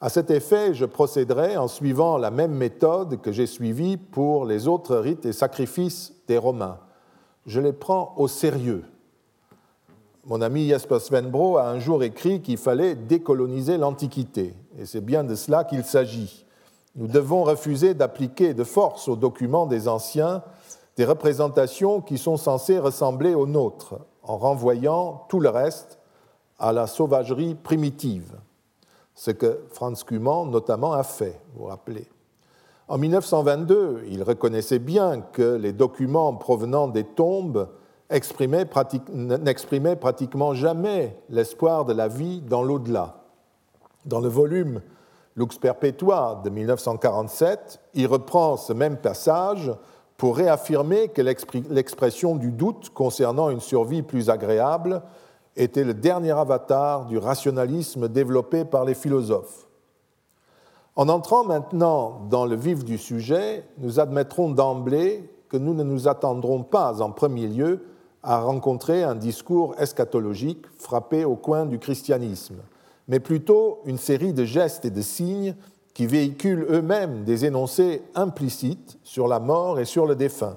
À 0.00 0.08
cet 0.08 0.30
effet, 0.30 0.74
je 0.74 0.86
procéderai 0.86 1.56
en 1.56 1.68
suivant 1.68 2.18
la 2.18 2.32
même 2.32 2.54
méthode 2.54 3.20
que 3.20 3.30
j'ai 3.30 3.46
suivie 3.46 3.96
pour 3.96 4.44
les 4.46 4.66
autres 4.66 4.96
rites 4.96 5.24
et 5.24 5.32
sacrifices 5.32 6.14
des 6.26 6.36
Romains. 6.36 6.78
Je 7.46 7.60
les 7.60 7.72
prends 7.72 8.12
au 8.16 8.26
sérieux. 8.26 8.82
Mon 10.24 10.40
ami 10.42 10.68
Jesper 10.68 10.98
Svenbro 10.98 11.56
a 11.56 11.68
un 11.68 11.78
jour 11.78 12.02
écrit 12.02 12.42
qu'il 12.42 12.58
fallait 12.58 12.96
décoloniser 12.96 13.78
l'Antiquité, 13.78 14.54
et 14.78 14.84
c'est 14.84 15.00
bien 15.00 15.22
de 15.22 15.36
cela 15.36 15.62
qu'il 15.62 15.84
s'agit. 15.84 16.44
Nous 16.96 17.06
devons 17.06 17.44
refuser 17.44 17.94
d'appliquer 17.94 18.52
de 18.52 18.64
force 18.64 19.06
aux 19.06 19.16
documents 19.16 19.66
des 19.66 19.86
anciens 19.86 20.42
des 20.96 21.04
représentations 21.04 22.00
qui 22.00 22.18
sont 22.18 22.36
censées 22.36 22.78
ressembler 22.78 23.34
aux 23.34 23.46
nôtres, 23.46 23.94
en 24.22 24.36
renvoyant 24.36 25.24
tout 25.28 25.40
le 25.40 25.48
reste 25.48 25.98
à 26.58 26.72
la 26.72 26.86
sauvagerie 26.86 27.54
primitive, 27.54 28.38
ce 29.14 29.30
que 29.30 29.60
Franz 29.70 30.04
Kuhmann 30.04 30.50
notamment 30.50 30.92
a 30.92 31.02
fait, 31.02 31.40
vous 31.54 31.62
vous 31.62 31.66
rappelez. 31.66 32.08
En 32.88 32.98
1922, 32.98 34.04
il 34.08 34.22
reconnaissait 34.22 34.80
bien 34.80 35.20
que 35.20 35.54
les 35.54 35.72
documents 35.72 36.34
provenant 36.34 36.88
des 36.88 37.04
tombes 37.04 37.68
n'exprimaient 38.10 38.66
pratiquement 39.96 40.54
jamais 40.54 41.16
l'espoir 41.28 41.84
de 41.84 41.92
la 41.92 42.08
vie 42.08 42.40
dans 42.40 42.64
l'au-delà. 42.64 43.22
Dans 44.06 44.18
le 44.18 44.28
volume 44.28 44.82
Lux 45.36 45.56
Perpetua 45.58 46.40
de 46.42 46.50
1947, 46.50 47.80
il 47.94 48.08
reprend 48.08 48.56
ce 48.56 48.72
même 48.72 48.96
passage 48.96 49.70
pour 50.20 50.36
réaffirmer 50.36 51.08
que 51.08 51.22
l'expression 51.22 52.36
du 52.36 52.52
doute 52.52 52.90
concernant 52.90 53.48
une 53.48 53.60
survie 53.60 54.02
plus 54.02 54.28
agréable 54.28 55.00
était 55.56 55.82
le 55.82 55.94
dernier 55.94 56.32
avatar 56.32 57.06
du 57.06 57.16
rationalisme 57.16 58.06
développé 58.06 58.66
par 58.66 58.84
les 58.84 58.92
philosophes. 58.92 59.66
En 60.94 61.08
entrant 61.08 61.44
maintenant 61.44 62.20
dans 62.28 62.44
le 62.44 62.54
vif 62.54 62.84
du 62.84 62.98
sujet, 62.98 63.64
nous 63.78 63.98
admettrons 63.98 64.50
d'emblée 64.50 65.26
que 65.48 65.56
nous 65.56 65.72
ne 65.72 65.84
nous 65.84 66.06
attendrons 66.06 66.64
pas 66.64 67.00
en 67.00 67.12
premier 67.12 67.46
lieu 67.46 67.86
à 68.22 68.42
rencontrer 68.42 69.02
un 69.02 69.14
discours 69.14 69.74
eschatologique 69.78 70.66
frappé 70.78 71.24
au 71.24 71.36
coin 71.36 71.64
du 71.64 71.78
christianisme, 71.78 72.56
mais 73.08 73.20
plutôt 73.20 73.78
une 73.86 73.96
série 73.96 74.34
de 74.34 74.44
gestes 74.44 74.84
et 74.84 74.90
de 74.90 75.00
signes 75.00 75.54
qui 76.00 76.06
véhiculent 76.06 76.64
eux-mêmes 76.70 77.24
des 77.24 77.44
énoncés 77.44 78.02
implicites 78.14 78.98
sur 79.02 79.28
la 79.28 79.38
mort 79.38 79.78
et 79.78 79.84
sur 79.84 80.06
le 80.06 80.16
défunt, 80.16 80.56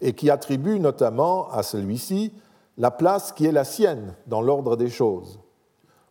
et 0.00 0.12
qui 0.12 0.28
attribuent 0.28 0.80
notamment 0.80 1.48
à 1.52 1.62
celui-ci 1.62 2.32
la 2.78 2.90
place 2.90 3.30
qui 3.30 3.46
est 3.46 3.52
la 3.52 3.62
sienne 3.62 4.16
dans 4.26 4.42
l'ordre 4.42 4.76
des 4.76 4.88
choses. 4.88 5.38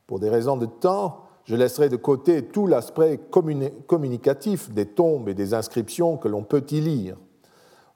Pour 0.07 0.19
des 0.19 0.29
raisons 0.29 0.55
de 0.55 0.67
temps, 0.67 1.25
je 1.43 1.57
laisserai 1.57 1.89
de 1.89 1.97
côté 1.97 2.45
tout 2.45 2.65
l'aspect 2.65 3.19
communicatif 3.87 4.71
des 4.71 4.85
tombes 4.85 5.27
et 5.27 5.33
des 5.33 5.53
inscriptions 5.53 6.15
que 6.15 6.29
l'on 6.29 6.43
peut 6.43 6.63
y 6.71 6.79
lire. 6.79 7.17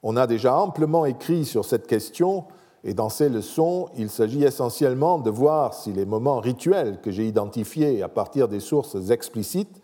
On 0.02 0.14
a 0.14 0.26
déjà 0.26 0.58
amplement 0.58 1.06
écrit 1.06 1.46
sur 1.46 1.64
cette 1.64 1.86
question 1.86 2.44
et 2.84 2.92
dans 2.92 3.08
ces 3.08 3.30
leçons, 3.30 3.88
il 3.96 4.10
s'agit 4.10 4.44
essentiellement 4.44 5.18
de 5.20 5.30
voir 5.30 5.72
si 5.72 5.94
les 5.94 6.04
moments 6.04 6.38
rituels 6.38 7.00
que 7.00 7.10
j'ai 7.10 7.26
identifiés 7.26 8.02
à 8.02 8.10
partir 8.10 8.46
des 8.46 8.60
sources 8.60 9.10
explicites 9.10 9.80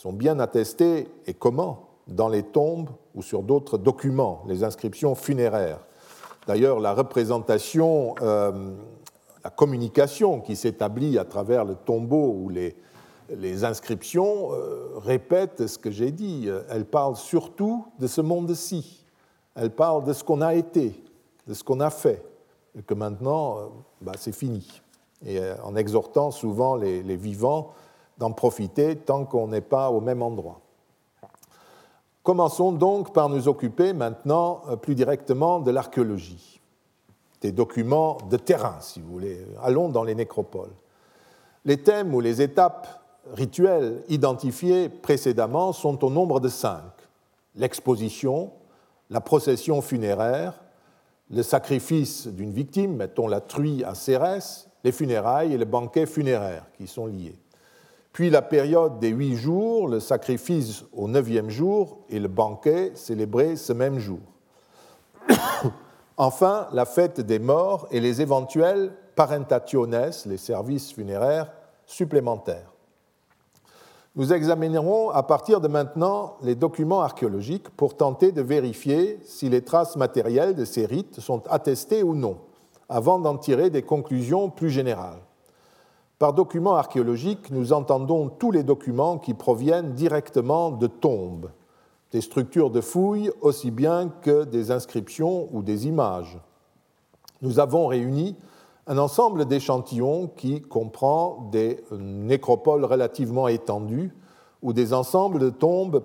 sont 0.00 0.14
bien 0.14 0.38
attestés 0.38 1.08
et 1.26 1.34
comment 1.34 1.90
dans 2.08 2.28
les 2.28 2.42
tombes 2.42 2.88
ou 3.14 3.20
sur 3.20 3.42
d'autres 3.42 3.76
documents, 3.76 4.42
les 4.46 4.64
inscriptions 4.64 5.14
funéraires. 5.14 5.80
D'ailleurs, 6.46 6.80
la 6.80 6.94
représentation, 6.94 8.14
euh, 8.22 8.70
la 9.44 9.50
communication 9.50 10.40
qui 10.40 10.56
s'établit 10.56 11.18
à 11.18 11.26
travers 11.26 11.66
le 11.66 11.74
tombeau 11.74 12.34
ou 12.34 12.48
les, 12.48 12.74
les 13.28 13.62
inscriptions 13.62 14.54
euh, 14.54 14.92
répète 14.96 15.66
ce 15.66 15.76
que 15.76 15.90
j'ai 15.90 16.12
dit. 16.12 16.48
Elle 16.70 16.86
parle 16.86 17.14
surtout 17.14 17.84
de 17.98 18.06
ce 18.06 18.22
monde-ci. 18.22 19.04
Elle 19.54 19.70
parle 19.70 20.04
de 20.04 20.14
ce 20.14 20.24
qu'on 20.24 20.40
a 20.40 20.54
été, 20.54 20.98
de 21.46 21.52
ce 21.52 21.62
qu'on 21.62 21.80
a 21.80 21.90
fait, 21.90 22.24
et 22.74 22.80
que 22.80 22.94
maintenant, 22.94 23.58
euh, 23.58 23.66
bah, 24.00 24.12
c'est 24.16 24.34
fini. 24.34 24.80
Et 25.26 25.38
euh, 25.38 25.56
en 25.62 25.76
exhortant 25.76 26.30
souvent 26.30 26.74
les, 26.74 27.02
les 27.02 27.16
vivants 27.16 27.74
d'en 28.20 28.32
profiter 28.32 28.96
tant 28.96 29.24
qu'on 29.24 29.48
n'est 29.48 29.62
pas 29.62 29.90
au 29.90 30.00
même 30.00 30.22
endroit. 30.22 30.60
Commençons 32.22 32.70
donc 32.70 33.14
par 33.14 33.30
nous 33.30 33.48
occuper 33.48 33.94
maintenant 33.94 34.60
plus 34.82 34.94
directement 34.94 35.58
de 35.58 35.70
l'archéologie, 35.70 36.60
des 37.40 37.50
documents 37.50 38.18
de 38.28 38.36
terrain, 38.36 38.76
si 38.80 39.00
vous 39.00 39.10
voulez. 39.10 39.46
Allons 39.62 39.88
dans 39.88 40.04
les 40.04 40.14
nécropoles. 40.14 40.74
Les 41.64 41.82
thèmes 41.82 42.14
ou 42.14 42.20
les 42.20 42.42
étapes 42.42 43.02
rituels 43.32 44.04
identifiés 44.08 44.90
précédemment 44.90 45.72
sont 45.72 46.04
au 46.04 46.10
nombre 46.10 46.40
de 46.40 46.48
cinq. 46.48 46.82
L'exposition, 47.56 48.52
la 49.08 49.22
procession 49.22 49.80
funéraire, 49.80 50.60
le 51.30 51.42
sacrifice 51.42 52.26
d'une 52.26 52.52
victime, 52.52 52.96
mettons 52.96 53.28
la 53.28 53.40
truie 53.40 53.82
à 53.82 53.94
Cérès, 53.94 54.68
les 54.84 54.92
funérailles 54.92 55.54
et 55.54 55.58
le 55.58 55.64
banquet 55.64 56.04
funéraire 56.04 56.66
qui 56.76 56.86
sont 56.86 57.06
liés. 57.06 57.38
Puis 58.12 58.30
la 58.30 58.42
période 58.42 58.98
des 58.98 59.10
huit 59.10 59.36
jours, 59.36 59.88
le 59.88 60.00
sacrifice 60.00 60.84
au 60.92 61.06
neuvième 61.06 61.50
jour 61.50 61.98
et 62.08 62.18
le 62.18 62.28
banquet 62.28 62.92
célébré 62.94 63.56
ce 63.56 63.72
même 63.72 63.98
jour. 63.98 64.18
enfin, 66.16 66.66
la 66.72 66.84
fête 66.84 67.20
des 67.20 67.38
morts 67.38 67.86
et 67.90 68.00
les 68.00 68.20
éventuels 68.20 68.92
parentationes, 69.14 70.10
les 70.26 70.36
services 70.38 70.92
funéraires 70.92 71.52
supplémentaires. 71.86 72.72
Nous 74.16 74.32
examinerons 74.32 75.10
à 75.10 75.22
partir 75.22 75.60
de 75.60 75.68
maintenant 75.68 76.36
les 76.42 76.56
documents 76.56 77.02
archéologiques 77.02 77.70
pour 77.70 77.96
tenter 77.96 78.32
de 78.32 78.42
vérifier 78.42 79.20
si 79.24 79.48
les 79.48 79.62
traces 79.62 79.94
matérielles 79.94 80.56
de 80.56 80.64
ces 80.64 80.84
rites 80.84 81.20
sont 81.20 81.42
attestées 81.48 82.02
ou 82.02 82.16
non, 82.16 82.38
avant 82.88 83.20
d'en 83.20 83.36
tirer 83.36 83.70
des 83.70 83.82
conclusions 83.82 84.50
plus 84.50 84.70
générales. 84.70 85.20
Par 86.20 86.34
documents 86.34 86.74
archéologiques, 86.74 87.50
nous 87.50 87.72
entendons 87.72 88.28
tous 88.28 88.50
les 88.50 88.62
documents 88.62 89.16
qui 89.16 89.32
proviennent 89.32 89.94
directement 89.94 90.70
de 90.70 90.86
tombes, 90.86 91.50
des 92.12 92.20
structures 92.20 92.70
de 92.70 92.82
fouilles 92.82 93.30
aussi 93.40 93.70
bien 93.70 94.10
que 94.20 94.44
des 94.44 94.70
inscriptions 94.70 95.48
ou 95.50 95.62
des 95.62 95.86
images. 95.86 96.38
Nous 97.40 97.58
avons 97.58 97.86
réuni 97.86 98.36
un 98.86 98.98
ensemble 98.98 99.46
d'échantillons 99.46 100.26
qui 100.36 100.60
comprend 100.60 101.48
des 101.52 101.82
nécropoles 101.90 102.84
relativement 102.84 103.48
étendues 103.48 104.12
ou 104.60 104.74
des 104.74 104.92
ensembles 104.92 105.38
de 105.38 105.48
tombes 105.48 106.00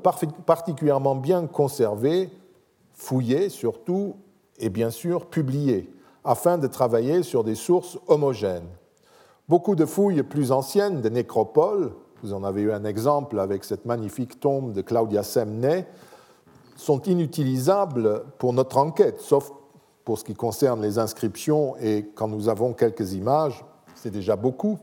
particulièrement 0.45 1.15
bien 1.15 1.45
conservées, 1.45 2.29
fouillées 2.93 3.49
surtout, 3.49 4.15
et 4.59 4.69
bien 4.69 4.91
sûr 4.91 5.25
publiées, 5.25 5.91
afin 6.23 6.57
de 6.57 6.67
travailler 6.67 7.21
sur 7.21 7.43
des 7.43 7.55
sources 7.55 7.99
homogènes. 8.07 8.69
Beaucoup 9.47 9.75
de 9.75 9.85
fouilles 9.85 10.23
plus 10.23 10.51
anciennes 10.51 11.01
de 11.01 11.09
nécropoles, 11.09 11.91
vous 12.23 12.33
en 12.33 12.43
avez 12.43 12.63
eu 12.63 12.71
un 12.71 12.83
exemple 12.83 13.39
avec 13.39 13.63
cette 13.63 13.85
magnifique 13.85 14.39
tombe 14.39 14.73
de 14.73 14.81
Claudia 14.81 15.21
Semney, 15.21 15.85
sont 16.75 16.99
inutilisables 17.03 18.23
pour 18.39 18.53
notre 18.53 18.77
enquête, 18.77 19.21
sauf 19.21 19.51
pour 20.03 20.17
ce 20.17 20.23
qui 20.23 20.33
concerne 20.33 20.81
les 20.81 20.97
inscriptions 20.97 21.75
et 21.79 22.09
quand 22.15 22.27
nous 22.27 22.49
avons 22.49 22.73
quelques 22.73 23.13
images, 23.13 23.63
c'est 23.93 24.09
déjà 24.09 24.35
beaucoup, 24.35 24.79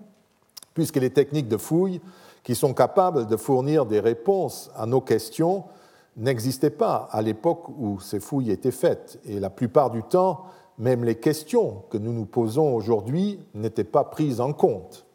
puisque 0.75 0.97
les 0.97 1.11
techniques 1.11 1.49
de 1.49 1.57
fouille 1.57 2.01
qui 2.45 2.55
sont 2.55 2.73
capables 2.73 3.27
de 3.27 3.37
fournir 3.37 3.85
des 3.85 3.99
réponses 3.99 4.71
à 4.77 4.87
nos 4.87 5.01
questions 5.01 5.65
n'existaient 6.17 6.71
pas 6.71 7.09
à 7.11 7.21
l'époque 7.21 7.69
où 7.79 7.99
ces 7.99 8.21
fouilles 8.21 8.53
étaient 8.53 8.71
faites. 8.71 9.19
Et 9.25 9.41
la 9.41 9.51
plupart 9.51 9.91
du 9.91 10.05
temps, 10.05 10.45
même 10.83 11.05
les 11.05 11.15
questions 11.15 11.85
que 11.91 11.97
nous 11.97 12.13
nous 12.13 12.27
posons 12.27 12.75
aujourd'hui 12.75 13.39
n'étaient 13.55 13.85
pas 13.85 14.03
prises 14.03 14.41
en 14.41 14.53
compte. 14.53 15.07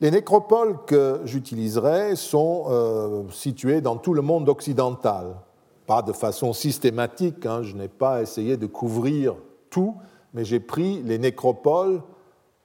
Les 0.00 0.10
nécropoles 0.10 0.84
que 0.86 1.20
j'utiliserai 1.24 2.16
sont 2.16 2.64
euh, 2.68 3.22
situées 3.30 3.80
dans 3.80 3.96
tout 3.96 4.12
le 4.12 4.22
monde 4.22 4.48
occidental, 4.48 5.36
pas 5.86 6.02
de 6.02 6.12
façon 6.12 6.52
systématique, 6.52 7.46
hein, 7.46 7.62
je 7.62 7.76
n'ai 7.76 7.86
pas 7.86 8.20
essayé 8.20 8.56
de 8.56 8.66
couvrir 8.66 9.36
tout, 9.70 9.94
mais 10.34 10.44
j'ai 10.44 10.60
pris 10.60 11.00
les 11.00 11.18
nécropoles 11.18 12.02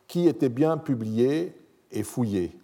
qui 0.07 0.27
étaient 0.27 0.49
bien 0.49 0.77
publiées 0.77 1.55
et 1.91 2.01
fouillées. 2.01 2.57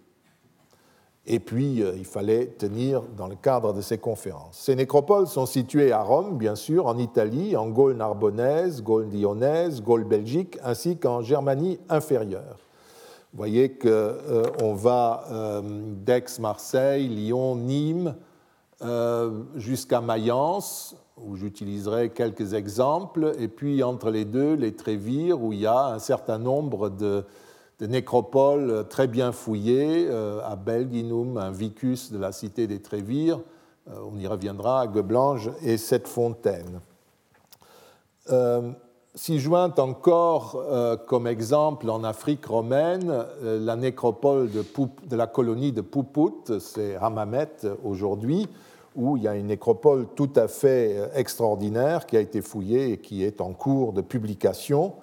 Et 1.30 1.39
puis, 1.39 1.84
euh, 1.84 1.91
il 1.97 2.05
fallait 2.05 2.45
tenir 2.45 3.03
dans 3.17 3.28
le 3.28 3.36
cadre 3.36 3.73
de 3.73 3.82
ces 3.82 3.97
conférences. 3.97 4.57
Ces 4.59 4.75
nécropoles 4.75 5.28
sont 5.28 5.45
situées 5.45 5.91
à 5.91 6.01
Rome, 6.01 6.38
bien 6.38 6.55
sûr, 6.55 6.86
en 6.88 6.97
Italie, 6.97 7.57
en 7.57 7.67
Gaule 7.67 7.97
narbonnaise, 7.97 8.82
Gaule 8.82 9.09
lyonnaise, 9.11 9.84
Gaule 9.84 10.05
belgique, 10.05 10.57
ainsi 10.63 10.95
qu'en 10.95 11.21
Germanie 11.21 11.80
inférieure. 11.89 12.57
Vous 13.34 13.38
voyez 13.39 13.71
qu'on 13.71 13.89
euh, 13.89 14.73
va 14.73 15.25
euh, 15.30 15.61
d'Aix, 16.05 16.39
Marseille, 16.39 17.09
Lyon, 17.09 17.55
Nîmes, 17.57 18.15
jusqu'à 19.55 20.01
Mayence, 20.01 20.95
où 21.17 21.36
j'utiliserai 21.36 22.09
quelques 22.09 22.53
exemples, 22.53 23.32
et 23.39 23.47
puis 23.47 23.82
entre 23.82 24.11
les 24.11 24.23
deux, 24.23 24.53
les 24.53 24.75
Trévires, 24.75 25.41
où 25.41 25.51
il 25.51 25.61
y 25.61 25.65
a 25.65 25.88
un 25.88 25.97
certain 25.97 26.38
nombre 26.38 26.89
de, 26.89 27.25
nécropoles 27.86 28.86
très 28.89 29.07
bien 29.07 29.32
fouillées, 29.32 30.07
euh, 30.09 30.39
à 30.43 30.55
Belginum, 30.55 31.38
un 31.38 31.51
vicus 31.51 32.11
de 32.11 32.17
la 32.17 32.32
cité 32.32 32.67
des 32.67 32.82
Trévires, 32.82 33.39
euh, 33.89 33.99
on 34.11 34.17
y 34.17 34.28
reviendra, 34.28 34.82
à 34.82 34.88
Gueblange 34.88 35.51
et 35.61 35.78
cette 35.78 36.07
fontaine. 36.07 36.82
si 39.15 39.39
jointe 39.39 39.80
encore 39.80 40.61
comme 41.07 41.28
exemple 41.28 41.89
en 41.89 42.03
Afrique 42.03 42.45
romaine, 42.45 43.25
la 43.41 43.75
nécropole 43.75 44.51
de, 44.51 45.15
la 45.15 45.28
colonie 45.28 45.71
de 45.71 45.82
Puput, 45.82 46.59
c'est 46.59 46.97
Hammamet 46.97 47.61
aujourd'hui, 47.84 48.47
où 48.97 49.15
il 49.15 49.23
y 49.23 49.28
a 49.28 49.36
une 49.36 49.47
nécropole 49.47 50.07
tout 50.15 50.32
à 50.36 50.47
fait 50.47 50.97
euh, 50.97 51.07
extraordinaire 51.13 52.07
qui 52.07 52.17
a 52.17 52.19
été 52.19 52.41
fouillée 52.41 52.91
et 52.91 52.97
qui 52.97 53.23
est 53.23 53.39
en 53.39 53.53
cours 53.53 53.93
de 53.93 54.01
publication. 54.01 54.95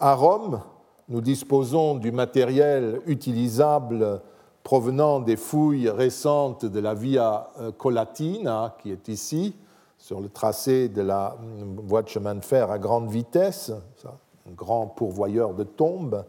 À 0.00 0.14
Rome, 0.14 0.60
nous 1.08 1.20
disposons 1.20 1.94
du 1.94 2.10
matériel 2.10 3.00
utilisable 3.06 4.20
provenant 4.62 5.20
des 5.20 5.36
fouilles 5.36 5.88
récentes 5.88 6.64
de 6.64 6.80
la 6.80 6.94
Via 6.94 7.50
euh, 7.60 7.70
Colatina, 7.70 8.76
qui 8.82 8.90
est 8.90 9.06
ici, 9.06 9.54
sur 9.96 10.20
le 10.20 10.28
tracé 10.28 10.88
de 10.88 11.02
la 11.02 11.36
euh, 11.40 11.64
voie 11.84 12.02
de 12.02 12.08
chemin 12.08 12.34
de 12.34 12.44
fer 12.44 12.72
à 12.72 12.78
grande 12.78 13.08
vitesse, 13.08 13.70
un 14.04 14.52
grand 14.52 14.88
pourvoyeur 14.88 15.54
de 15.54 15.62
tombes. 15.62 16.24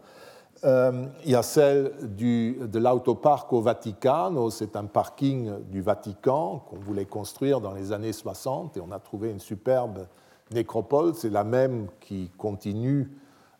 Euh, 0.64 1.06
il 1.24 1.32
y 1.32 1.34
a 1.34 1.42
celle 1.42 1.92
de 2.00 2.78
l'autoparc 2.78 3.52
au 3.52 3.60
Vatican, 3.60 4.50
c'est 4.50 4.76
un 4.76 4.84
parking 4.84 5.64
du 5.70 5.80
Vatican 5.80 6.64
qu'on 6.68 6.78
voulait 6.78 7.06
construire 7.06 7.60
dans 7.60 7.72
les 7.72 7.90
années 7.90 8.12
60 8.12 8.76
et 8.76 8.80
on 8.80 8.92
a 8.92 9.00
trouvé 9.00 9.30
une 9.30 9.40
superbe 9.40 10.06
nécropole, 10.52 11.14
c'est 11.14 11.30
la 11.30 11.44
même 11.44 11.88
qui 12.00 12.30
continue 12.38 13.10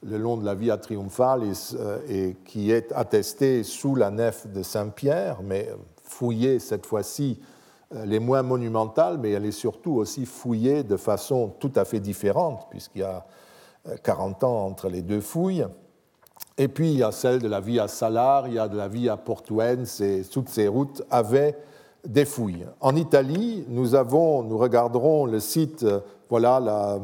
le 0.02 0.18
long 0.18 0.36
de 0.36 0.44
la 0.44 0.54
Via 0.54 0.76
Triomphale 0.76 1.44
et, 1.44 1.52
euh, 1.74 1.98
et 2.08 2.36
qui 2.44 2.70
est 2.70 2.92
attestée 2.92 3.62
sous 3.62 3.94
la 3.94 4.10
nef 4.10 4.46
de 4.46 4.62
Saint-Pierre, 4.62 5.38
mais 5.42 5.68
fouillée 6.02 6.58
cette 6.58 6.86
fois-ci 6.86 7.40
euh, 7.94 8.04
les 8.04 8.20
moins 8.20 8.42
monumentales, 8.42 9.18
mais 9.18 9.32
elle 9.32 9.46
est 9.46 9.52
surtout 9.52 9.94
aussi 9.94 10.24
fouillée 10.26 10.82
de 10.82 10.96
façon 10.96 11.52
tout 11.58 11.72
à 11.74 11.84
fait 11.84 12.00
différente, 12.00 12.68
puisqu'il 12.70 13.00
y 13.00 13.04
a 13.04 13.24
40 14.02 14.44
ans 14.44 14.66
entre 14.66 14.88
les 14.88 15.02
deux 15.02 15.20
fouilles. 15.20 15.66
Et 16.56 16.68
puis 16.68 16.92
il 16.92 16.98
y 16.98 17.02
a 17.02 17.12
celle 17.12 17.40
de 17.40 17.48
la 17.48 17.60
Via 17.60 17.88
Salar, 17.88 18.46
il 18.48 18.54
y 18.54 18.58
a 18.58 18.68
de 18.68 18.76
la 18.76 18.88
Via 18.88 19.16
Portuense, 19.16 20.00
et 20.00 20.22
toutes 20.30 20.48
ces 20.48 20.68
routes 20.68 21.02
avaient 21.10 21.56
des 22.06 22.24
fouilles. 22.24 22.66
En 22.80 22.94
Italie, 22.94 23.64
nous, 23.68 23.94
avons, 23.94 24.42
nous 24.42 24.58
regarderons 24.58 25.26
le 25.26 25.40
site, 25.40 25.84
voilà 26.28 26.60
la, 26.60 26.98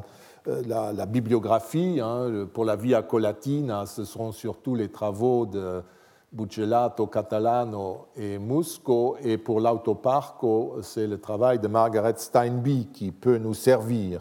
euh, 0.46 0.62
la, 0.66 1.06
bibliographie. 1.06 2.00
Hein, 2.02 2.46
pour 2.52 2.64
la 2.64 2.76
Via 2.76 3.02
Colatina, 3.02 3.86
ce 3.86 4.04
seront 4.04 4.32
surtout 4.32 4.74
les 4.74 4.90
travaux 4.90 5.46
de 5.46 5.82
Buccellato, 6.32 7.06
Catalano 7.06 8.08
et 8.16 8.38
Musco. 8.38 9.16
Et 9.22 9.38
pour 9.38 9.60
l'Autoparco, 9.60 10.76
c'est 10.82 11.06
le 11.06 11.18
travail 11.18 11.58
de 11.60 11.68
Margaret 11.68 12.14
Steinby 12.16 12.88
qui 12.92 13.10
peut 13.10 13.38
nous 13.38 13.54
servir. 13.54 14.20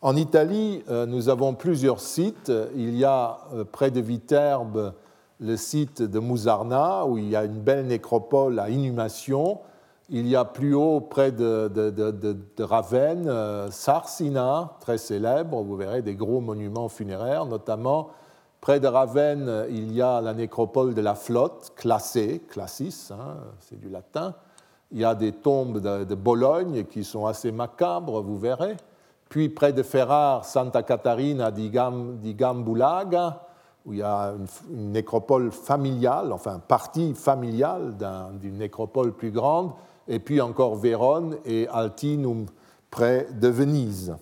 En 0.00 0.16
Italie, 0.16 0.82
euh, 0.88 1.06
nous 1.06 1.28
avons 1.28 1.54
plusieurs 1.54 2.00
sites. 2.00 2.52
Il 2.74 2.96
y 2.96 3.04
a 3.04 3.38
euh, 3.52 3.64
près 3.64 3.90
de 3.90 4.00
Viterbe 4.00 4.94
le 5.40 5.56
site 5.56 6.02
de 6.02 6.18
Musarna, 6.18 7.04
où 7.04 7.18
il 7.18 7.28
y 7.28 7.36
a 7.36 7.44
une 7.44 7.60
belle 7.60 7.86
nécropole 7.86 8.58
à 8.58 8.70
inhumation. 8.70 9.58
Il 10.10 10.26
y 10.26 10.36
a 10.36 10.46
plus 10.46 10.74
haut, 10.74 11.00
près 11.00 11.32
de, 11.32 12.62
Ravenne, 12.62 13.28
euh, 13.28 13.70
Sarsina, 13.70 14.76
très 14.80 14.96
célèbre. 14.96 15.62
Vous 15.62 15.76
verrez 15.76 16.00
des 16.00 16.14
gros 16.14 16.40
monuments 16.40 16.88
funéraires, 16.88 17.44
notamment 17.44 18.08
près 18.60 18.80
de 18.80 18.86
Ravenne, 18.86 19.66
il 19.70 19.92
y 19.92 20.02
a 20.02 20.20
la 20.20 20.34
nécropole 20.34 20.94
de 20.94 21.00
la 21.00 21.14
flotte, 21.14 21.72
classée, 21.76 22.42
classis, 22.48 23.10
hein, 23.12 23.36
c'est 23.60 23.78
du 23.78 23.88
latin. 23.88 24.34
Il 24.90 24.98
y 24.98 25.04
a 25.04 25.14
des 25.14 25.32
tombes 25.32 25.80
de, 25.80 26.14
Bologne 26.14 26.84
qui 26.84 27.04
sont 27.04 27.26
assez 27.26 27.52
macabres, 27.52 28.22
vous 28.22 28.38
verrez. 28.38 28.76
Puis 29.28 29.50
près 29.50 29.72
de 29.72 29.82
Ferrare, 29.82 30.44
Santa 30.44 30.82
Catarina 30.82 31.50
di, 31.50 31.70
Gambulaga, 31.70 33.42
où 33.84 33.92
il 33.92 33.98
y 33.98 34.02
a 34.02 34.34
une, 34.70 34.92
nécropole 34.92 35.50
familiale, 35.50 36.32
enfin 36.32 36.58
partie 36.58 37.14
familiale 37.14 37.94
d'une 38.40 38.56
nécropole 38.56 39.12
plus 39.12 39.30
grande 39.30 39.72
et 40.08 40.18
puis 40.18 40.40
encore 40.40 40.76
Vérone 40.76 41.36
et 41.44 41.68
Altinum 41.68 42.46
près 42.90 43.28
de 43.32 43.48
Venise. 43.48 44.16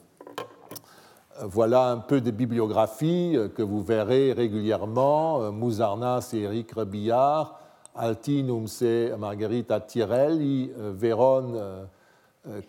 Voilà 1.43 1.91
un 1.91 1.99
peu 1.99 2.21
de 2.21 2.31
bibliographie 2.31 3.37
que 3.55 3.63
vous 3.63 3.83
verrez 3.83 4.33
régulièrement. 4.33 5.53
Musarna, 5.53 6.21
c'est 6.21 6.39
Eric 6.39 6.73
Rebillard. 6.73 7.61
Altinum, 7.95 8.67
c'est 8.67 9.15
Margherita 9.19 9.81
Tirelli. 9.81 10.73
Vérone, 10.77 11.55
euh, 11.57 11.85
euh, 12.49 12.61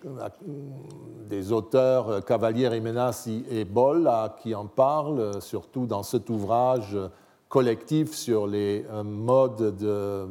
des 1.30 1.52
auteurs 1.52 2.26
Cavalieri 2.26 2.82
Menassi 2.82 3.46
et 3.50 3.64
Boll 3.64 4.10
qui 4.42 4.56
en 4.56 4.66
parlent, 4.66 5.42
surtout 5.42 5.86
dans 5.86 6.04
cet 6.04 6.30
ouvrage 6.30 6.98
collectif 7.50 8.14
sur 8.14 8.48
les 8.48 8.86
euh, 8.92 9.04
modes 9.04 9.78
de 9.78 10.28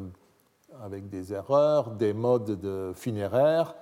avec 0.83 1.09
des 1.09 1.33
erreurs, 1.33 1.91
des 1.91 2.13
modes 2.13 2.59
de 2.59 2.91
funéraires. 2.95 3.75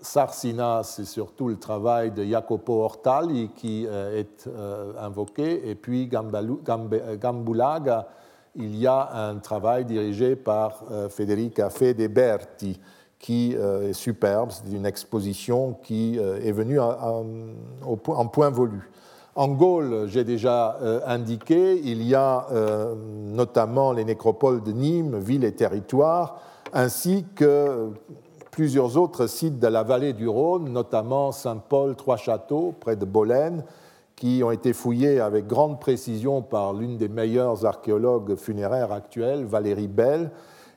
Sarsina, 0.00 0.82
c'est 0.82 1.04
surtout 1.04 1.48
le 1.48 1.56
travail 1.56 2.10
de 2.10 2.24
Jacopo 2.24 2.82
Ortali 2.82 3.50
qui 3.54 3.86
euh, 3.86 4.20
est 4.20 4.46
euh, 4.46 4.92
invoqué, 5.00 5.68
et 5.68 5.74
puis 5.74 6.08
Gambulaga, 6.08 8.08
il 8.56 8.76
y 8.76 8.86
a 8.86 9.28
un 9.28 9.38
travail 9.38 9.84
dirigé 9.84 10.36
par 10.36 10.84
euh, 10.90 11.08
Federica 11.08 11.70
Fedeberti 11.70 12.80
qui 13.18 13.54
est 13.54 13.92
superbe, 13.94 14.50
c'est 14.50 14.70
une 14.70 14.84
exposition 14.84 15.72
qui 15.82 16.18
est 16.18 16.52
venue 16.52 16.78
en 16.78 18.26
point 18.26 18.50
volu. 18.50 18.90
En 19.36 19.48
Gaule, 19.48 20.06
j'ai 20.06 20.22
déjà 20.22 20.78
indiqué, 21.06 21.80
il 21.82 22.02
y 22.04 22.14
a 22.14 22.46
notamment 23.26 23.92
les 23.92 24.04
nécropoles 24.04 24.62
de 24.62 24.70
Nîmes, 24.70 25.18
ville 25.18 25.44
et 25.44 25.52
territoire, 25.52 26.38
ainsi 26.72 27.24
que 27.34 27.90
plusieurs 28.54 28.96
autres 28.96 29.26
sites 29.26 29.58
de 29.58 29.66
la 29.66 29.82
vallée 29.82 30.12
du 30.12 30.28
Rhône, 30.28 30.72
notamment 30.72 31.32
Saint-Paul, 31.32 31.96
Trois-Châteaux, 31.96 32.72
près 32.78 32.94
de 32.94 33.04
Bolène, 33.04 33.64
qui 34.14 34.42
ont 34.44 34.52
été 34.52 34.72
fouillés 34.72 35.18
avec 35.18 35.48
grande 35.48 35.80
précision 35.80 36.40
par 36.40 36.72
l'une 36.72 36.96
des 36.96 37.08
meilleures 37.08 37.66
archéologues 37.66 38.36
funéraires 38.36 38.92
actuelles, 38.92 39.44
Valérie 39.44 39.88
Bell, 39.88 40.30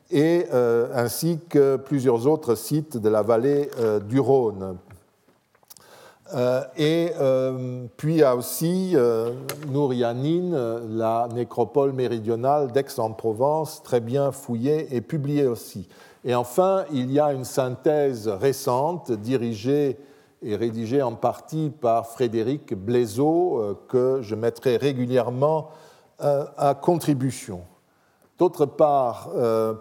et 0.10 0.48
euh, 0.54 0.88
ainsi 0.94 1.40
que 1.50 1.76
plusieurs 1.76 2.26
autres 2.26 2.56
sites 2.56 2.98
de 2.98 3.10
la 3.10 3.22
vallée 3.22 3.70
euh, 3.80 4.00
du 4.00 4.20
Rhône, 4.20 4.64
euh, 4.64 4.74
et 6.76 7.12
euh, 7.20 7.86
puis 7.96 8.16
il 8.16 8.20
y 8.20 8.24
a 8.24 8.36
aussi 8.36 8.92
euh, 8.96 9.32
Nourianine, 9.70 10.58
la 10.90 11.28
nécropole 11.34 11.94
méridionale 11.94 12.72
d'Aix-en-Provence, 12.72 13.82
très 13.84 14.00
bien 14.00 14.32
fouillée 14.32 14.96
et 14.96 15.02
publiée 15.02 15.48
aussi. 15.48 15.88
Et 16.26 16.36
enfin, 16.36 16.84
il 16.92 17.12
y 17.12 17.20
a 17.20 17.32
une 17.32 17.46
synthèse 17.46 18.28
récente 18.28 19.12
dirigée 19.12 19.98
et 20.42 20.56
rédigée 20.56 21.02
en 21.02 21.14
partie 21.14 21.72
par 21.82 22.08
Frédéric 22.08 22.74
Blaiseau, 22.76 23.78
que 23.88 24.20
je 24.22 24.36
mettrai 24.36 24.78
régulièrement 24.78 25.70
à 26.20 26.78
contribution. 26.80 27.62
D'autre 28.38 28.66
part, 28.66 29.30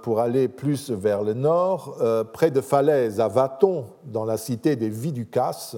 pour 0.03 0.20
aller 0.20 0.49
plus 0.49 0.90
vers 0.90 1.22
le 1.22 1.34
nord, 1.34 1.99
près 2.32 2.51
de 2.51 2.61
Falaise, 2.61 3.20
à 3.20 3.28
Vaton, 3.28 3.86
dans 4.05 4.24
la 4.24 4.36
cité 4.36 4.76
des 4.76 4.88
Viducas, 4.88 5.76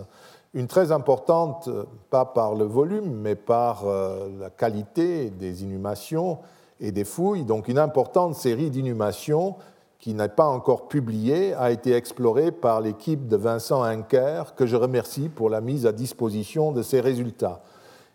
une 0.55 0.67
très 0.67 0.93
importante, 0.93 1.69
euh, 1.69 1.85
pas 2.11 2.25
par 2.25 2.55
le 2.55 2.65
volume, 2.65 3.13
mais 3.13 3.35
par 3.35 3.87
euh, 3.87 4.29
la 4.41 4.51
qualité 4.51 5.31
des 5.31 5.63
inhumations 5.63 6.39
et 6.81 6.93
des 6.93 7.05
fouilles. 7.05 7.45
Donc 7.45 7.69
une 7.69 7.79
importante 7.79 8.35
série 8.35 8.71
d'inhumations 8.71 9.57
qui 9.99 10.15
n'est 10.15 10.29
pas 10.29 10.47
encore 10.47 10.89
publiée 10.89 11.55
a 11.55 11.71
été 11.71 11.93
explorée 11.93 12.53
par 12.53 12.81
l'équipe 12.81 13.27
de 13.27 13.37
Vincent 13.37 13.83
Henker, 13.83 14.55
que 14.55 14.65
je 14.65 14.77
remercie 14.77 15.29
pour 15.29 15.51
la 15.51 15.61
mise 15.61 15.87
à 15.87 15.93
disposition 15.93 16.71
de 16.73 16.83
ces 16.83 17.01
résultats. 17.01 17.63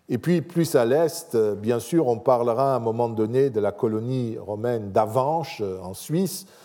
Et 0.08 0.18
puis 0.18 0.42
plus 0.42 0.76
à 0.76 0.86
l'est, 0.86 1.36
bien 1.36 1.80
sûr, 1.80 2.08
on 2.08 2.20
parlera 2.20 2.74
à 2.74 2.76
un 2.78 2.80
moment 2.80 3.10
donné 3.10 3.50
de 3.50 3.60
la 3.60 3.74
colonie 3.74 4.38
romaine 4.38 4.92
d'Avanches 4.92 5.62
en 5.82 5.94
Suisse, 5.94 6.46
euh, 6.46 6.62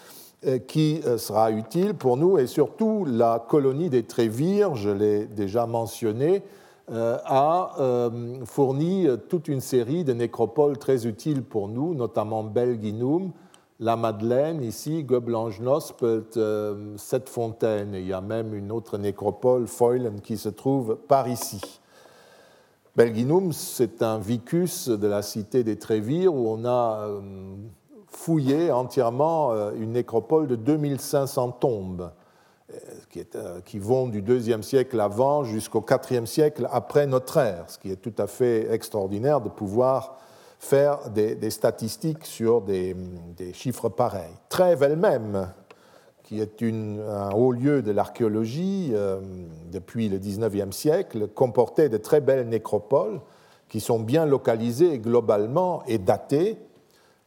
qui 0.66 1.00
euh, 1.04 1.18
sera 1.18 1.50
utile 1.50 1.94
pour 1.94 2.16
nous 2.16 2.38
et 2.38 2.46
surtout 2.46 3.04
la 3.04 3.44
colonie 3.48 3.90
des 3.90 4.04
Trévires, 4.04 4.76
je 4.76 4.90
l'ai 4.90 5.26
déjà 5.26 5.66
mentionné, 5.66 6.42
euh, 6.90 7.18
a 7.24 8.10
fourni 8.46 9.06
toute 9.28 9.48
une 9.48 9.60
série 9.60 10.04
de 10.04 10.12
nécropoles 10.12 10.78
très 10.78 11.06
utiles 11.06 11.42
pour 11.42 11.68
nous, 11.68 11.94
notamment 11.94 12.44
Belginum, 12.44 13.32
la 13.80 13.96
Madeleine, 13.96 14.62
ici, 14.62 15.04
Göblange-Nospelt, 15.04 16.38
Cette 16.96 17.28
Fontaine. 17.28 17.94
Il 17.94 18.06
y 18.06 18.12
a 18.12 18.20
même 18.20 18.54
une 18.54 18.72
autre 18.72 18.96
nécropole, 18.96 19.66
Feulen, 19.66 20.20
qui 20.20 20.38
se 20.38 20.48
trouve 20.48 20.96
par 20.96 21.28
ici. 21.28 21.60
Belginum, 22.96 23.52
c'est 23.52 24.02
un 24.02 24.18
vicus 24.18 24.88
de 24.88 25.06
la 25.06 25.22
cité 25.22 25.62
des 25.62 25.76
Trévires 25.76 26.34
où 26.34 26.48
on 26.48 26.64
a 26.64 27.06
fouillé 28.10 28.70
entièrement 28.70 29.52
euh, 29.52 29.72
une 29.78 29.92
nécropole 29.92 30.46
de 30.46 30.56
2500 30.56 31.52
tombes 31.52 32.10
euh, 32.72 33.22
euh, 33.34 33.60
qui, 33.64 33.78
vont 33.78 34.08
du 34.08 34.20
IIe 34.20 34.62
siècle 34.62 35.00
avant 35.00 35.44
jusqu'au 35.44 35.84
IVe 36.10 36.26
siècle 36.26 36.68
après 36.70 37.06
notre 37.06 37.36
ère, 37.38 37.64
ce 37.68 37.78
qui 37.78 37.90
est 37.90 37.96
tout 37.96 38.14
à 38.18 38.26
fait 38.26 38.72
extraordinaire 38.72 39.40
de 39.40 39.48
pouvoir 39.48 40.18
faire 40.58 41.10
des, 41.10 41.50
statistiques 41.50 42.26
sur 42.26 42.60
des, 42.62 42.96
chiffres 43.52 43.88
pareils. 43.88 44.34
Trèves 44.48 44.82
elle-même, 44.82 45.48
qui 46.24 46.40
est 46.40 46.62
un 46.62 47.30
haut 47.30 47.52
lieu 47.52 47.80
de 47.80 47.92
l'archéologie 47.92 48.92
depuis 49.70 50.08
le 50.08 50.18
XIXe 50.18 50.76
siècle, 50.76 51.28
comportait 51.28 51.88
de 51.88 51.96
très 51.96 52.20
belles 52.20 52.48
nécropoles 52.48 53.20
qui 53.68 53.78
sont 53.78 54.00
bien 54.00 54.26
localisées 54.26 54.98
globalement 54.98 55.84
et 55.86 55.98
datées 55.98 56.58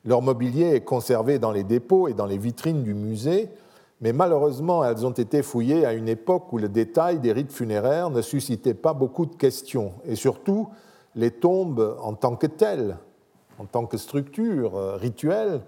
leur 0.05 0.21
mobilier 0.21 0.75
est 0.75 0.81
conservé 0.81 1.39
dans 1.39 1.51
les 1.51 1.63
dépôts 1.63 2.07
et 2.07 2.13
dans 2.13 2.25
les 2.25 2.37
vitrines 2.37 2.83
du 2.83 2.93
musée, 2.93 3.49
mais 4.01 4.13
malheureusement, 4.13 4.83
elles 4.83 5.05
ont 5.05 5.11
été 5.11 5.43
fouillées 5.43 5.85
à 5.85 5.93
une 5.93 6.07
époque 6.07 6.51
où 6.51 6.57
le 6.57 6.69
détail 6.69 7.19
des 7.19 7.31
rites 7.31 7.51
funéraires 7.51 8.09
ne 8.09 8.21
suscitait 8.21 8.73
pas 8.73 8.93
beaucoup 8.93 9.27
de 9.27 9.35
questions. 9.35 9.93
Et 10.05 10.15
surtout, 10.15 10.69
les 11.15 11.29
tombes 11.29 11.97
en 12.01 12.13
tant 12.15 12.35
que 12.35 12.47
telles, 12.47 12.97
en 13.59 13.65
tant 13.65 13.85
que 13.85 13.97
structure 13.97 14.75
euh, 14.75 14.95
rituelle, 14.95 15.61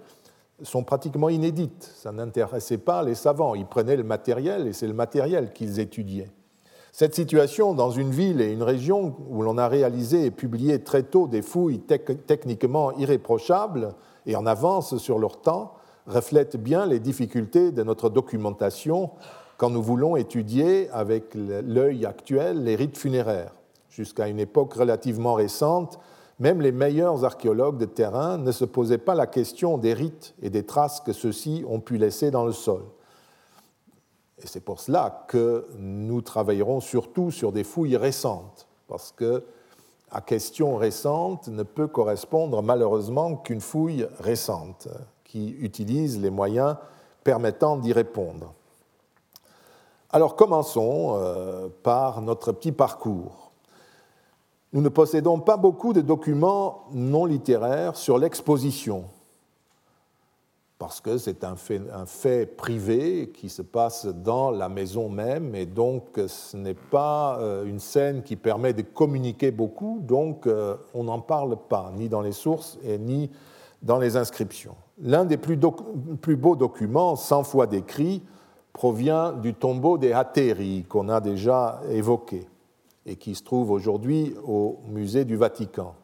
sont 0.62 0.82
pratiquement 0.82 1.28
inédites. 1.28 1.92
Ça 1.96 2.10
n'intéressait 2.10 2.78
pas 2.78 3.04
les 3.04 3.14
savants. 3.14 3.54
Ils 3.54 3.66
prenaient 3.66 3.96
le 3.96 4.04
matériel 4.04 4.66
et 4.66 4.72
c'est 4.72 4.86
le 4.88 4.94
matériel 4.94 5.52
qu'ils 5.52 5.78
étudiaient. 5.78 6.30
Cette 6.90 7.14
situation 7.14 7.74
dans 7.74 7.90
une 7.90 8.10
ville 8.10 8.40
et 8.40 8.52
une 8.52 8.62
région 8.62 9.16
où 9.28 9.42
l'on 9.42 9.58
a 9.58 9.66
réalisé 9.68 10.26
et 10.26 10.30
publié 10.30 10.82
très 10.82 11.02
tôt 11.02 11.26
des 11.26 11.42
fouilles 11.42 11.80
techniquement 11.80 12.92
irréprochables 12.92 13.94
et 14.26 14.36
en 14.36 14.46
avance 14.46 14.96
sur 14.98 15.18
leur 15.18 15.40
temps, 15.40 15.74
reflète 16.06 16.56
bien 16.56 16.86
les 16.86 17.00
difficultés 17.00 17.72
de 17.72 17.82
notre 17.82 18.08
documentation 18.10 19.10
quand 19.56 19.70
nous 19.70 19.82
voulons 19.82 20.16
étudier 20.16 20.90
avec 20.90 21.34
l'œil 21.34 22.06
actuel 22.06 22.64
les 22.64 22.76
rites 22.76 22.98
funéraires. 22.98 23.54
Jusqu'à 23.88 24.28
une 24.28 24.40
époque 24.40 24.74
relativement 24.74 25.34
récente, 25.34 25.98
même 26.40 26.60
les 26.60 26.72
meilleurs 26.72 27.24
archéologues 27.24 27.78
de 27.78 27.84
terrain 27.84 28.38
ne 28.38 28.50
se 28.50 28.64
posaient 28.64 28.98
pas 28.98 29.14
la 29.14 29.26
question 29.26 29.78
des 29.78 29.94
rites 29.94 30.34
et 30.42 30.50
des 30.50 30.66
traces 30.66 31.00
que 31.00 31.12
ceux-ci 31.12 31.64
ont 31.68 31.80
pu 31.80 31.96
laisser 31.96 32.30
dans 32.32 32.44
le 32.44 32.52
sol. 32.52 32.82
Et 34.42 34.46
c'est 34.46 34.60
pour 34.60 34.80
cela 34.80 35.24
que 35.28 35.68
nous 35.78 36.22
travaillerons 36.22 36.80
surtout 36.80 37.30
sur 37.30 37.52
des 37.52 37.62
fouilles 37.62 37.96
récentes, 37.96 38.66
parce 38.88 39.12
que 39.12 39.44
à 40.14 40.20
question 40.20 40.76
récente 40.76 41.48
ne 41.48 41.64
peut 41.64 41.88
correspondre 41.88 42.62
malheureusement 42.62 43.34
qu'une 43.34 43.60
fouille 43.60 44.06
récente 44.20 44.86
qui 45.24 45.50
utilise 45.58 46.20
les 46.20 46.30
moyens 46.30 46.76
permettant 47.24 47.76
d'y 47.76 47.92
répondre. 47.92 48.54
Alors 50.10 50.36
commençons 50.36 51.16
euh, 51.16 51.68
par 51.82 52.22
notre 52.22 52.52
petit 52.52 52.70
parcours. 52.70 53.50
Nous 54.72 54.80
ne 54.80 54.88
possédons 54.88 55.40
pas 55.40 55.56
beaucoup 55.56 55.92
de 55.92 56.00
documents 56.00 56.84
non 56.92 57.24
littéraires 57.24 57.96
sur 57.96 58.16
l'exposition, 58.16 59.06
parce 60.78 61.00
que 61.00 61.18
c'est 61.18 61.44
un 61.44 61.56
fait, 61.56 62.46
privé 62.46 63.30
qui 63.32 63.48
se 63.48 63.62
passe 63.62 64.06
dans 64.06 64.50
la 64.50 64.68
maison 64.68 65.08
même, 65.08 65.54
et 65.54 65.66
donc 65.66 66.20
ce 66.26 66.56
n'est 66.56 66.74
pas 66.74 67.38
euh, 67.38 67.64
une 67.64 67.78
scène 67.78 68.22
qui 68.22 68.36
permet 68.36 68.72
de 68.72 68.82
communiquer 68.82 69.50
beaucoup, 69.50 70.00
donc 70.02 70.46
euh, 70.46 70.76
on 70.92 71.04
n'en 71.04 71.20
parle 71.20 71.56
pas, 71.68 71.92
ni 71.96 72.08
dans 72.08 72.20
les 72.20 72.32
sources 72.32 72.78
et 72.84 72.98
ni 72.98 73.30
dans 73.82 73.98
les 73.98 74.16
inscriptions. 74.16 74.74
L'un 75.00 75.24
des 75.24 75.36
plus, 75.36 75.56
beaux 75.56 76.56
documents, 76.56 77.16
100 77.16 77.44
fois 77.44 77.66
décrits, 77.66 78.22
provient 78.72 79.32
du 79.32 79.54
tombeau 79.54 79.98
des 79.98 80.12
Hateri 80.12 80.84
qu'on 80.88 81.08
a 81.08 81.20
déjà 81.20 81.80
évoqué 81.90 82.48
et 83.06 83.16
qui 83.16 83.34
se 83.34 83.44
trouve 83.44 83.70
aujourd'hui 83.70 84.34
au 84.44 84.80
musée 84.88 85.24
du 85.24 85.36
Vatican. 85.36 85.94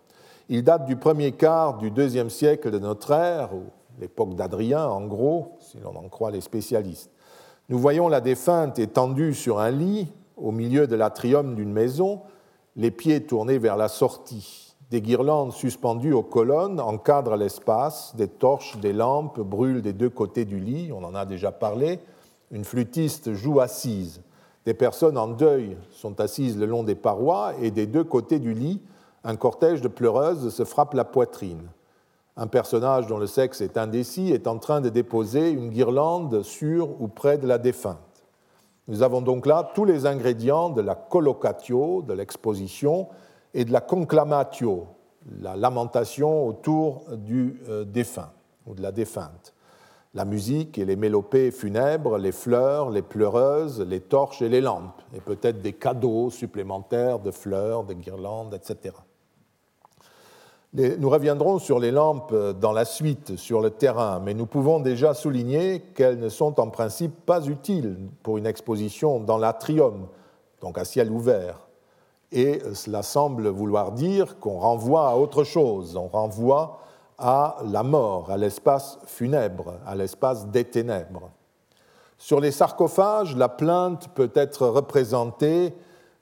Il 0.49 0.63
date 0.63 0.87
du 0.87 0.97
premier 0.97 1.33
quart 1.33 1.79
du 1.79 1.91
deuxième 1.91 2.31
siècle 2.31 2.71
de 2.71 2.79
notre 2.79 3.13
ère, 3.13 3.51
l'époque 4.01 4.35
d'Adrien 4.35 4.87
en 4.87 5.07
gros, 5.07 5.57
si 5.61 5.79
l'on 5.79 5.95
en 5.95 6.09
croit 6.09 6.31
les 6.31 6.41
spécialistes. 6.41 7.11
Nous 7.69 7.79
voyons 7.79 8.09
la 8.09 8.21
défunte 8.21 8.79
étendue 8.79 9.35
sur 9.35 9.61
un 9.61 9.71
lit 9.71 10.09
au 10.37 10.51
milieu 10.51 10.87
de 10.87 10.97
l'atrium 10.97 11.55
d'une 11.55 11.73
maison, 11.73 12.23
les 12.77 12.91
pieds 12.91 13.25
tournés 13.25 13.59
vers 13.59 13.77
la 13.77 13.89
sortie. 13.89 14.75
Des 14.91 15.03
guirlandes 15.03 15.53
suspendues 15.53 16.13
aux 16.13 16.23
colonnes 16.23 16.81
encadrent 16.81 17.37
l'espace, 17.37 18.17
des 18.17 18.27
torches, 18.27 18.77
des 18.79 18.93
lampes 18.93 19.39
brûlent 19.39 19.83
des 19.83 19.93
deux 19.93 20.11
côtés 20.11 20.45
du 20.45 20.59
lit, 20.59 20.91
on 20.93 21.05
en 21.05 21.15
a 21.15 21.27
déjà 21.27 21.53
parlé, 21.53 22.01
une 22.51 22.65
flûtiste 22.65 23.35
joue 23.35 23.61
assise. 23.61 24.23
Des 24.65 24.75
personnes 24.75 25.17
en 25.17 25.29
deuil 25.29 25.77
sont 25.93 26.21
assises 26.21 26.59
le 26.59 26.67
long 26.67 26.83
des 26.83 26.97
parois 26.97 27.53
et 27.61 27.71
des 27.71 27.87
deux 27.87 28.03
côtés 28.03 28.41
du 28.41 28.53
lit, 28.53 28.81
un 29.23 29.37
cortège 29.37 29.81
de 29.81 29.89
pleureuses 29.89 30.53
se 30.53 30.65
frappe 30.65 30.95
la 30.95 31.05
poitrine. 31.05 31.69
Un 32.41 32.47
personnage 32.47 33.07
dont 33.07 33.19
le 33.19 33.27
sexe 33.27 33.61
est 33.61 33.77
indécis 33.77 34.33
est 34.33 34.47
en 34.47 34.57
train 34.57 34.81
de 34.81 34.89
déposer 34.89 35.51
une 35.51 35.69
guirlande 35.69 36.43
sur 36.43 36.99
ou 36.99 37.07
près 37.07 37.37
de 37.37 37.47
la 37.47 37.59
défunte. 37.59 37.99
Nous 38.89 39.03
avons 39.03 39.21
donc 39.21 39.45
là 39.45 39.71
tous 39.75 39.85
les 39.85 40.07
ingrédients 40.07 40.71
de 40.71 40.81
la 40.81 40.95
collocatio, 40.95 42.01
de 42.01 42.15
l'exposition, 42.15 43.09
et 43.53 43.67
de 43.67 43.73
la 43.73 43.83
conclamatio, 43.83 44.87
la 45.43 45.55
lamentation 45.55 46.47
autour 46.47 47.05
du 47.13 47.61
euh, 47.69 47.85
défunt 47.85 48.33
ou 48.67 48.75
de 48.75 48.81
la 48.81 48.91
défunte 48.91 49.53
la 50.15 50.25
musique 50.25 50.79
et 50.79 50.85
les 50.85 50.97
mélopées 50.97 51.51
funèbres, 51.51 52.19
les 52.19 52.33
fleurs, 52.33 52.91
les 52.91 53.03
pleureuses, 53.03 53.81
les 53.81 54.01
torches 54.01 54.43
et 54.43 54.49
les 54.49 54.61
lampes, 54.61 55.01
et 55.15 55.21
peut-être 55.21 55.63
des 55.63 55.73
cadeaux 55.73 56.31
supplémentaires 56.31 57.21
de 57.21 57.31
fleurs, 57.31 57.85
de 57.85 57.95
guirlandes, 57.95 58.55
etc. 58.55 58.95
Nous 60.73 61.11
reviendrons 61.11 61.59
sur 61.59 61.81
les 61.81 61.91
lampes 61.91 62.33
dans 62.61 62.71
la 62.71 62.85
suite, 62.85 63.37
sur 63.37 63.61
le 63.61 63.71
terrain, 63.71 64.21
mais 64.21 64.35
nous 64.35 64.47
pouvons 64.47 64.79
déjà 64.79 65.15
souligner 65.15 65.81
qu'elles 65.81 66.21
ne 66.21 66.29
sont 66.29 66.61
en 66.61 66.69
principe 66.69 67.27
pas 67.27 67.45
utiles 67.47 67.99
pour 68.23 68.39
une 68.39 68.47
exposition 68.47 69.19
dans 69.19 69.37
l'atrium, 69.37 70.07
donc 70.61 70.79
à 70.79 70.85
ciel 70.85 71.11
ouvert. 71.11 71.67
Et 72.31 72.63
cela 72.75 73.03
semble 73.03 73.49
vouloir 73.49 73.91
dire 73.91 74.39
qu'on 74.39 74.61
renvoie 74.61 75.09
à 75.09 75.17
autre 75.17 75.43
chose, 75.43 75.97
on 75.97 76.07
renvoie 76.07 76.79
à 77.19 77.57
la 77.65 77.83
mort, 77.83 78.31
à 78.31 78.37
l'espace 78.37 79.01
funèbre, 79.07 79.75
à 79.85 79.97
l'espace 79.97 80.47
des 80.47 80.65
ténèbres. 80.65 81.31
Sur 82.17 82.39
les 82.39 82.53
sarcophages, 82.53 83.35
la 83.35 83.49
plainte 83.49 84.09
peut 84.15 84.31
être 84.35 84.69
représentée 84.69 85.75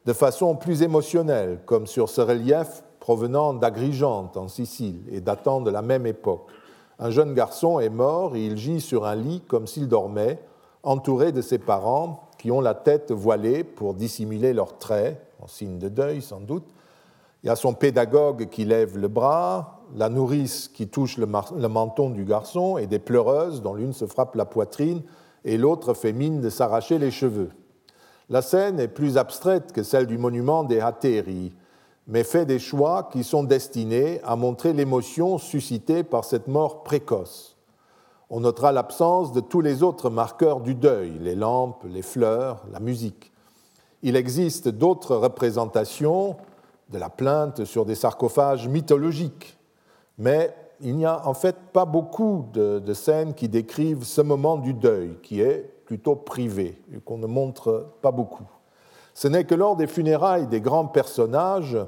de 0.07 0.13
façon 0.15 0.57
plus 0.57 0.81
émotionnelle, 0.81 1.61
comme 1.67 1.87
sur 1.87 2.09
ce 2.09 2.23
relief 2.23 2.83
provenant 3.09 3.55
d'Agrigente 3.55 4.37
en 4.37 4.49
Sicile 4.49 5.01
et 5.11 5.23
datant 5.23 5.63
de 5.63 5.71
la 5.71 5.81
même 5.81 6.07
époque. 6.07 6.45
Un 6.99 7.09
jeune 7.09 7.33
garçon 7.33 7.81
est 7.81 7.89
mort 7.89 8.37
et 8.37 8.45
il 8.45 8.59
gît 8.59 8.83
sur 8.83 9.07
un 9.07 9.15
lit 9.15 9.41
comme 9.49 9.67
s'il 9.67 9.89
dormait, 9.89 10.39
entouré 10.83 11.33
de 11.33 11.41
ses 11.41 11.57
parents 11.57 12.29
qui 12.37 12.51
ont 12.51 12.61
la 12.61 12.75
tête 12.75 13.11
voilée 13.11 13.65
pour 13.65 13.95
dissimuler 13.95 14.53
leurs 14.53 14.77
traits, 14.77 15.19
en 15.41 15.47
signe 15.47 15.79
de 15.79 15.89
deuil 15.89 16.21
sans 16.21 16.41
doute. 16.41 16.67
Il 17.43 17.47
y 17.47 17.51
a 17.51 17.57
son 17.57 17.73
pédagogue 17.73 18.51
qui 18.51 18.67
lève 18.67 18.99
le 18.99 19.09
bras, 19.09 19.81
la 19.97 20.11
nourrice 20.11 20.69
qui 20.69 20.87
touche 20.87 21.17
le, 21.17 21.25
menton 21.25 22.11
du 22.11 22.27
garçon 22.27 22.77
et 22.77 22.87
des 22.87 22.99
pleureuses 22.99 23.63
dont 23.63 23.73
l'une 23.73 23.95
se 23.95 24.05
frappe 24.05 24.35
la 24.35 24.45
poitrine 24.45 25.01
et 25.47 25.57
l'autre 25.57 25.95
fait 25.95 26.13
mine 26.13 26.43
de 26.43 26.51
s'arracher 26.51 26.99
les 26.99 27.11
cheveux. 27.11 27.53
La 28.29 28.43
scène 28.43 28.79
est 28.79 28.87
plus 28.87 29.17
abstraite 29.17 29.73
que 29.73 29.83
celle 29.83 30.07
du 30.07 30.19
monument 30.19 30.63
des 30.63 30.81
Hateri, 30.81 31.55
mais 32.09 32.25
fait 32.25 32.47
des 32.47 32.59
choix 32.59 33.09
qui 33.13 33.23
sont 33.23 33.45
destinés 33.45 34.21
à 34.25 34.35
montrer 34.35 34.73
l'émotion 34.73 35.39
suscitée 35.39 36.03
par 36.03 36.25
cette 36.25 36.49
mort 36.49 36.83
précoce. 36.83 37.57
On 38.31 38.41
notera 38.41 38.73
l'absence 38.73 39.33
de 39.33 39.41
tous 39.41 39.61
les 39.61 39.83
autres 39.83 40.11
marqueurs 40.11 40.61
du 40.61 40.75
deuil, 40.75 41.19
les 41.21 41.35
lampes, 41.35 41.85
les 41.89 42.03
fleurs, 42.03 42.65
la 42.73 42.81
musique. 42.81 43.33
Il 44.03 44.17
existe 44.17 44.69
d'autres 44.69 45.17
représentations 45.17 46.37
de 46.91 46.99
la 46.99 47.11
plainte 47.11 47.65
sur 47.65 47.85
des 47.85 47.95
sarcophages 47.95 48.67
mythologiques 48.67 49.59
mais 50.19 50.53
il 50.81 50.97
n'y 50.97 51.07
a 51.07 51.27
en 51.27 51.35
fait 51.35 51.57
pas 51.73 51.85
beaucoup 51.85 52.47
de, 52.53 52.93
scènes 52.93 53.35
qui 53.35 53.49
décrivent 53.49 54.05
ce 54.05 54.21
moment 54.21 54.57
du 54.57 54.75
deuil, 54.75 55.17
qui 55.23 55.41
est 55.41 55.73
plutôt 55.87 56.17
privé, 56.17 56.81
et 56.95 57.01
qu'on 57.01 57.19
ne 57.19 57.27
montre 57.27 57.87
pas 58.03 58.11
beaucoup. 58.11 58.47
Ce 59.15 59.27
n'est 59.27 59.45
que 59.45 59.55
lors 59.55 59.77
des 59.77 59.87
funérailles 59.87 60.47
des 60.47 60.61
grands 60.61 60.87
personnages 60.87 61.79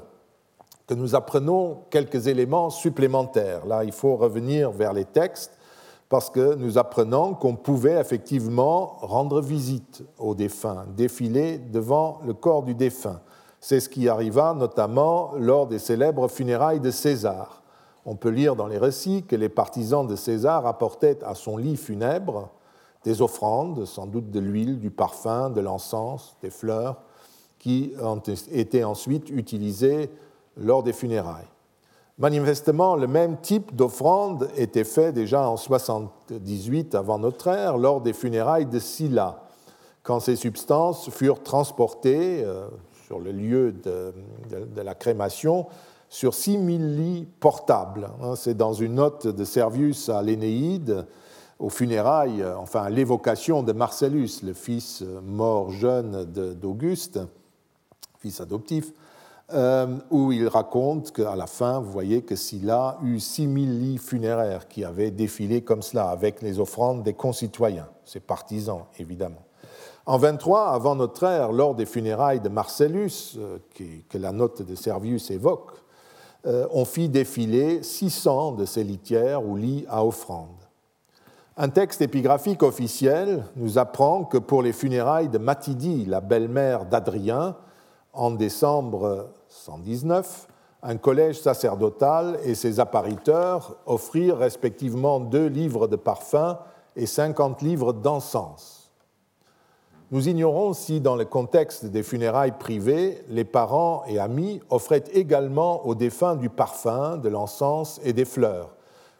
nous 0.93 1.15
apprenons 1.15 1.79
quelques 1.89 2.27
éléments 2.27 2.69
supplémentaires. 2.69 3.65
Là, 3.65 3.83
il 3.83 3.91
faut 3.91 4.15
revenir 4.15 4.71
vers 4.71 4.93
les 4.93 5.05
textes 5.05 5.57
parce 6.09 6.29
que 6.29 6.55
nous 6.55 6.77
apprenons 6.77 7.33
qu'on 7.33 7.55
pouvait 7.55 7.99
effectivement 7.99 8.97
rendre 9.01 9.39
visite 9.39 10.03
aux 10.19 10.35
défunts, 10.35 10.85
défiler 10.95 11.57
devant 11.57 12.19
le 12.25 12.33
corps 12.33 12.63
du 12.63 12.75
défunt. 12.75 13.21
C'est 13.61 13.79
ce 13.79 13.87
qui 13.87 14.09
arriva 14.09 14.53
notamment 14.53 15.31
lors 15.37 15.67
des 15.67 15.79
célèbres 15.79 16.27
funérailles 16.27 16.79
de 16.79 16.91
César. 16.91 17.61
On 18.05 18.15
peut 18.15 18.29
lire 18.29 18.55
dans 18.55 18.67
les 18.67 18.77
récits 18.77 19.23
que 19.23 19.35
les 19.35 19.49
partisans 19.49 20.05
de 20.05 20.15
César 20.15 20.65
apportaient 20.65 21.23
à 21.23 21.35
son 21.35 21.57
lit 21.57 21.77
funèbre 21.77 22.49
des 23.03 23.21
offrandes, 23.21 23.85
sans 23.85 24.05
doute 24.05 24.31
de 24.31 24.39
l'huile, 24.39 24.79
du 24.79 24.91
parfum, 24.91 25.49
de 25.49 25.61
l'encens, 25.61 26.35
des 26.41 26.49
fleurs, 26.49 27.01
qui 27.57 27.93
été 28.51 28.83
ensuite 28.83 29.29
utilisées 29.29 30.09
lors 30.61 30.83
des 30.83 30.93
funérailles. 30.93 31.47
Manifestement, 32.17 32.95
le 32.95 33.07
même 33.07 33.37
type 33.37 33.75
d'offrande 33.75 34.49
était 34.55 34.83
fait 34.83 35.11
déjà 35.11 35.49
en 35.49 35.57
78 35.57 36.93
avant 36.95 37.17
notre 37.17 37.47
ère, 37.47 37.77
lors 37.77 38.01
des 38.01 38.13
funérailles 38.13 38.67
de 38.67 38.79
Silla, 38.79 39.43
quand 40.03 40.19
ces 40.19 40.35
substances 40.35 41.09
furent 41.09 41.41
transportées 41.41 42.43
euh, 42.43 42.67
sur 43.07 43.19
le 43.19 43.31
lieu 43.31 43.71
de 43.71 44.81
la 44.81 44.93
crémation 44.93 45.67
sur 46.09 46.33
6000 46.33 46.97
lits 46.97 47.27
portables. 47.39 48.09
Hein, 48.21 48.35
c'est 48.35 48.55
dans 48.55 48.73
une 48.73 48.95
note 48.95 49.27
de 49.27 49.43
Servius 49.43 50.09
à 50.09 50.21
l'Énéide, 50.21 51.05
aux 51.57 51.69
funérailles, 51.69 52.43
enfin 52.57 52.83
à 52.83 52.89
l'évocation 52.89 53.63
de 53.63 53.71
Marcellus, 53.71 54.41
le 54.43 54.53
fils 54.53 55.03
mort 55.23 55.71
jeune 55.71 56.25
d'Auguste, 56.25 57.19
fils 58.19 58.41
adoptif, 58.41 58.91
euh, 59.53 59.97
où 60.09 60.31
il 60.31 60.47
raconte 60.47 61.11
qu'à 61.11 61.35
la 61.35 61.47
fin, 61.47 61.79
vous 61.79 61.91
voyez 61.91 62.21
que 62.21 62.35
Sylla 62.35 62.97
eut 63.03 63.19
6000 63.19 63.79
lits 63.79 63.97
funéraires 63.97 64.67
qui 64.67 64.83
avaient 64.83 65.11
défilé 65.11 65.61
comme 65.61 65.81
cela, 65.81 66.09
avec 66.09 66.41
les 66.41 66.59
offrandes 66.59 67.03
des 67.03 67.13
concitoyens, 67.13 67.87
ses 68.05 68.19
partisans 68.19 68.83
évidemment. 68.99 69.43
En 70.05 70.17
23, 70.17 70.69
avant 70.69 70.95
notre 70.95 71.23
ère, 71.23 71.51
lors 71.51 71.75
des 71.75 71.85
funérailles 71.85 72.39
de 72.39 72.49
Marcellus, 72.49 73.37
euh, 73.37 73.59
que 74.09 74.17
la 74.17 74.31
note 74.31 74.61
de 74.61 74.75
Servius 74.75 75.29
évoque, 75.29 75.71
euh, 76.47 76.67
on 76.71 76.85
fit 76.85 77.09
défiler 77.09 77.83
600 77.83 78.53
de 78.53 78.65
ces 78.65 78.83
litières 78.83 79.45
ou 79.45 79.55
lits 79.55 79.85
à 79.89 80.03
offrande. 80.05 80.47
Un 81.57 81.69
texte 81.69 82.01
épigraphique 82.01 82.63
officiel 82.63 83.43
nous 83.55 83.77
apprend 83.77 84.23
que 84.23 84.37
pour 84.37 84.63
les 84.63 84.73
funérailles 84.73 85.29
de 85.29 85.37
Matidi, 85.37 86.05
la 86.05 86.21
belle-mère 86.21 86.85
d'Adrien, 86.85 87.55
en 88.13 88.31
décembre 88.31 89.29
119, 89.51 90.47
un 90.83 90.97
collège 90.97 91.39
sacerdotal 91.39 92.39
et 92.43 92.55
ses 92.55 92.79
appariteurs 92.79 93.75
offrirent 93.85 94.37
respectivement 94.37 95.19
deux 95.19 95.47
livres 95.47 95.87
de 95.87 95.95
parfum 95.97 96.57
et 96.95 97.05
50 97.05 97.61
livres 97.61 97.93
d'encens. 97.93 98.91
Nous 100.09 100.27
ignorons 100.27 100.73
si, 100.73 100.99
dans 100.99 101.15
le 101.15 101.25
contexte 101.25 101.85
des 101.85 102.03
funérailles 102.03 102.57
privées, 102.57 103.23
les 103.29 103.45
parents 103.45 104.03
et 104.07 104.19
amis 104.19 104.61
offraient 104.69 105.03
également 105.13 105.85
aux 105.85 105.95
défunts 105.95 106.35
du 106.35 106.49
parfum, 106.49 107.17
de 107.17 107.29
l'encens 107.29 108.01
et 108.03 108.13
des 108.13 108.25
fleurs, 108.25 108.75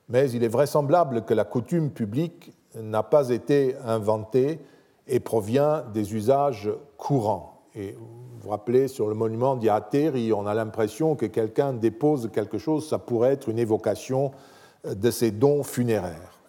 mais 0.09 0.31
il 0.31 0.43
est 0.43 0.49
vraisemblable 0.49 1.23
que 1.23 1.33
la 1.33 1.45
coutume 1.45 1.91
publique 1.91 2.51
n'a 2.75 3.03
pas 3.03 3.29
été 3.29 3.75
inventée 3.85 4.59
et 5.07 5.19
provient 5.19 5.83
des 5.93 6.13
usages 6.13 6.69
courants. 6.97 7.61
Vous 8.41 8.49
rappelez, 8.49 8.87
sur 8.87 9.07
le 9.07 9.13
monument 9.13 9.55
d'Iateri, 9.55 10.33
on 10.33 10.47
a 10.47 10.53
l'impression 10.53 11.15
que 11.15 11.27
quelqu'un 11.27 11.73
dépose 11.73 12.29
quelque 12.33 12.57
chose, 12.57 12.89
ça 12.89 12.97
pourrait 12.97 13.33
être 13.33 13.49
une 13.49 13.59
évocation 13.59 14.31
de 14.83 15.11
ses 15.11 15.29
dons 15.29 15.63
funéraires. 15.63 16.39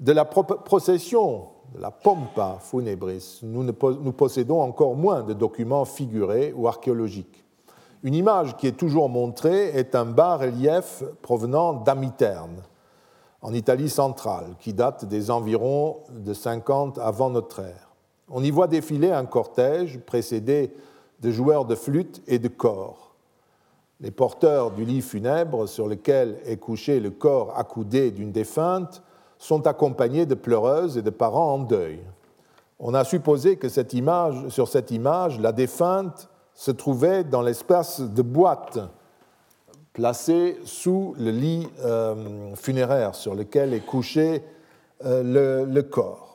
De 0.00 0.12
la 0.12 0.24
procession, 0.24 1.46
de 1.74 1.80
la 1.80 1.92
pompa 1.92 2.58
funebris, 2.60 3.40
nous, 3.44 3.62
nous 3.62 4.12
possédons 4.12 4.60
encore 4.60 4.96
moins 4.96 5.22
de 5.22 5.32
documents 5.32 5.84
figurés 5.84 6.52
ou 6.56 6.66
archéologiques. 6.66 7.44
Une 8.02 8.14
image 8.14 8.56
qui 8.56 8.66
est 8.66 8.76
toujours 8.76 9.08
montrée 9.08 9.68
est 9.68 9.94
un 9.94 10.06
bas-relief 10.06 11.04
provenant 11.22 11.72
d'Amiterne, 11.72 12.62
en 13.42 13.52
Italie 13.52 13.90
centrale, 13.90 14.56
qui 14.58 14.72
date 14.72 15.04
des 15.04 15.30
environs 15.30 15.98
de 16.10 16.34
50 16.34 16.98
avant 16.98 17.30
notre 17.30 17.60
ère. 17.60 17.87
On 18.30 18.42
y 18.42 18.50
voit 18.50 18.66
défiler 18.66 19.10
un 19.10 19.24
cortège 19.24 19.98
précédé 20.00 20.72
de 21.20 21.30
joueurs 21.30 21.64
de 21.64 21.74
flûte 21.74 22.22
et 22.26 22.38
de 22.38 22.48
corps. 22.48 23.14
Les 24.00 24.10
porteurs 24.10 24.70
du 24.70 24.84
lit 24.84 25.00
funèbre 25.00 25.68
sur 25.68 25.88
lequel 25.88 26.38
est 26.44 26.58
couché 26.58 27.00
le 27.00 27.10
corps 27.10 27.58
accoudé 27.58 28.10
d'une 28.10 28.30
défunte 28.30 29.02
sont 29.38 29.66
accompagnés 29.66 30.26
de 30.26 30.34
pleureuses 30.34 30.96
et 30.98 31.02
de 31.02 31.10
parents 31.10 31.54
en 31.54 31.58
deuil. 31.58 32.00
On 32.78 32.94
a 32.94 33.02
supposé 33.02 33.56
que 33.56 33.68
sur 33.68 34.68
cette 34.68 34.90
image, 34.90 35.40
la 35.40 35.52
défunte 35.52 36.28
se 36.54 36.70
trouvait 36.70 37.24
dans 37.24 37.42
l'espace 37.42 38.00
de 38.00 38.22
boîte 38.22 38.78
placée 39.92 40.58
sous 40.64 41.14
le 41.18 41.30
lit 41.30 41.68
euh, 41.84 42.54
funéraire 42.54 43.16
sur 43.16 43.34
lequel 43.34 43.74
est 43.74 43.84
couché 43.84 44.44
euh, 45.04 45.64
le 45.66 45.82
corps. 45.82 46.27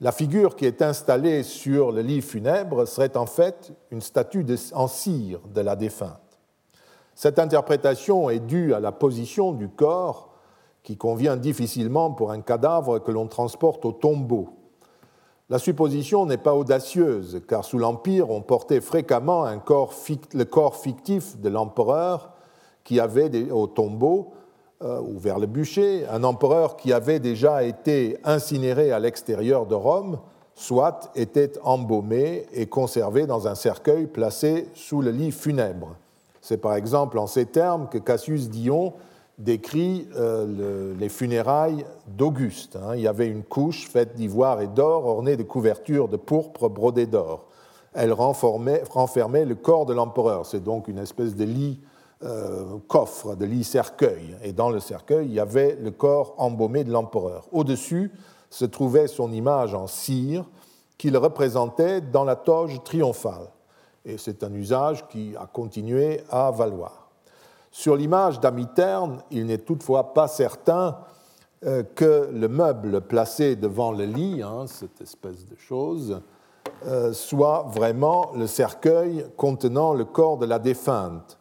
La 0.00 0.12
figure 0.12 0.54
qui 0.54 0.64
est 0.64 0.80
installée 0.80 1.42
sur 1.42 1.90
le 1.90 2.02
lit 2.02 2.22
funèbre 2.22 2.86
serait 2.86 3.16
en 3.16 3.26
fait 3.26 3.72
une 3.90 4.00
statue 4.00 4.46
en 4.72 4.86
cire 4.86 5.40
de 5.52 5.60
la 5.60 5.74
défunte. 5.74 6.38
Cette 7.16 7.40
interprétation 7.40 8.30
est 8.30 8.38
due 8.38 8.74
à 8.74 8.80
la 8.80 8.92
position 8.92 9.50
du 9.50 9.68
corps 9.68 10.34
qui 10.84 10.96
convient 10.96 11.36
difficilement 11.36 12.12
pour 12.12 12.30
un 12.30 12.42
cadavre 12.42 13.00
que 13.00 13.10
l'on 13.10 13.26
transporte 13.26 13.84
au 13.84 13.90
tombeau. 13.90 14.50
La 15.50 15.58
supposition 15.58 16.26
n'est 16.26 16.38
pas 16.38 16.54
audacieuse, 16.54 17.42
car 17.48 17.64
sous 17.64 17.78
l'Empire, 17.78 18.30
on 18.30 18.40
portait 18.40 18.80
fréquemment 18.80 19.46
le 19.46 20.44
corps 20.44 20.76
fictif 20.76 21.36
de 21.38 21.48
l'empereur 21.48 22.34
qui 22.84 23.00
avait 23.00 23.50
au 23.50 23.66
tombeau 23.66 24.32
ou 24.80 25.18
vers 25.18 25.38
le 25.38 25.46
bûcher, 25.46 26.06
un 26.08 26.22
empereur 26.22 26.76
qui 26.76 26.92
avait 26.92 27.18
déjà 27.18 27.64
été 27.64 28.16
incinéré 28.24 28.92
à 28.92 29.00
l'extérieur 29.00 29.66
de 29.66 29.74
Rome, 29.74 30.18
soit 30.54 31.12
était 31.14 31.52
embaumé 31.62 32.46
et 32.52 32.66
conservé 32.66 33.26
dans 33.26 33.46
un 33.46 33.54
cercueil 33.54 34.06
placé 34.06 34.68
sous 34.74 35.00
le 35.00 35.12
lit 35.12 35.30
funèbre. 35.30 35.96
C'est 36.40 36.56
par 36.56 36.74
exemple 36.74 37.18
en 37.18 37.28
ces 37.28 37.46
termes 37.46 37.88
que 37.88 37.98
Cassius 37.98 38.50
Dion 38.50 38.94
décrit 39.38 40.08
euh, 40.16 40.94
les 40.98 41.08
funérailles 41.08 41.84
d'Auguste. 42.08 42.76
Hein. 42.76 42.96
Il 42.96 43.02
y 43.02 43.06
avait 43.06 43.28
une 43.28 43.44
couche 43.44 43.88
faite 43.88 44.16
d'ivoire 44.16 44.60
et 44.60 44.66
d'or 44.66 45.06
ornée 45.06 45.36
de 45.36 45.44
couvertures 45.44 46.08
de 46.08 46.16
pourpre 46.16 46.68
brodée 46.68 47.06
d'or. 47.06 47.46
Elle 47.94 48.12
renfermait 48.12 49.44
le 49.44 49.54
corps 49.54 49.86
de 49.86 49.94
l'empereur. 49.94 50.44
C'est 50.44 50.62
donc 50.62 50.88
une 50.88 50.98
espèce 50.98 51.36
de 51.36 51.44
lit 51.44 51.80
euh, 52.24 52.78
coffre 52.88 53.36
de 53.36 53.44
lit 53.44 53.62
cercueil. 53.62 54.36
Et 54.42 54.52
dans 54.52 54.70
le 54.70 54.80
cercueil, 54.80 55.26
il 55.26 55.34
y 55.34 55.40
avait 55.40 55.78
le 55.80 55.92
corps 55.92 56.34
embaumé 56.38 56.82
de 56.82 56.90
l'empereur. 56.90 57.46
Au-dessus 57.52 58.10
se 58.50 58.64
trouvait 58.64 59.06
son 59.06 59.30
image 59.30 59.74
en 59.74 59.86
cire 59.86 60.44
qu'il 60.96 61.16
représentait 61.16 62.00
dans 62.00 62.24
la 62.24 62.34
toge 62.34 62.82
triomphale. 62.82 63.48
Et 64.04 64.18
c'est 64.18 64.42
un 64.42 64.52
usage 64.52 65.06
qui 65.06 65.34
a 65.38 65.46
continué 65.46 66.22
à 66.30 66.50
valoir. 66.50 67.08
Sur 67.70 67.94
l'image 67.94 68.40
d'Amiterne, 68.40 69.22
il 69.30 69.46
n'est 69.46 69.58
toutefois 69.58 70.12
pas 70.12 70.26
certain 70.26 70.98
euh, 71.64 71.84
que 71.94 72.30
le 72.32 72.48
meuble 72.48 73.00
placé 73.00 73.54
devant 73.54 73.92
le 73.92 74.06
lit, 74.06 74.42
hein, 74.42 74.66
cette 74.66 75.00
espèce 75.00 75.46
de 75.46 75.54
chose, 75.56 76.20
euh, 76.86 77.12
soit 77.12 77.66
vraiment 77.68 78.32
le 78.34 78.46
cercueil 78.46 79.26
contenant 79.36 79.94
le 79.94 80.04
corps 80.04 80.38
de 80.38 80.46
la 80.46 80.58
défunte 80.58 81.38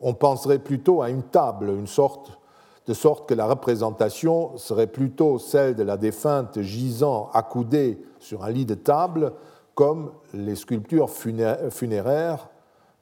on 0.00 0.14
penserait 0.14 0.58
plutôt 0.58 1.02
à 1.02 1.10
une 1.10 1.22
table, 1.22 1.70
une 1.70 1.86
sorte, 1.86 2.38
de 2.86 2.94
sorte 2.94 3.28
que 3.28 3.34
la 3.34 3.46
représentation 3.46 4.56
serait 4.56 4.86
plutôt 4.86 5.38
celle 5.38 5.74
de 5.74 5.82
la 5.82 5.96
défunte 5.96 6.60
gisant 6.60 7.28
accoudée 7.34 7.98
sur 8.18 8.44
un 8.44 8.50
lit 8.50 8.64
de 8.64 8.74
table, 8.74 9.32
comme 9.74 10.12
les 10.32 10.56
sculptures 10.56 11.10
funéraires 11.10 12.48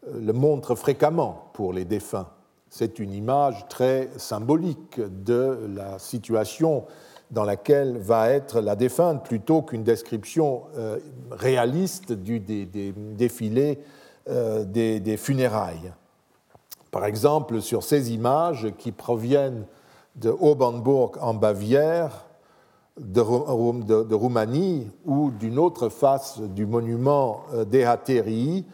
euh, 0.09 0.20
le 0.20 0.32
montrent 0.32 0.74
fréquemment 0.74 1.51
pour 1.53 1.72
les 1.72 1.84
défunts. 1.84 2.28
C'est 2.68 2.99
une 2.99 3.12
image 3.12 3.66
très 3.68 4.11
symbolique 4.16 5.01
de 5.24 5.68
la 5.74 5.99
situation 5.99 6.84
dans 7.30 7.44
laquelle 7.44 7.97
va 7.97 8.30
être 8.30 8.61
la 8.61 8.76
défunte 8.76 9.24
plutôt 9.24 9.62
qu'une 9.62 9.84
description 9.84 10.64
euh, 10.76 10.99
réaliste 11.30 12.12
du 12.12 12.40
défilé 12.40 13.78
euh, 14.28 14.64
des 14.64 15.16
funérailles. 15.16 15.92
Par 16.97 17.05
exemple, 17.05 17.61
sur 17.61 17.82
ces 17.82 18.14
images 18.14 18.68
qui 18.78 18.90
proviennent 18.90 19.66
de 20.14 20.30
Obernburg 20.30 21.18
en 21.20 21.34
Bavière, 21.34 22.24
de, 22.99 23.20
Roumanie 24.14 24.90
ou 25.05 25.30
d'une 25.30 25.59
autre 25.59 25.90
face 25.90 26.40
du 26.40 26.64
monument 26.64 27.42
euh, 27.53 27.66
d'Ehaterii, 27.66 28.64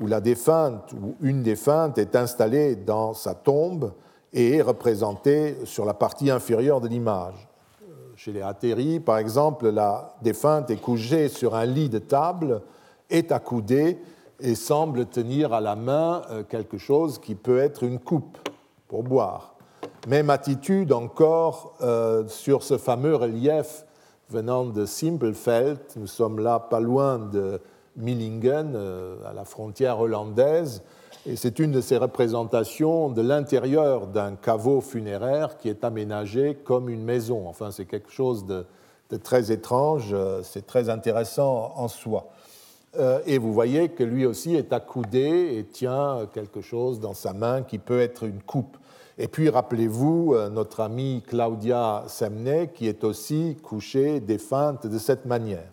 où 0.00 0.06
la 0.06 0.20
défunte 0.20 0.92
ou 0.92 1.16
une 1.20 1.42
défunte 1.42 1.98
est 1.98 2.14
installée 2.14 2.76
dans 2.76 3.14
sa 3.14 3.34
tombe 3.34 3.94
et 4.32 4.58
est 4.58 4.62
représentée 4.62 5.56
sur 5.64 5.84
la 5.84 5.94
partie 5.94 6.30
inférieure 6.30 6.80
de 6.80 6.86
l'image. 6.86 7.48
Euh, 7.82 8.12
chez 8.14 8.30
les 8.30 8.42
Hatéri, 8.42 9.00
par 9.00 9.18
exemple, 9.18 9.70
la 9.70 10.14
défunte 10.22 10.70
est 10.70 10.80
couchée 10.80 11.28
sur 11.28 11.56
un 11.56 11.66
lit 11.66 11.88
de 11.88 11.98
table, 11.98 12.62
est 13.10 13.32
accoudée 13.32 13.98
et 14.40 14.54
semble 14.54 15.06
tenir 15.06 15.52
à 15.52 15.60
la 15.60 15.76
main 15.76 16.22
euh, 16.30 16.42
quelque 16.42 16.78
chose 16.78 17.18
qui 17.18 17.34
peut 17.34 17.58
être 17.58 17.82
une 17.82 17.98
coupe 17.98 18.38
pour 18.88 19.02
boire. 19.02 19.54
Même 20.06 20.30
attitude 20.30 20.92
encore 20.92 21.74
euh, 21.80 22.26
sur 22.28 22.62
ce 22.62 22.78
fameux 22.78 23.16
relief 23.16 23.84
venant 24.28 24.64
de 24.64 24.84
Simpelfeld. 24.84 25.78
Nous 25.96 26.06
sommes 26.06 26.40
là 26.40 26.60
pas 26.60 26.80
loin 26.80 27.18
de 27.18 27.60
Millingen, 27.96 28.74
euh, 28.74 29.16
à 29.26 29.32
la 29.32 29.44
frontière 29.44 30.00
hollandaise, 30.00 30.82
et 31.24 31.34
c'est 31.34 31.58
une 31.58 31.72
de 31.72 31.80
ces 31.80 31.96
représentations 31.96 33.08
de 33.08 33.22
l'intérieur 33.22 34.06
d'un 34.06 34.36
caveau 34.36 34.80
funéraire 34.80 35.56
qui 35.56 35.68
est 35.68 35.82
aménagé 35.82 36.54
comme 36.54 36.88
une 36.88 37.02
maison. 37.02 37.48
Enfin, 37.48 37.70
c'est 37.70 37.86
quelque 37.86 38.12
chose 38.12 38.46
de 38.46 38.64
très 39.24 39.50
étrange, 39.50 40.14
c'est 40.42 40.66
très 40.66 40.88
intéressant 40.88 41.72
en 41.74 41.88
soi. 41.88 42.28
Euh, 42.98 43.20
et 43.26 43.38
vous 43.38 43.52
voyez 43.52 43.90
que 43.90 44.04
lui 44.04 44.26
aussi 44.26 44.54
est 44.54 44.72
accoudé 44.72 45.56
et 45.58 45.64
tient 45.64 46.28
quelque 46.32 46.60
chose 46.60 47.00
dans 47.00 47.14
sa 47.14 47.32
main 47.32 47.62
qui 47.62 47.78
peut 47.78 48.00
être 48.00 48.24
une 48.24 48.42
coupe. 48.42 48.76
Et 49.18 49.28
puis 49.28 49.48
rappelez-vous 49.48 50.34
euh, 50.34 50.48
notre 50.48 50.80
amie 50.80 51.22
Claudia 51.26 52.04
Semney 52.06 52.70
qui 52.74 52.86
est 52.88 53.04
aussi 53.04 53.56
couchée, 53.62 54.20
défunte 54.20 54.86
de 54.86 54.98
cette 54.98 55.26
manière. 55.26 55.70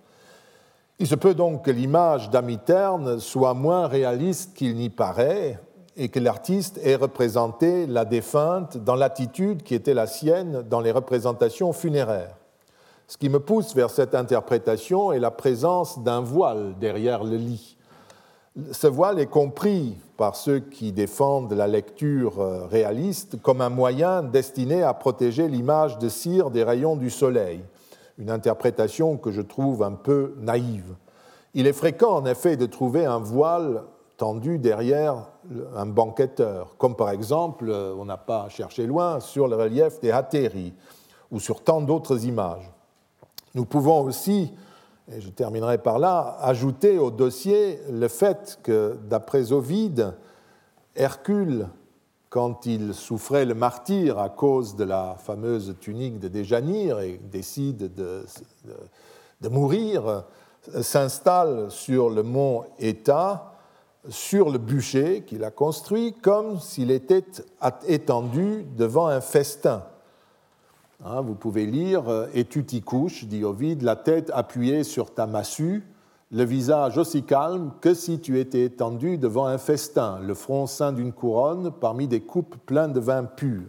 Il 1.00 1.08
se 1.08 1.16
peut 1.16 1.34
donc 1.34 1.66
que 1.66 1.72
l'image 1.72 2.30
d'Amiterne 2.30 3.20
soit 3.20 3.54
moins 3.54 3.88
réaliste 3.88 4.54
qu'il 4.56 4.76
n'y 4.76 4.90
paraît 4.90 5.60
et 5.98 6.10
que 6.10 6.20
l'artiste 6.20 6.80
ait 6.84 6.96
représenté 6.96 7.86
la 7.88 8.06
défunte 8.06 8.78
dans 8.78 8.96
l'attitude 8.96 9.64
qui 9.64 9.76
était 9.76 9.94
la 9.94 10.08
sienne 10.08 10.64
dans 10.70 10.80
les 10.80 10.92
représentations 10.92 11.74
funéraires. 11.74 12.36
Ce 13.08 13.18
qui 13.18 13.30
me 13.30 13.40
pousse 13.40 13.76
vers 13.76 13.90
cette 13.90 14.16
interprétation 14.16 15.12
est 15.12 15.20
la 15.20 15.32
présence 15.32 16.00
d'un 16.00 16.22
voile 16.22 16.76
derrière 16.80 17.24
le 17.24 17.36
lit. 17.36 17.78
Ce 18.72 18.88
voile 18.88 19.20
est 19.20 19.28
compris 19.28 19.98
par 20.16 20.36
ceux 20.36 20.60
qui 20.60 20.92
défendent 20.92 21.54
la 21.54 21.68
lecture 21.68 22.68
réaliste 22.70 23.42
comme 23.42 23.62
un 23.62 23.70
moyen 23.70 24.22
destiné 24.22 24.84
à 24.84 24.94
protéger 24.94 25.48
l'image 25.48 25.98
de 25.98 26.08
cire 26.08 26.52
des 26.52 26.64
rayons 26.64 26.96
du 26.96 27.10
soleil. 27.10 27.62
une 28.20 28.30
interprétation 28.30 29.18
que 29.18 29.32
je 29.32 29.42
trouve 29.42 29.82
un 29.82 29.94
peu 29.94 30.36
naïve. 30.38 30.96
Il 31.56 31.68
est 31.68 31.74
fréquent 31.74 32.16
en 32.16 32.26
effet 32.26 32.58
de 32.58 32.66
trouver 32.66 33.06
un 33.06 33.20
voile 33.20 33.84
tendu 34.18 34.60
derrière 34.60 35.28
un 35.76 35.86
banquetteur, 35.86 36.76
comme 36.78 36.96
par 36.96 37.10
exemple, 37.10 37.70
euh, 37.70 37.94
on 37.98 38.06
n'a 38.06 38.18
pas 38.18 38.50
cherché 38.50 38.86
loin, 38.86 39.20
sur 39.20 39.48
le 39.48 39.56
relief 39.56 40.00
des 40.00 40.12
Hatéri 40.12 40.74
ou 41.32 41.40
sur 41.40 41.64
tant 41.64 41.82
d'autres 41.82 42.26
images. 42.26 42.73
Nous 43.56 43.66
pouvons 43.66 44.02
aussi, 44.02 44.52
et 45.12 45.22
je 45.22 45.30
terminerai 45.30 45.78
par 45.78 46.00
là, 46.00 46.38
ajouter 46.42 46.98
au 46.98 47.12
dossier 47.12 47.80
le 47.92 48.08
fait 48.08 48.60
que, 48.64 48.98
d'après 49.08 49.52
Ovide, 49.52 50.14
Hercule, 50.96 51.68
quand 52.30 52.66
il 52.66 52.94
souffrait 52.94 53.46
le 53.46 53.54
martyr 53.54 54.18
à 54.18 54.30
cause 54.30 54.76
de 54.76 54.84
la 54.84 55.16
fameuse 55.20 55.76
tunique 55.80 56.20
de 56.20 56.28
Déjanire 56.28 57.00
et 57.00 57.20
décide 57.32 57.94
de, 57.94 58.26
de 59.42 59.50
mourir, 59.50 60.24
s'installe 60.82 61.70
sur 61.70 62.10
le 62.10 62.24
mont 62.24 62.64
État 62.80 63.54
sur 64.10 64.50
le 64.50 64.58
bûcher 64.58 65.24
qu'il 65.26 65.44
a 65.44 65.52
construit 65.52 66.14
comme 66.14 66.60
s'il 66.60 66.92
était 66.92 67.26
étendu 67.88 68.66
devant 68.76 69.08
un 69.08 69.22
festin. 69.22 69.84
Hein, 71.06 71.20
vous 71.20 71.36
pouvez 71.36 71.66
lire 71.66 72.04
Et 72.34 72.46
tu 72.46 72.64
t'y 72.66 72.82
couches, 72.82 73.26
dit 73.26 73.44
Ovide, 73.44 73.82
la 73.82 73.98
tête 73.98 74.32
appuyée 74.34 74.86
sur 74.86 75.14
ta 75.14 75.28
massue, 75.28 75.84
le 76.32 76.44
visage 76.46 76.98
aussi 76.98 77.24
calme 77.24 77.74
que 77.82 77.94
si 77.94 78.22
tu 78.22 78.40
étais 78.40 78.64
étendu 78.64 79.18
devant 79.18 79.46
un 79.46 79.58
festin, 79.58 80.20
le 80.22 80.34
front 80.34 80.66
ceint 80.66 80.94
d'une 80.94 81.12
couronne 81.12 81.72
parmi 81.72 82.08
des 82.08 82.22
coupes 82.22 82.56
pleines 82.66 82.94
de 82.94 83.02
vin 83.02 83.26
pur. 83.26 83.64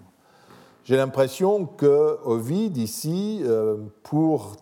J'ai 0.85 0.97
l'impression 0.97 1.67
que 1.67 2.19
Ovide, 2.25 2.77
ici, 2.77 3.41
euh, 3.43 3.79
pour, 4.05 4.53